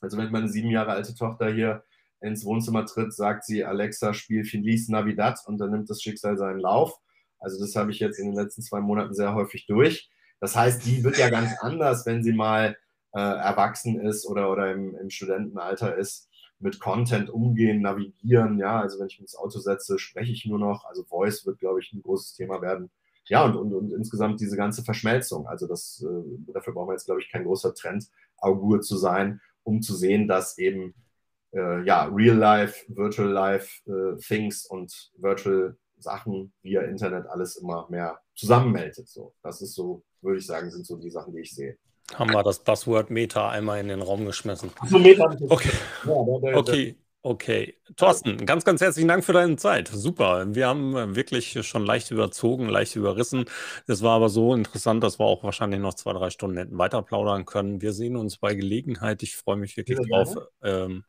Also 0.00 0.16
wenn 0.16 0.30
meine 0.30 0.48
sieben 0.48 0.70
Jahre 0.70 0.92
alte 0.92 1.14
Tochter 1.14 1.52
hier 1.52 1.84
ins 2.20 2.44
Wohnzimmer 2.44 2.86
tritt, 2.86 3.12
sagt 3.12 3.44
sie, 3.44 3.64
Alexa, 3.64 4.14
spiel 4.14 4.44
Feliz 4.44 4.88
Navidad 4.88 5.38
und 5.46 5.58
dann 5.58 5.70
nimmt 5.70 5.90
das 5.90 6.02
Schicksal 6.02 6.38
seinen 6.38 6.60
Lauf. 6.60 6.98
Also 7.38 7.60
das 7.60 7.74
habe 7.76 7.90
ich 7.90 7.98
jetzt 7.98 8.18
in 8.18 8.26
den 8.26 8.34
letzten 8.34 8.62
zwei 8.62 8.80
Monaten 8.80 9.14
sehr 9.14 9.34
häufig 9.34 9.66
durch. 9.66 10.08
Das 10.40 10.56
heißt, 10.56 10.86
die 10.86 11.04
wird 11.04 11.18
ja 11.18 11.30
ganz 11.30 11.52
anders, 11.60 12.06
wenn 12.06 12.22
sie 12.22 12.32
mal 12.32 12.76
äh, 13.14 13.20
erwachsen 13.20 14.00
ist 14.00 14.26
oder, 14.26 14.50
oder 14.50 14.72
im, 14.72 14.96
im 14.96 15.10
Studentenalter 15.10 15.96
ist. 15.96 16.28
mit 16.60 16.80
Content 16.80 17.30
umgehen, 17.30 17.82
navigieren. 17.82 18.58
Ja, 18.58 18.80
also 18.80 18.98
wenn 18.98 19.08
ich 19.08 19.18
mich 19.18 19.28
ins 19.28 19.36
Auto 19.36 19.58
setze, 19.58 19.98
spreche 19.98 20.32
ich 20.32 20.46
nur 20.46 20.58
noch. 20.58 20.84
Also 20.86 21.04
Voice 21.04 21.44
wird, 21.46 21.58
glaube 21.58 21.80
ich, 21.80 21.92
ein 21.92 22.02
großes 22.02 22.34
Thema 22.34 22.62
werden. 22.62 22.90
Ja, 23.26 23.44
und, 23.44 23.56
und, 23.56 23.72
und 23.74 23.92
insgesamt 23.92 24.40
diese 24.40 24.56
ganze 24.56 24.82
Verschmelzung. 24.84 25.46
Also 25.46 25.66
das, 25.66 26.04
äh, 26.06 26.52
dafür 26.52 26.72
brauchen 26.74 26.88
wir 26.88 26.94
jetzt, 26.94 27.06
glaube 27.06 27.20
ich, 27.20 27.30
kein 27.30 27.44
großer 27.44 27.74
Trend, 27.74 28.06
Augur 28.38 28.80
zu 28.80 28.96
sein, 28.96 29.40
um 29.62 29.80
zu 29.82 29.94
sehen, 29.94 30.28
dass 30.28 30.58
eben 30.58 30.94
äh, 31.52 31.84
ja, 31.84 32.04
Real 32.06 32.36
Life, 32.36 32.84
Virtual 32.88 33.28
Life 33.30 33.68
äh, 33.90 34.16
Things 34.18 34.66
und 34.66 35.12
Virtual 35.16 35.76
Sachen 35.98 36.52
via 36.62 36.82
Internet 36.82 37.26
alles 37.26 37.56
immer 37.56 37.86
mehr 37.88 38.20
zusammenmeldet. 38.34 39.08
So, 39.08 39.34
das 39.42 39.62
ist 39.62 39.74
so, 39.74 40.02
würde 40.20 40.38
ich 40.38 40.46
sagen, 40.46 40.70
sind 40.70 40.86
so 40.86 40.96
die 40.96 41.10
Sachen, 41.10 41.34
die 41.34 41.40
ich 41.40 41.54
sehe. 41.54 41.78
Haben 42.14 42.32
wir 42.32 42.42
das 42.42 42.62
Buzzword 42.62 43.10
Meta 43.10 43.48
einmal 43.48 43.80
in 43.80 43.88
den 43.88 44.02
Raum 44.02 44.26
geschmissen. 44.26 44.70
So 44.86 44.98
Meta. 44.98 45.36
Okay. 45.48 45.70
Okay. 46.06 46.96
Okay. 47.26 47.74
Thorsten, 47.96 48.44
ganz, 48.44 48.66
ganz 48.66 48.82
herzlichen 48.82 49.08
Dank 49.08 49.24
für 49.24 49.32
deine 49.32 49.56
Zeit. 49.56 49.88
Super. 49.88 50.54
Wir 50.54 50.68
haben 50.68 51.16
wirklich 51.16 51.66
schon 51.66 51.86
leicht 51.86 52.10
überzogen, 52.10 52.68
leicht 52.68 52.96
überrissen. 52.96 53.46
Es 53.86 54.02
war 54.02 54.16
aber 54.16 54.28
so 54.28 54.54
interessant, 54.54 55.02
dass 55.02 55.18
wir 55.18 55.24
auch 55.24 55.42
wahrscheinlich 55.42 55.80
noch 55.80 55.94
zwei, 55.94 56.12
drei 56.12 56.28
Stunden 56.28 56.58
hätten 56.58 56.76
weiter 56.76 57.00
plaudern 57.00 57.46
können. 57.46 57.80
Wir 57.80 57.94
sehen 57.94 58.16
uns 58.16 58.36
bei 58.36 58.54
Gelegenheit. 58.54 59.22
Ich 59.22 59.36
freue 59.36 59.56
mich 59.56 59.78
wirklich 59.78 59.98
ja, 59.98 60.04
drauf. 60.04 60.36
Ähm, 60.62 61.04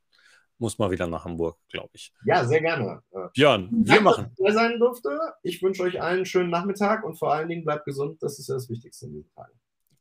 muss 0.57 0.79
mal 0.79 0.89
wieder 0.89 1.05
nach 1.05 1.25
Hamburg, 1.25 1.57
glaube 1.69 1.89
ich. 1.95 2.13
Ja, 2.23 2.45
sehr 2.45 2.61
gerne. 2.61 3.01
Björn, 3.33 3.67
wir 3.71 3.99
machen. 3.99 4.31
Dass 4.37 4.47
ich 4.47 4.53
sein 4.53 4.79
durfte. 4.79 5.19
Ich 5.43 5.61
wünsche 5.61 5.83
euch 5.83 6.01
allen 6.01 6.15
einen 6.15 6.25
schönen 6.25 6.49
Nachmittag 6.49 7.03
und 7.03 7.19
vor 7.19 7.33
allen 7.33 7.49
Dingen 7.49 7.65
bleibt 7.65 7.83
gesund. 7.83 8.23
Das 8.23 8.39
ist 8.39 8.47
ja 8.47 8.55
das 8.55 8.69
Wichtigste 8.69 9.07
in 9.07 9.15
diesen 9.15 9.31
Tagen. 9.31 9.51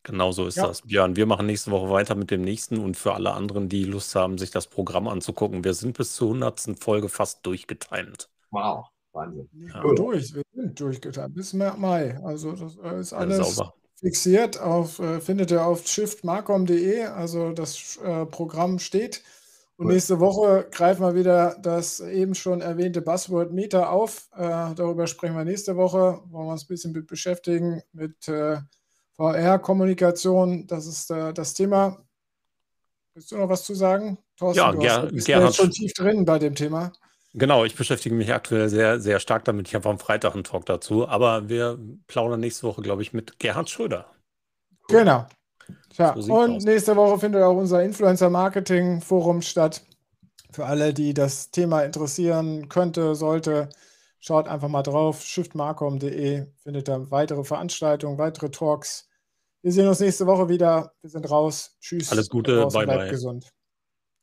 Genau 0.04 0.32
so 0.32 0.46
ist 0.46 0.56
ja. 0.56 0.66
das. 0.66 0.82
Björn, 0.82 1.16
wir 1.16 1.24
machen 1.24 1.46
nächste 1.46 1.70
Woche 1.70 1.90
weiter 1.90 2.14
mit 2.14 2.30
dem 2.30 2.42
nächsten 2.42 2.78
und 2.78 2.96
für 2.96 3.14
alle 3.14 3.32
anderen, 3.32 3.70
die 3.70 3.84
Lust 3.84 4.14
haben, 4.14 4.36
sich 4.36 4.50
das 4.50 4.66
Programm 4.66 5.08
anzugucken. 5.08 5.64
Wir 5.64 5.72
sind 5.72 5.96
bis 5.96 6.14
zur 6.14 6.28
100. 6.28 6.78
Folge 6.78 7.08
fast 7.08 7.44
durchgetimt. 7.46 8.28
Wow, 8.50 8.86
Wahnsinn. 9.12 9.48
Ja. 9.54 9.82
Cool. 9.82 9.94
Durch, 9.94 10.34
wir 10.34 10.42
sind 10.54 10.78
durchgetimt 10.78 11.34
bis 11.34 11.54
Mai. 11.54 12.20
Also 12.22 12.52
das 12.52 12.76
äh, 12.76 13.00
ist 13.00 13.14
alles 13.14 13.56
ja, 13.56 13.72
fixiert 13.98 14.60
auf, 14.60 14.98
äh, 14.98 15.20
findet 15.20 15.50
ihr 15.50 15.64
auf 15.64 15.86
shiftmarcom.de. 15.86 17.04
Also 17.06 17.52
das 17.52 17.96
äh, 18.04 18.26
Programm 18.26 18.78
steht. 18.78 19.22
Und 19.76 19.88
nächste 19.88 20.20
Woche 20.20 20.68
greifen 20.70 21.02
wir 21.02 21.14
wieder 21.14 21.56
das 21.60 21.98
eben 21.98 22.34
schon 22.34 22.60
erwähnte 22.60 23.00
Buzzword 23.00 23.52
Meter 23.52 23.90
auf. 23.90 24.28
Äh, 24.36 24.74
darüber 24.74 25.06
sprechen 25.06 25.34
wir 25.34 25.44
nächste 25.44 25.76
Woche. 25.76 26.20
Wollen 26.26 26.46
wir 26.46 26.52
uns 26.52 26.64
ein 26.64 26.68
bisschen 26.68 26.92
mit 26.92 27.06
beschäftigen 27.06 27.82
mit 27.92 28.28
äh, 28.28 28.58
VR-Kommunikation. 29.16 30.66
Das 30.66 30.86
ist 30.86 31.10
äh, 31.10 31.32
das 31.32 31.54
Thema. 31.54 31.98
Willst 33.14 33.30
du 33.30 33.38
noch 33.38 33.48
was 33.48 33.64
zu 33.64 33.74
sagen? 33.74 34.18
Thorsten, 34.36 34.58
ja, 34.58 34.72
du 34.72 34.78
ger 34.78 35.06
bist 35.06 35.26
Gerhard. 35.26 35.44
jetzt 35.44 35.56
schon 35.56 35.70
tief 35.70 35.92
drin 35.92 36.24
bei 36.24 36.38
dem 36.38 36.54
Thema. 36.54 36.92
Genau, 37.32 37.64
ich 37.64 37.74
beschäftige 37.74 38.14
mich 38.14 38.32
aktuell 38.32 38.68
sehr, 38.68 39.00
sehr 39.00 39.18
stark 39.18 39.44
damit. 39.44 39.68
Ich 39.68 39.74
habe 39.74 39.88
am 39.88 39.98
Freitag 39.98 40.34
einen 40.34 40.44
Talk 40.44 40.66
dazu. 40.66 41.08
Aber 41.08 41.48
wir 41.48 41.78
plaudern 42.06 42.40
nächste 42.40 42.66
Woche, 42.66 42.82
glaube 42.82 43.02
ich, 43.02 43.12
mit 43.12 43.38
Gerhard 43.38 43.70
Schröder. 43.70 44.06
Cool. 44.88 44.98
Genau. 44.98 45.26
Tja, 45.90 46.14
so 46.18 46.34
und 46.34 46.56
aus. 46.56 46.64
nächste 46.64 46.96
Woche 46.96 47.18
findet 47.18 47.42
auch 47.42 47.56
unser 47.56 47.82
Influencer-Marketing-Forum 47.82 49.42
statt. 49.42 49.82
Für 50.52 50.66
alle, 50.66 50.94
die 50.94 51.14
das 51.14 51.50
Thema 51.50 51.82
interessieren 51.82 52.68
könnte, 52.68 53.14
sollte, 53.14 53.68
schaut 54.24 54.48
einfach 54.48 54.68
mal 54.68 54.82
drauf. 54.82 55.22
shiftmarcom.de 55.22 56.46
findet 56.56 56.88
da 56.88 57.10
weitere 57.10 57.44
Veranstaltungen, 57.44 58.18
weitere 58.18 58.50
Talks. 58.50 59.08
Wir 59.62 59.72
sehen 59.72 59.86
uns 59.86 60.00
nächste 60.00 60.26
Woche 60.26 60.48
wieder. 60.48 60.92
Wir 61.02 61.10
sind 61.10 61.30
raus. 61.30 61.76
Tschüss. 61.80 62.10
Alles 62.10 62.28
Gute. 62.28 62.66
Bye, 62.68 62.86
bye. 62.86 63.10
gesund. 63.10 63.50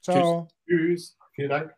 Ciao. 0.01 0.47
Tschüss. 0.67 1.15
Tschüss. 1.15 1.17
Vielen 1.35 1.49
Dank. 1.49 1.75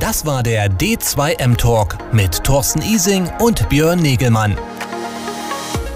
Das 0.00 0.26
war 0.26 0.42
der 0.42 0.70
D2M 0.70 1.56
Talk 1.56 1.96
mit 2.12 2.42
Thorsten 2.44 2.82
Ising 2.82 3.30
und 3.40 3.68
Björn 3.68 4.00
Negelmann. 4.02 4.56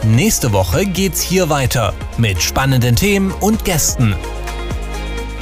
Nächste 0.04 0.52
Woche 0.52 0.86
geht's 0.86 1.20
hier 1.20 1.50
weiter 1.50 1.92
mit 2.16 2.40
spannenden 2.40 2.96
Themen 2.96 3.32
und 3.40 3.64
Gästen. 3.64 4.14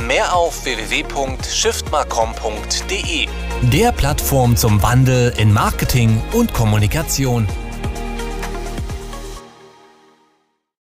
Mehr 0.06 0.34
auf 0.34 0.64
www.shiftmarcom.de, 0.64 3.28
der 3.62 3.92
Plattform 3.92 4.56
zum 4.56 4.82
Wandel 4.82 5.34
in 5.36 5.52
Marketing 5.52 6.22
und 6.32 6.54
Kommunikation. 6.54 7.46